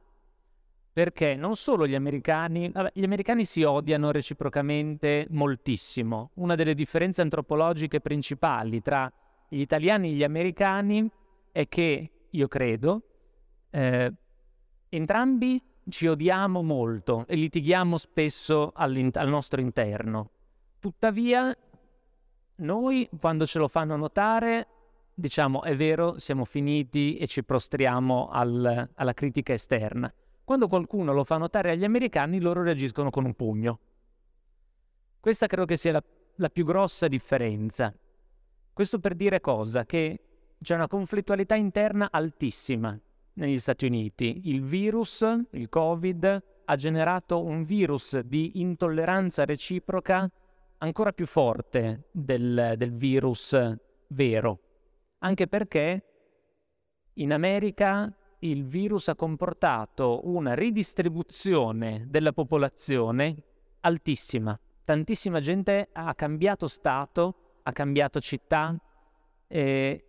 [0.92, 6.30] Perché non solo gli americani, vabbè, gli americani si odiano reciprocamente moltissimo.
[6.34, 9.10] Una delle differenze antropologiche principali tra
[9.48, 11.10] gli italiani e gli americani
[11.50, 13.02] è che, io credo,
[13.70, 14.12] eh,
[14.88, 20.30] entrambi ci odiamo molto e litighiamo spesso al nostro interno.
[20.78, 21.56] Tuttavia,
[22.56, 24.66] noi quando ce lo fanno notare,
[25.18, 30.12] diciamo è vero, siamo finiti e ci prostriamo al, alla critica esterna.
[30.44, 33.80] Quando qualcuno lo fa notare agli americani, loro reagiscono con un pugno.
[35.18, 36.04] Questa credo che sia la,
[36.36, 37.92] la più grossa differenza.
[38.72, 39.84] Questo per dire cosa?
[39.84, 40.20] Che
[40.60, 42.96] c'è una conflittualità interna altissima
[43.32, 44.42] negli Stati Uniti.
[44.44, 50.30] Il virus, il Covid, ha generato un virus di intolleranza reciproca
[50.78, 53.56] ancora più forte del, del virus
[54.08, 54.60] vero,
[55.18, 56.04] anche perché
[57.14, 63.42] in America il virus ha comportato una ridistribuzione della popolazione
[63.80, 64.58] altissima.
[64.84, 68.78] Tantissima gente ha cambiato stato, ha cambiato città
[69.48, 70.04] eh,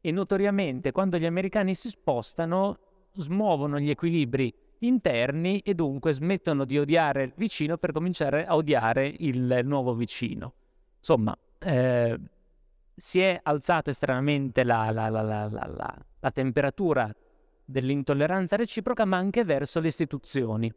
[0.00, 2.78] e notoriamente quando gli americani si spostano
[3.12, 9.12] smuovono gli equilibri interni e dunque smettono di odiare il vicino per cominciare a odiare
[9.18, 10.54] il nuovo vicino.
[10.98, 12.18] Insomma, eh,
[12.94, 17.14] si è alzata estremamente la, la, la, la, temperatura
[17.64, 20.72] dell'intolleranza reciproca, ma anche verso le istituzioni.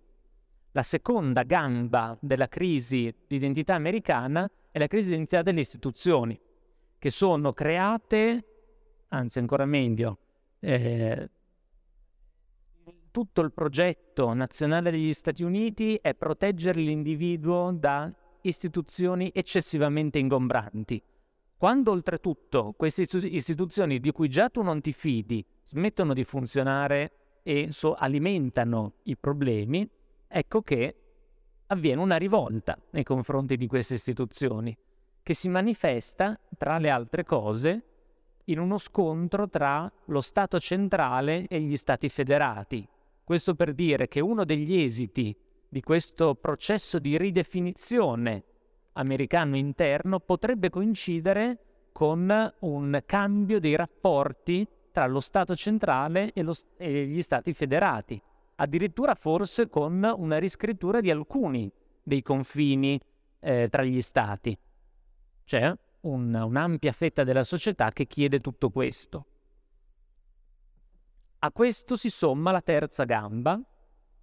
[0.71, 6.39] La seconda gamba della crisi di identità americana è la crisi di identità delle istituzioni,
[6.97, 8.45] che sono create,
[9.09, 10.17] anzi ancora meglio,
[10.59, 11.29] eh,
[13.11, 18.11] tutto il progetto nazionale degli Stati Uniti è proteggere l'individuo da
[18.41, 21.01] istituzioni eccessivamente ingombranti.
[21.63, 27.69] Quando oltretutto queste istituzioni di cui già tu non ti fidi smettono di funzionare e
[27.71, 29.89] so, alimentano i problemi,
[30.27, 30.95] ecco che
[31.67, 34.77] avviene una rivolta nei confronti di queste istituzioni,
[35.23, 37.83] che si manifesta, tra le altre cose,
[38.47, 42.85] in uno scontro tra lo Stato centrale e gli Stati federati,
[43.23, 45.33] questo per dire che uno degli esiti
[45.69, 48.43] di questo processo di ridefinizione
[48.93, 51.59] americano interno potrebbe coincidere
[51.91, 58.21] con un cambio dei rapporti tra lo Stato centrale e, lo, e, gli Stati federati,
[58.55, 61.71] addirittura forse con una riscrittura di alcuni
[62.01, 62.99] dei confini
[63.39, 64.57] eh, tra gli Stati.
[65.45, 69.25] C'è un, un'ampia fetta della società che chiede tutto questo.
[71.39, 73.59] A questo si somma la terza gamba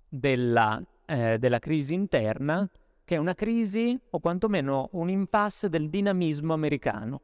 [0.08, 2.68] della, eh, della crisi interna,
[3.10, 7.22] che è una crisi o quantomeno un impasse del dinamismo americano.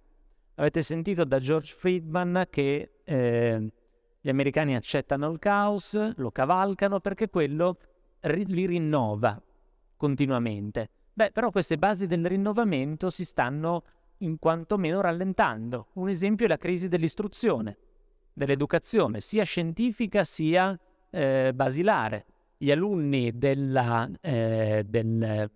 [0.57, 3.73] Avete sentito da George Friedman che eh,
[4.21, 7.79] gli americani accettano il caos, lo cavalcano perché quello
[8.23, 9.41] ri- li rinnova
[9.97, 10.91] continuamente.
[11.13, 13.85] Beh, però queste basi del rinnovamento si stanno
[14.19, 15.91] in quanto meno rallentando.
[15.93, 17.79] Un esempio è la crisi dell'istruzione
[18.33, 20.77] dell'educazione, sia scientifica sia
[21.11, 22.25] eh, basilare.
[22.57, 25.49] Gli alunni della, eh, del,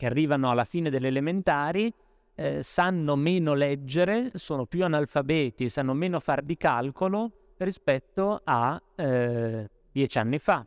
[0.00, 1.92] che arrivano alla fine delle elementari
[2.34, 9.68] eh, sanno meno leggere, sono più analfabeti, sanno meno far di calcolo rispetto a eh,
[9.92, 10.64] dieci anni fa.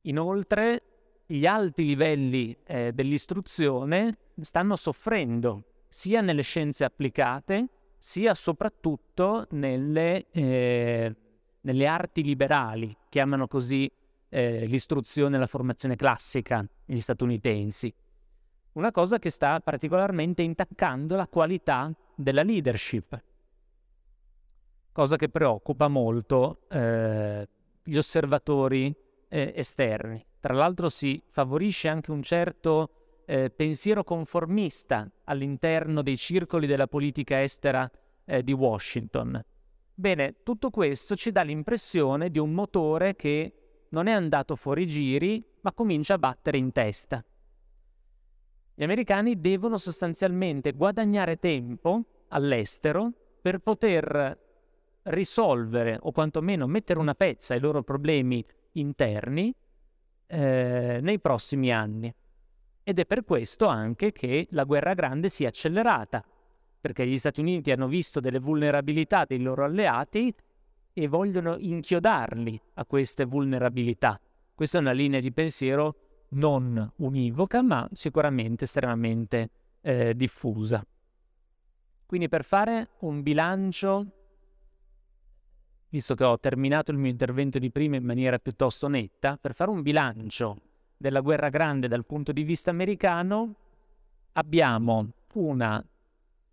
[0.00, 0.82] Inoltre,
[1.26, 7.68] gli alti livelli eh, dell'istruzione stanno soffrendo sia nelle scienze applicate
[7.98, 11.14] sia soprattutto nelle, eh,
[11.60, 13.90] nelle arti liberali, chiamano così
[14.30, 17.94] eh, l'istruzione e la formazione classica gli statunitensi.
[18.72, 23.22] Una cosa che sta particolarmente intaccando la qualità della leadership,
[24.92, 27.46] cosa che preoccupa molto eh,
[27.82, 28.94] gli osservatori
[29.28, 30.24] eh, esterni.
[30.40, 37.42] Tra l'altro si favorisce anche un certo eh, pensiero conformista all'interno dei circoli della politica
[37.42, 37.90] estera
[38.24, 39.44] eh, di Washington.
[39.94, 43.52] Bene, tutto questo ci dà l'impressione di un motore che
[43.90, 47.24] non è andato fuori giri, ma comincia a battere in testa.
[48.74, 54.38] Gli americani devono sostanzialmente guadagnare tempo all'estero per poter
[55.04, 59.54] risolvere o quantomeno mettere una pezza ai loro problemi interni
[60.26, 62.14] eh, nei prossimi anni.
[62.82, 66.24] Ed è per questo anche che la guerra grande si è accelerata,
[66.80, 70.32] perché gli Stati Uniti hanno visto delle vulnerabilità dei loro alleati
[71.02, 74.20] e vogliono inchiodarli a queste vulnerabilità.
[74.52, 75.94] Questa è una linea di pensiero
[76.30, 79.50] non univoca, ma sicuramente estremamente
[79.80, 80.84] eh, diffusa.
[82.04, 84.06] Quindi per fare un bilancio,
[85.88, 89.70] visto che ho terminato il mio intervento di prima in maniera piuttosto netta, per fare
[89.70, 90.56] un bilancio
[90.96, 93.54] della guerra grande dal punto di vista americano,
[94.32, 95.84] abbiamo una,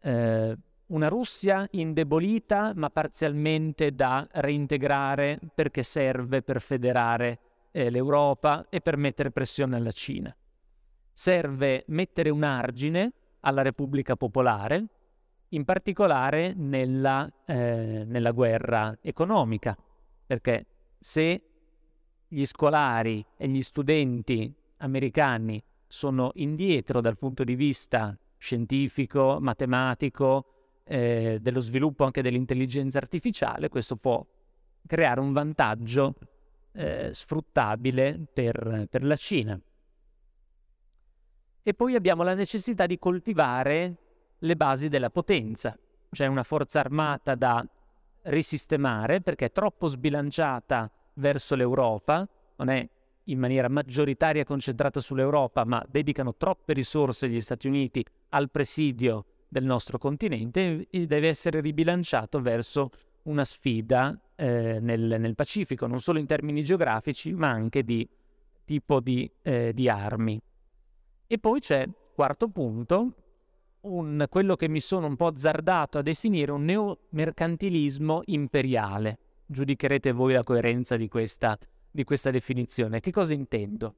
[0.01, 7.39] eh, una Russia indebolita ma parzialmente da reintegrare perché serve per federare
[7.71, 10.35] eh, l'Europa e per mettere pressione alla Cina.
[11.11, 14.85] Serve mettere un argine alla Repubblica Popolare,
[15.49, 19.77] in particolare nella, eh, nella guerra economica,
[20.25, 20.65] perché
[20.99, 21.41] se
[22.27, 30.54] gli scolari e gli studenti americani sono indietro dal punto di vista scientifico, matematico,
[30.87, 34.25] eh, dello sviluppo anche dell'intelligenza artificiale, questo può
[34.85, 36.15] creare un vantaggio
[36.73, 39.59] eh, sfruttabile per, per la Cina.
[41.67, 43.97] E poi abbiamo la necessità di coltivare
[44.37, 45.77] le basi della potenza,
[46.11, 47.67] cioè una forza armata da
[48.23, 52.87] risistemare perché è troppo sbilanciata verso l'Europa, non è
[53.23, 59.25] in maniera maggioritaria concentrata sull'Europa, ma dedicano troppe risorse gli Stati Uniti al presidio
[59.55, 62.89] del nostro continente e deve essere ribilanciato verso
[63.23, 68.05] una sfida eh, nel, nel, Pacifico, non solo in termini geografici, ma anche di
[68.65, 70.37] tipo di, eh, di armi.
[71.25, 73.13] E poi c'è, quarto punto,
[73.81, 79.19] un, quello che mi sono un po' azzardato a definire un neomercantilismo imperiale.
[79.45, 81.57] Giudicherete voi la coerenza di questa,
[81.89, 82.99] di questa definizione.
[82.99, 83.95] Che cosa intendo?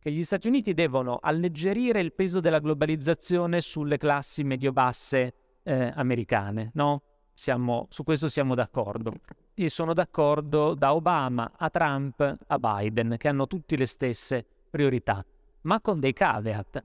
[0.00, 6.70] Che gli Stati Uniti devono alleggerire il peso della globalizzazione sulle classi medio-basse eh, americane,
[6.74, 7.02] no?
[7.32, 9.12] Siamo, su questo siamo d'accordo.
[9.54, 15.24] E sono d'accordo da Obama a Trump a Biden, che hanno tutti le stesse priorità,
[15.62, 16.84] ma con dei caveat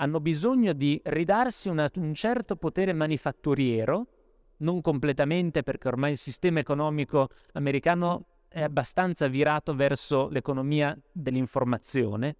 [0.00, 4.06] hanno bisogno di ridarsi una, un certo potere manifatturiero,
[4.58, 12.34] non completamente perché ormai il sistema economico americano è abbastanza virato verso l'economia dell'informazione,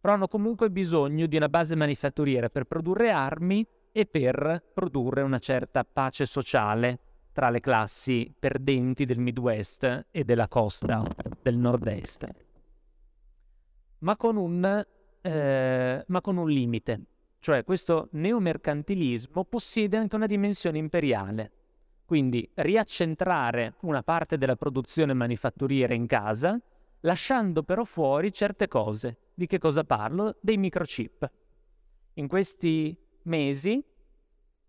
[0.00, 5.40] però hanno comunque bisogno di una base manifatturiera per produrre armi e per produrre una
[5.40, 7.00] certa pace sociale
[7.32, 11.02] tra le classi perdenti del Midwest e della costa
[11.42, 12.28] del Nord-Est.
[13.98, 14.84] Ma con un
[15.20, 17.00] eh, ma con un limite.
[17.40, 21.50] Cioè questo neomercantilismo possiede anche una dimensione imperiale.
[22.06, 26.58] Quindi riaccentrare una parte della produzione manifatturiera in casa,
[27.00, 29.18] lasciando però fuori certe cose.
[29.34, 30.36] Di che cosa parlo?
[30.40, 31.28] Dei microchip.
[32.14, 33.84] In questi mesi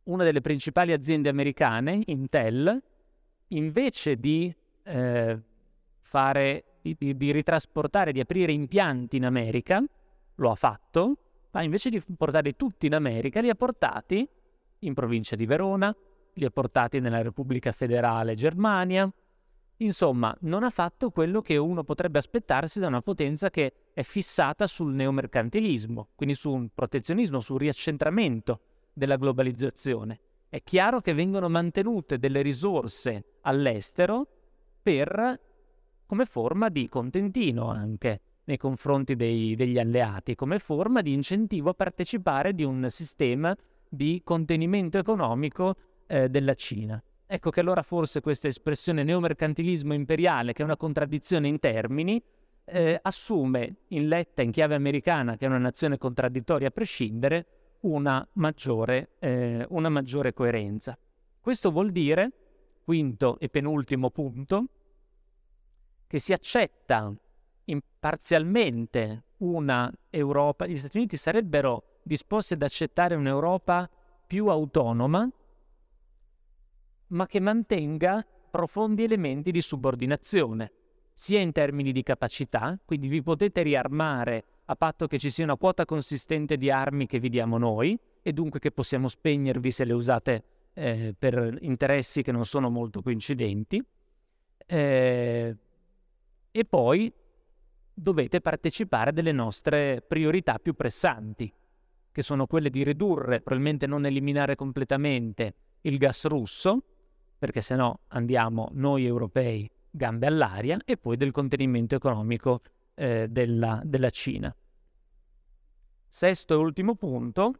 [0.06, 2.82] una delle principali aziende americane, Intel,
[3.50, 4.54] invece di
[4.84, 5.42] eh,
[6.00, 9.84] fare, di, di, ritrasportare, di aprire impianti in America,
[10.36, 11.18] lo ha fatto,
[11.52, 14.28] ma invece di portarli tutti in America, li ha portati
[14.80, 15.96] in provincia di Verona,
[16.38, 19.12] li ha portati nella Repubblica Federale Germania.
[19.78, 24.66] Insomma, non ha fatto quello che uno potrebbe aspettarsi da una potenza che è fissata
[24.66, 28.62] sul neomercantilismo, quindi su un protezionismo, sul riaccentramento
[28.94, 30.20] della globalizzazione.
[30.50, 34.28] È chiaro che vengono mantenute delle risorse all'estero
[34.82, 35.40] per,
[36.06, 41.74] come forma di contentino anche nei confronti dei, degli alleati come forma di incentivo a
[41.74, 43.56] partecipare di un sistema
[43.90, 45.76] di contenimento economico
[46.08, 47.02] eh, della Cina.
[47.26, 52.22] Ecco che allora forse questa espressione neomercantilismo imperiale, che è una contraddizione in termini,
[52.66, 57.46] eh, assume in letta in chiave americana, che è una nazione contraddittoria a prescindere,
[57.82, 60.98] una maggiore, eh, una maggiore coerenza.
[61.40, 62.32] Questo vuol dire,
[62.84, 64.66] quinto e penultimo punto,
[66.08, 67.14] che si accetta
[68.00, 73.90] parzialmente una Europa, gli Stati Uniti sarebbero disposti ad accettare un'Europa
[74.26, 75.30] più autonoma,
[77.10, 80.72] ma che mantenga profondi elementi di subordinazione,
[81.14, 85.56] sia in termini di capacità, quindi vi potete riarmare a patto che ci sia una
[85.56, 89.94] quota consistente di armi che vi diamo noi e dunque che possiamo spegnervi se le
[89.94, 90.44] usate
[90.74, 93.84] eh, per interessi che non sono molto coincidenti.
[94.66, 95.56] Eh,
[96.52, 97.14] e poi
[97.94, 101.52] dovete partecipare delle nostre priorità più pressanti,
[102.12, 106.84] che sono quelle di ridurre, probabilmente non eliminare completamente il gas russo,
[107.38, 112.62] perché se no andiamo noi europei gambe all'aria, e poi del contenimento economico
[112.96, 114.56] eh, della, della Cina.
[116.08, 117.54] Sesto e ultimo punto,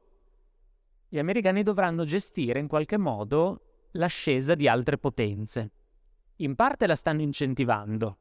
[1.10, 5.72] gli americani dovranno gestire in qualche modo l'ascesa di altre potenze.
[6.38, 8.18] In parte la stanno incentivando,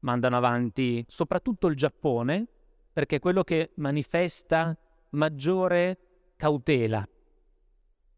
[0.00, 2.46] mandano avanti soprattutto il Giappone,
[2.92, 4.76] perché è quello che manifesta
[5.10, 5.98] maggiore
[6.36, 7.06] cautela.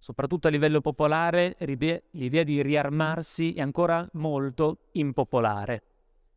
[0.03, 5.83] Soprattutto a livello popolare l'idea di riarmarsi è ancora molto impopolare.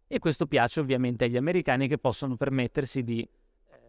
[0.06, 3.28] E questo piace ovviamente agli americani che possono permettersi di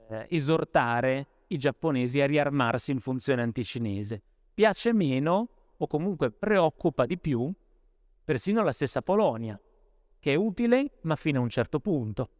[0.08, 4.22] eh, esortare i giapponesi a riarmarsi in funzione anticinese.
[4.54, 7.52] Piace meno, o comunque preoccupa di più,
[8.24, 9.60] persino la stessa Polonia,
[10.18, 12.30] che è utile ma fino a un certo punto.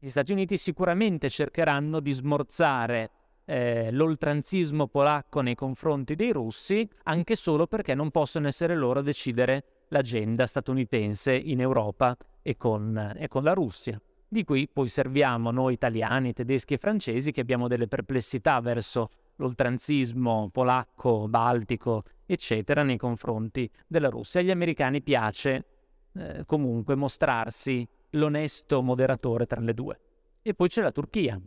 [0.00, 3.10] Gli Stati Uniti sicuramente cercheranno di smorzare
[3.50, 9.02] eh, l'oltranzismo polacco nei confronti dei russi, anche solo perché non possono essere loro a
[9.02, 13.98] decidere l'agenda statunitense in Europa e con, e con la Russia.
[14.28, 20.50] Di qui poi serviamo noi italiani, tedeschi e francesi che abbiamo delle perplessità verso l'oltranzismo
[20.52, 24.40] polacco, baltico, eccetera, nei confronti della Russia.
[24.40, 25.64] Agli americani piace
[26.12, 30.00] eh, comunque mostrarsi l'onesto moderatore tra le due.
[30.42, 31.40] E poi c'è la Turchia,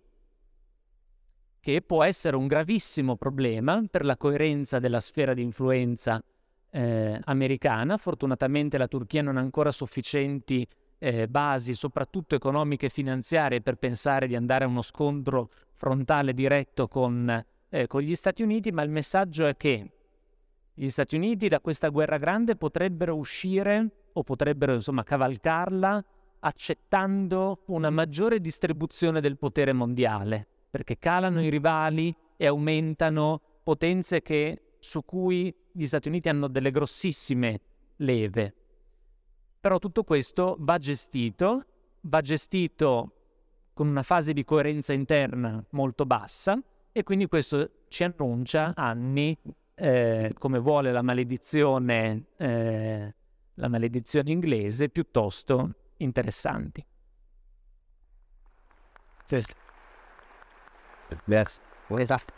[1.61, 6.21] che può essere un gravissimo problema per la coerenza della sfera di influenza
[6.71, 7.97] eh, americana.
[7.97, 10.67] Fortunatamente la Turchia non ha ancora sufficienti
[10.97, 16.87] eh, basi, soprattutto economiche e finanziarie, per pensare di andare a uno scontro frontale diretto
[16.87, 19.91] con, eh, con gli Stati Uniti, ma il messaggio è che
[20.73, 26.03] gli Stati Uniti da questa guerra grande potrebbero uscire o potrebbero insomma cavalcarla
[26.39, 34.77] accettando una maggiore distribuzione del potere mondiale, perché calano i rivali e aumentano potenze che,
[34.79, 37.59] su cui gli Stati Uniti hanno delle grossissime
[37.97, 38.55] leve.
[39.59, 41.65] Però tutto questo va gestito,
[42.01, 43.15] va gestito
[43.73, 46.59] con una fase di coerenza interna molto bassa
[46.91, 49.37] e quindi questo ci annuncia anni,
[49.75, 53.13] eh, come vuole la maledizione, eh,
[53.55, 56.83] la maledizione inglese, piuttosto interessanti.
[61.23, 61.61] Grazie.
[61.97, 62.33] Esatto.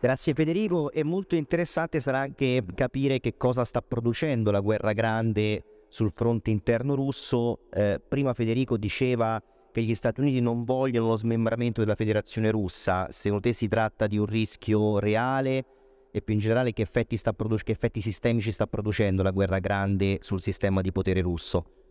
[0.00, 5.86] Grazie Federico, è molto interessante sarà anche capire che cosa sta producendo la guerra grande
[5.88, 7.60] sul fronte interno russo.
[7.72, 13.06] Eh, prima Federico diceva che gli Stati Uniti non vogliono lo smembramento della federazione russa,
[13.10, 15.64] secondo te si tratta di un rischio reale
[16.10, 20.18] e più in generale che effetti, produ- che effetti sistemici sta producendo la guerra grande
[20.20, 21.83] sul sistema di potere russo?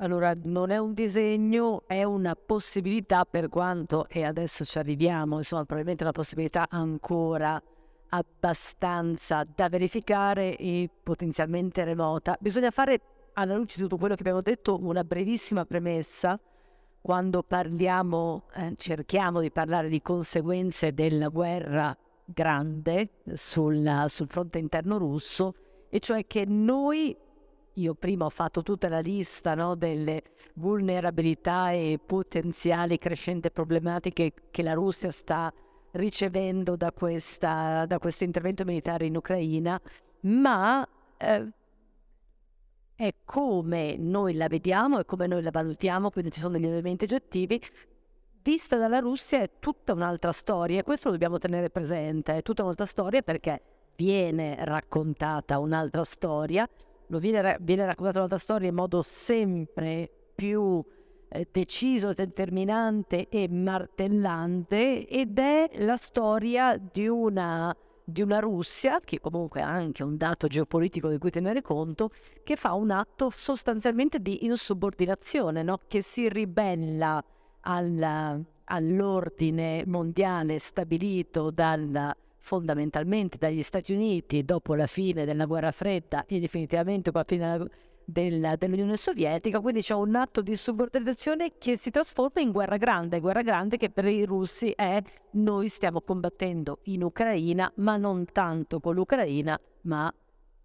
[0.00, 5.64] Allora, non è un disegno, è una possibilità per quanto, e adesso ci arriviamo, insomma,
[5.64, 7.60] probabilmente una possibilità ancora
[8.10, 12.36] abbastanza da verificare e potenzialmente remota.
[12.38, 13.00] Bisogna fare,
[13.32, 16.38] alla luce di tutto quello che abbiamo detto, una brevissima premessa.
[17.00, 24.96] Quando parliamo, eh, cerchiamo di parlare di conseguenze della guerra grande sul, sul fronte interno
[24.96, 25.54] russo,
[25.88, 27.16] e cioè che noi
[27.78, 30.22] io prima ho fatto tutta la lista no, delle
[30.54, 35.52] vulnerabilità e potenziali crescenti problematiche che la Russia sta
[35.92, 39.80] ricevendo da, questa, da questo intervento militare in Ucraina,
[40.20, 40.86] ma
[41.16, 41.48] eh,
[42.94, 47.04] è come noi la vediamo e come noi la valutiamo, quindi ci sono degli elementi
[47.04, 47.62] oggettivi.
[48.42, 52.62] Vista dalla Russia è tutta un'altra storia e questo lo dobbiamo tenere presente, è tutta
[52.62, 53.62] un'altra storia perché
[53.96, 56.68] viene raccontata un'altra storia
[57.08, 60.84] lo viene, viene raccontata un'altra storia in modo sempre più
[61.28, 67.74] eh, deciso, determinante e martellante ed è la storia di una,
[68.04, 72.10] di una Russia, che comunque ha anche un dato geopolitico di cui tenere conto,
[72.42, 75.78] che fa un atto sostanzialmente di insubordinazione, no?
[75.86, 77.22] che si ribella
[77.60, 86.24] al, all'ordine mondiale stabilito dal fondamentalmente dagli Stati Uniti dopo la fine della guerra fredda
[86.26, 87.68] e definitivamente con la fine
[88.04, 93.20] della, dell'Unione Sovietica, quindi c'è un atto di subordinazione che si trasforma in guerra grande,
[93.20, 95.02] guerra grande che per i russi è
[95.32, 100.12] noi stiamo combattendo in Ucraina, ma non tanto con l'Ucraina, ma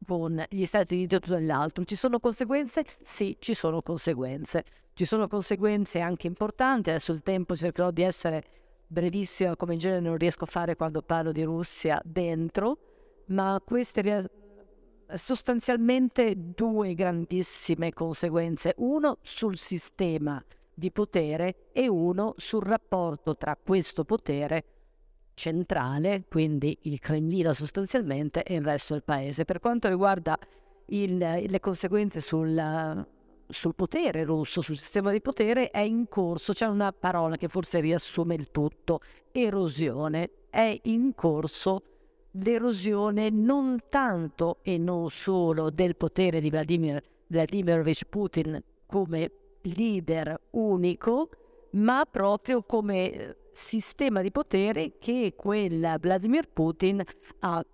[0.05, 1.83] con gli Stati Uniti e tutto l'altro.
[1.83, 2.85] Ci sono conseguenze?
[3.01, 4.63] Sì, ci sono conseguenze.
[4.93, 8.43] Ci sono conseguenze anche importanti, adesso il tempo cercherò di essere
[8.93, 12.77] brevissima come in genere non riesco a fare quando parlo di Russia dentro,
[13.25, 14.29] ma queste
[15.13, 20.41] sostanzialmente due grandissime conseguenze, uno sul sistema
[20.73, 24.65] di potere e uno sul rapporto tra questo potere
[25.33, 29.45] centrale, quindi il Cremlino sostanzialmente, e il resto del paese.
[29.45, 30.37] Per quanto riguarda
[30.87, 33.05] il, le conseguenze sul,
[33.53, 37.79] sul potere russo, sul sistema di potere, è in corso, c'è una parola che forse
[37.79, 38.99] riassume il tutto,
[39.31, 40.31] erosione.
[40.49, 41.83] È in corso
[42.31, 49.31] l'erosione non tanto e non solo del potere di Vladimir Vladimirovich Putin come
[49.61, 51.29] leader unico,
[51.71, 57.03] ma proprio come eh, sistema di potere che quel Vladimir Putin
[57.39, 57.65] ha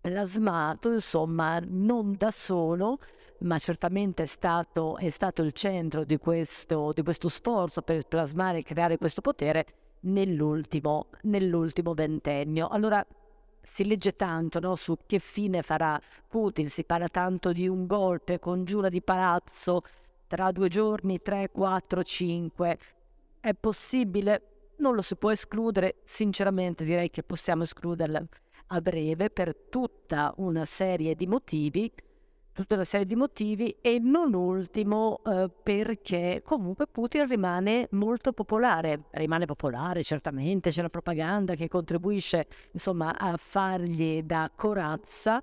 [0.00, 2.98] plasmato, insomma, non da solo,
[3.42, 8.58] ma certamente è stato, è stato il centro di questo, di questo, sforzo per plasmare
[8.58, 9.66] e creare questo potere
[10.00, 12.68] nell'ultimo, nell'ultimo ventennio.
[12.68, 13.04] Allora
[13.60, 18.38] si legge tanto no, su che fine farà Putin, si parla tanto di un golpe,
[18.38, 19.82] congiura di palazzo
[20.26, 22.78] tra due giorni, tre, quattro, cinque.
[23.40, 24.46] È possibile?
[24.78, 28.24] Non lo si può escludere, sinceramente direi che possiamo escluderla
[28.68, 31.92] a breve per tutta una serie di motivi
[32.52, 39.04] tutta una serie di motivi e non ultimo eh, perché comunque Putin rimane molto popolare,
[39.12, 45.42] rimane popolare certamente, c'è la propaganda che contribuisce insomma a fargli da corazza,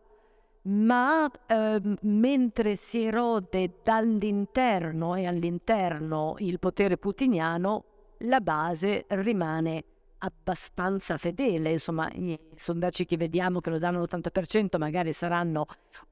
[0.63, 7.83] ma eh, mentre si erode dall'interno e all'interno il potere putiniano,
[8.23, 9.83] la base rimane
[10.19, 15.65] abbastanza fedele, insomma i sondaggi che vediamo che lo danno l'80% magari saranno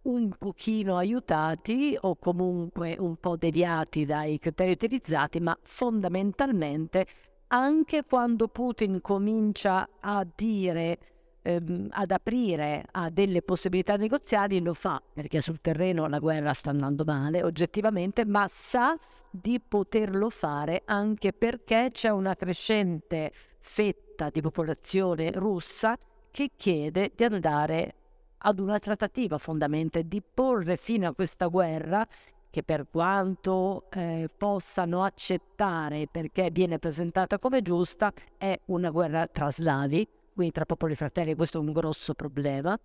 [0.04, 7.06] un pochino aiutati o comunque un po' deviati dai criteri utilizzati, ma fondamentalmente
[7.48, 11.00] anche quando Putin comincia a dire
[11.48, 16.72] ehm, ad aprire a delle possibilità negoziali lo fa perché sul terreno la guerra sta
[16.72, 18.98] andando male oggettivamente, ma sa
[19.30, 25.98] di poterlo fare anche perché c'è una crescente fetta di popolazione russa
[26.32, 27.96] che chiede di andare
[28.40, 32.06] ad una trattativa fondamentalmente, di porre fine a questa guerra
[32.50, 39.52] che per quanto eh, possano accettare perché viene presentata come giusta, è una guerra tra
[39.52, 40.08] slavi,
[40.38, 42.80] quindi tra popoli fratelli questo è un grosso problema,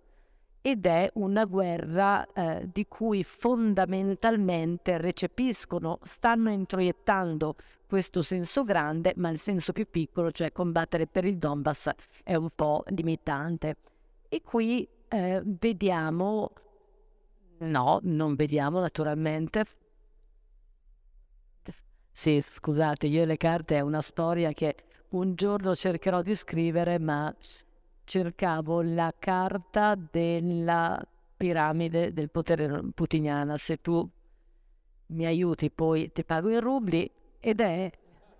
[0.59, 7.55] ed è una guerra eh, di cui fondamentalmente recepiscono, stanno introiettando
[7.85, 11.91] questo senso grande, ma il senso più piccolo, cioè combattere per il Donbass,
[12.23, 13.75] è un po' limitante.
[14.27, 16.51] E qui eh, vediamo
[17.59, 19.65] No, non vediamo naturalmente.
[22.11, 24.75] Sì, scusate, io e le carte è una storia che
[25.13, 27.33] un giorno cercherò di scrivere, ma
[28.03, 31.01] cercavo la carta della
[31.35, 33.57] piramide del potere putiniana.
[33.57, 34.07] Se tu
[35.07, 37.09] mi aiuti, poi ti pago in rubli
[37.39, 37.91] ed è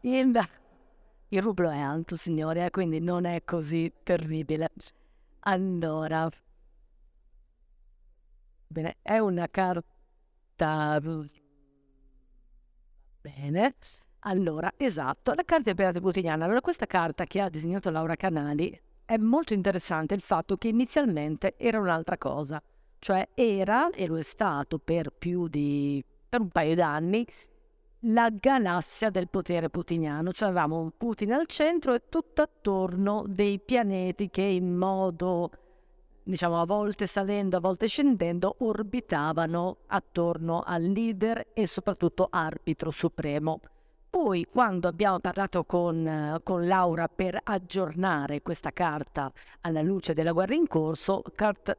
[0.01, 0.47] il,
[1.29, 4.69] il rublo è alto, signore, eh, quindi non è così terribile.
[5.41, 6.29] Allora,
[8.73, 10.99] Bene, è una carta...
[13.21, 13.75] Bene.
[14.25, 16.45] Allora, esatto, la carta del pirata quotidiana.
[16.45, 21.55] Allora, questa carta che ha disegnato Laura Canali è molto interessante il fatto che inizialmente
[21.57, 22.61] era un'altra cosa.
[22.99, 26.03] Cioè era, e lo è stato per più di...
[26.29, 27.25] per un paio d'anni,
[28.05, 30.31] la galassia del potere putiniano.
[30.31, 35.51] Cioè avevamo Putin al centro e tutto attorno dei pianeti che in modo
[36.23, 43.59] diciamo a volte salendo, a volte scendendo, orbitavano attorno al leader e soprattutto arbitro supremo.
[44.13, 49.31] Poi quando abbiamo parlato con, con Laura per aggiornare questa carta
[49.61, 51.75] alla luce della guerra in corso, Cart-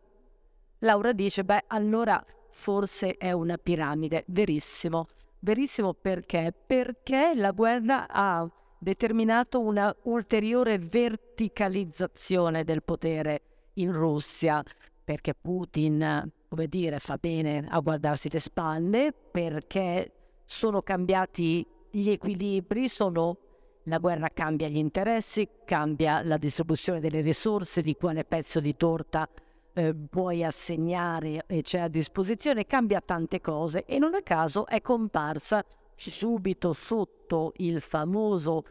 [0.78, 5.06] Laura dice, beh allora forse è una piramide, verissimo.
[5.38, 6.52] Verissimo perché?
[6.66, 8.50] Perché la guerra ha
[8.80, 13.42] determinato una ulteriore verticalizzazione del potere
[13.74, 14.60] in Russia,
[15.04, 20.10] perché Putin, come dire, fa bene a guardarsi le spalle, perché
[20.44, 23.36] sono cambiati gli equilibri, sono,
[23.84, 29.28] la guerra cambia gli interessi, cambia la distribuzione delle risorse, di quale pezzo di torta
[29.72, 34.80] eh, puoi assegnare e c'è a disposizione, cambia tante cose e non a caso è
[34.80, 35.64] comparsa
[35.94, 38.64] subito sotto il famoso,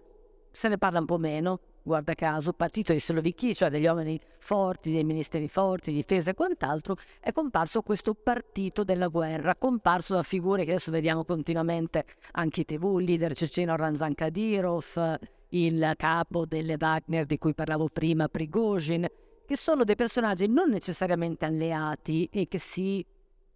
[0.51, 4.91] se ne parla un po' meno, guarda caso, partito di Slovichi, cioè degli uomini forti,
[4.91, 10.63] dei ministeri forti, difesa e quant'altro, è comparso questo partito della guerra, comparso da figure
[10.63, 15.19] che adesso vediamo continuamente anche i TV, il leader ceceno Ramzan Kadyrov,
[15.49, 19.05] il capo delle Wagner di cui parlavo prima, Prigozhin,
[19.45, 23.05] che sono dei personaggi non necessariamente alleati e che si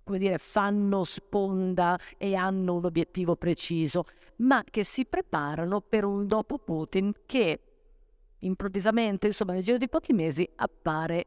[0.04, 4.06] come dire, fanno sponda e hanno un obiettivo preciso,
[4.38, 7.60] ma che si preparano per un dopo Putin che
[8.40, 11.26] improvvisamente, insomma, nel giro di pochi mesi appare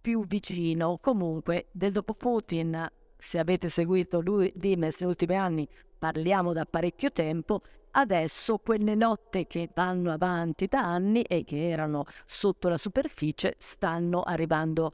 [0.00, 0.98] più vicino.
[1.00, 5.68] Comunque, del dopo Putin, se avete seguito lui Dimes negli ultimi anni,
[5.98, 7.62] parliamo da parecchio tempo.
[7.92, 14.22] Adesso quelle lotte che vanno avanti da anni e che erano sotto la superficie stanno
[14.22, 14.92] arrivando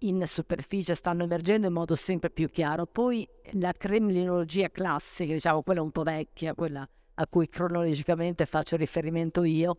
[0.00, 2.86] in superficie, stanno emergendo in modo sempre più chiaro.
[2.86, 9.42] Poi la cremlinologia classica, diciamo quella un po' vecchia, quella a cui cronologicamente faccio riferimento
[9.42, 9.76] io,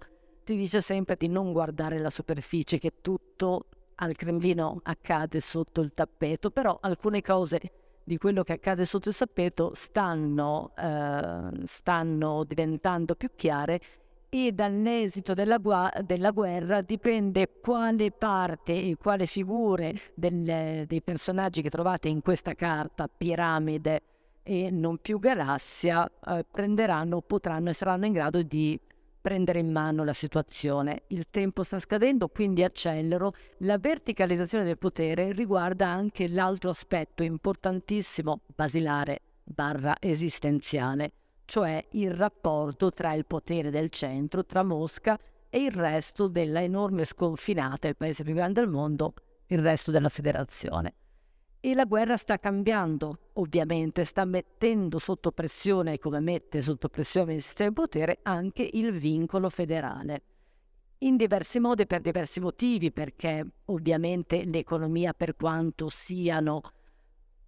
[0.47, 3.65] ti dice sempre di non guardare la superficie, che tutto
[3.95, 7.59] al Cremlino accade sotto il tappeto, però alcune cose
[8.01, 13.81] di quello che accade sotto il tappeto stanno, eh, stanno diventando più chiare
[14.29, 21.61] e dall'esito della, gu- della, guerra dipende quale parte e quale figure del, dei personaggi
[21.61, 24.01] che trovate in questa carta, piramide
[24.43, 28.79] e non più galassia, eh, prenderanno, potranno e saranno in grado di
[29.27, 31.03] prendere in mano la situazione.
[31.07, 33.33] Il tempo sta scadendo, quindi accelero.
[33.57, 41.11] La verticalizzazione del potere riguarda anche l'altro aspetto importantissimo, basilare barra esistenziale,
[41.43, 47.03] cioè il rapporto tra il potere del centro, tra Mosca e il resto della enorme
[47.03, 49.13] sconfinata, il paese più grande del mondo,
[49.47, 50.93] il resto della federazione.
[51.67, 57.41] E la guerra sta cambiando, ovviamente, sta mettendo sotto pressione, come mette sotto pressione il
[57.41, 60.21] sistema di potere, anche il vincolo federale.
[60.99, 66.61] in diversi modi per diversi motivi, perché ovviamente l'economia, per quanto siano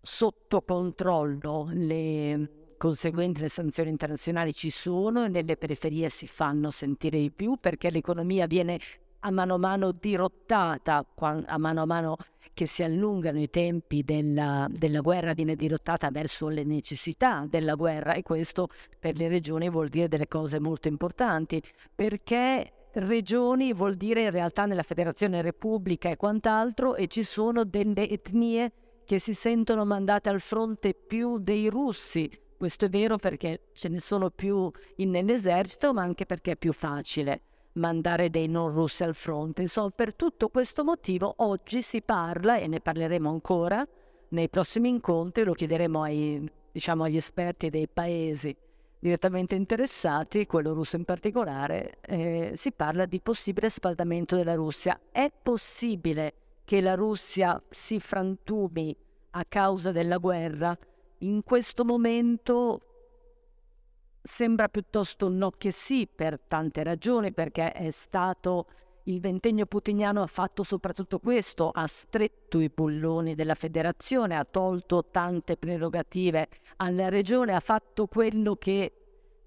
[0.01, 7.19] sotto controllo, le conseguenti le sanzioni internazionali ci sono e nelle periferie si fanno sentire
[7.19, 8.79] di più perché l'economia viene
[9.21, 12.17] a mano a mano dirottata, a mano a mano
[12.53, 18.13] che si allungano i tempi della, della, guerra, viene dirottata verso le necessità della guerra
[18.13, 18.67] e questo
[18.99, 21.61] per le regioni vuol dire delle cose molto importanti
[21.93, 28.09] perché regioni vuol dire in realtà nella Federazione Repubblica e quant'altro e ci sono delle
[28.09, 28.71] etnie
[29.05, 32.29] che si sentono mandate al fronte più dei russi.
[32.57, 37.43] Questo è vero perché ce ne sono più nell'esercito, ma anche perché è più facile
[37.79, 39.63] mandare dei non russi al fronte.
[39.63, 43.85] Insomma, per tutto questo motivo oggi si parla, e ne parleremo ancora
[44.29, 48.55] nei prossimi incontri, lo chiederemo ai, diciamo, agli esperti dei paesi
[48.99, 54.99] direttamente interessati, quello russo in particolare, eh, si parla di possibile spaldamento della Russia.
[55.09, 56.33] È possibile
[56.65, 58.95] che la Russia si frantumi
[59.31, 60.77] a causa della guerra?
[61.19, 62.81] In questo momento
[64.29, 68.67] sembra piuttosto no che sì, per tante ragioni, perché è stato
[69.03, 75.05] il ventennio putiniano ha fatto soprattutto questo, ha stretto i bulloni della federazione, ha tolto
[75.09, 76.47] tante prerogative
[76.77, 78.93] alla regione, ha fatto quello che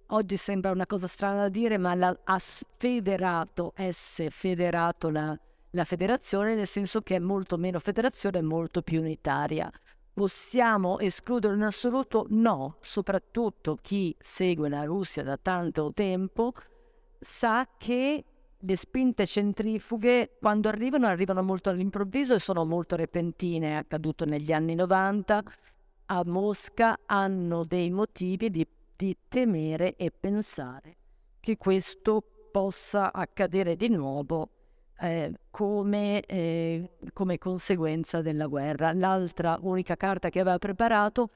[0.08, 5.38] oggi sembra una cosa strana da dire, ma la, ha sfederato, esse federato la,
[5.70, 9.70] la federazione, nel senso che è molto meno federazione e molto più unitaria.
[10.14, 12.26] Possiamo escludere in assoluto?
[12.28, 16.52] No, soprattutto chi segue la Russia da tanto tempo
[17.18, 18.24] sa che
[18.58, 24.52] le spinte centrifughe quando arrivano arrivano molto all'improvviso e sono molto repentine, è accaduto negli
[24.52, 25.42] anni 90,
[26.06, 30.96] a Mosca hanno dei motivi di, di temere e pensare
[31.40, 32.22] che questo
[32.52, 34.50] possa accadere di nuovo
[35.02, 38.92] eh, come, eh, come, conseguenza della guerra.
[38.92, 41.30] L'altra unica carta che aveva preparato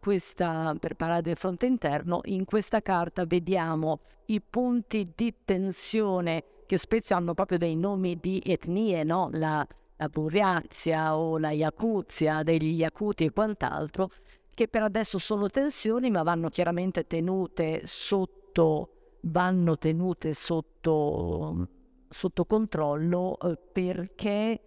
[0.00, 6.78] questa, per parlare del fronte interno, in questa carta vediamo i punti di tensione che
[6.78, 9.28] spesso hanno proprio dei nomi di etnie, no?
[9.32, 9.66] la,
[9.96, 14.08] la Buriazia o la Yakuzia, degli Yakuti e quant'altro,
[14.54, 21.68] che per adesso sono tensioni ma vanno chiaramente tenute sotto, vanno tenute sotto
[22.10, 24.60] sotto controllo eh, perché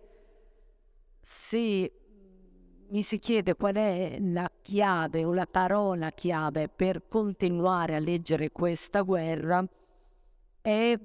[1.20, 1.92] se
[2.90, 8.52] mi si chiede qual è la chiave o la parola chiave per continuare a leggere
[8.52, 9.66] questa guerra,
[10.62, 11.00] è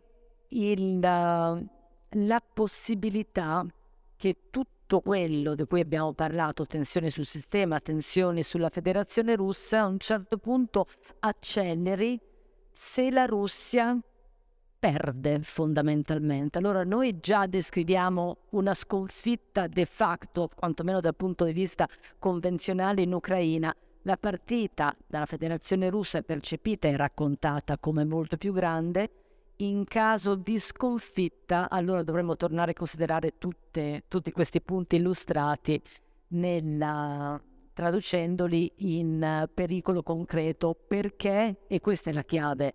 [0.48, 3.66] il, la possibilità
[4.16, 9.86] che tutto quello di cui abbiamo parlato, tensioni sul sistema, tensioni sulla federazione russa, a
[9.86, 10.86] un certo punto
[11.20, 12.20] acceleri
[12.70, 13.98] se la Russia
[14.79, 16.59] perde fondamentalmente.
[16.59, 21.89] Allora noi già descriviamo una sconfitta de facto, quantomeno dal punto di vista
[22.19, 23.75] convenzionale in Ucraina.
[24.03, 29.11] La partita dalla Federazione russa è percepita e raccontata come molto più grande.
[29.57, 35.83] In caso di sconfitta, allora dovremmo tornare a considerare tutte, tutti questi punti illustrati
[36.29, 37.41] nella,
[37.79, 42.75] traducendoli in pericolo concreto perché, e questa è la chiave,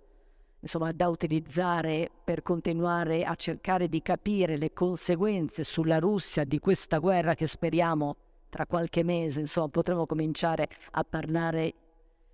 [0.64, 7.00] insomma, da utilizzare per continuare a cercare di capire le conseguenze sulla Russia di questa
[7.00, 8.16] guerra che speriamo
[8.50, 11.74] tra qualche mese, insomma, potremo cominciare a parlare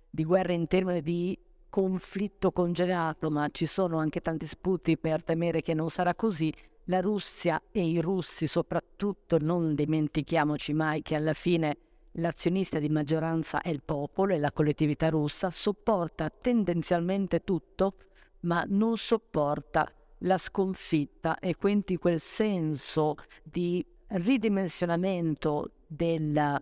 [0.08, 1.36] di guerra in termini di
[1.68, 6.52] conflitto congelato, ma ci sono anche tanti sputi per temere che non sarà così.
[6.84, 11.76] La Russia e i russi soprattutto, non dimentichiamoci mai che alla fine
[12.14, 17.94] l'azionista di maggioranza è il popolo e la collettività russa, sopporta tendenzialmente tutto
[18.40, 26.60] ma non sopporta la sconfitta e quindi quel senso di ridimensionamento della,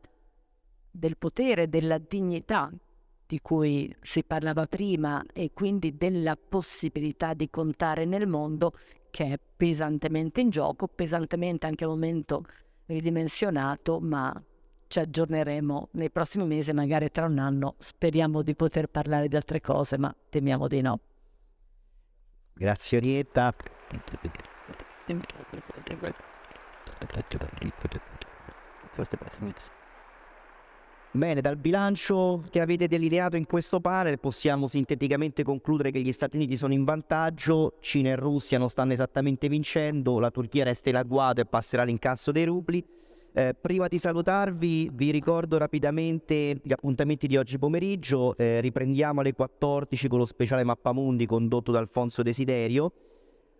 [0.90, 2.70] del potere, della dignità
[3.26, 8.72] di cui si parlava prima e quindi della possibilità di contare nel mondo
[9.10, 12.44] che è pesantemente in gioco, pesantemente anche al momento
[12.86, 14.42] ridimensionato, ma
[14.86, 19.60] ci aggiorneremo nei prossimi mesi, magari tra un anno speriamo di poter parlare di altre
[19.60, 21.00] cose, ma temiamo di no.
[22.58, 23.54] Grazie Orietta.
[31.12, 36.36] Bene, dal bilancio che avete delineato in questo panel possiamo sinteticamente concludere che gli Stati
[36.36, 40.96] Uniti sono in vantaggio, Cina e Russia non stanno esattamente vincendo, la Turchia resta in
[40.96, 42.84] agguato e passerà l'incasso dei rubli.
[43.32, 49.34] Eh, prima di salutarvi vi ricordo rapidamente gli appuntamenti di oggi pomeriggio, eh, riprendiamo alle
[49.34, 52.92] 14 con lo speciale Mappamundi condotto da Alfonso Desiderio.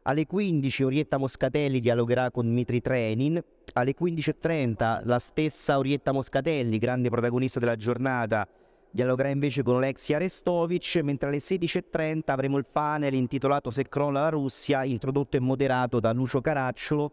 [0.02, 3.40] Alle 15 Orietta Moscatelli dialogherà con Dmitri Trenin.
[3.74, 8.48] Alle 15.30 la stessa Orietta Moscatelli, grande protagonista della giornata,
[8.90, 14.28] dialogherà invece con Alexia Arestovic, mentre alle 16.30 avremo il panel intitolato Se crolla la
[14.30, 17.12] Russia, introdotto e moderato da Lucio Caracciolo,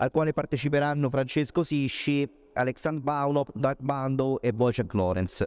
[0.00, 5.44] al quale parteciperanno Francesco Sisci, Alexandr Baunov, Doug Bando e Wojciech Lorenz.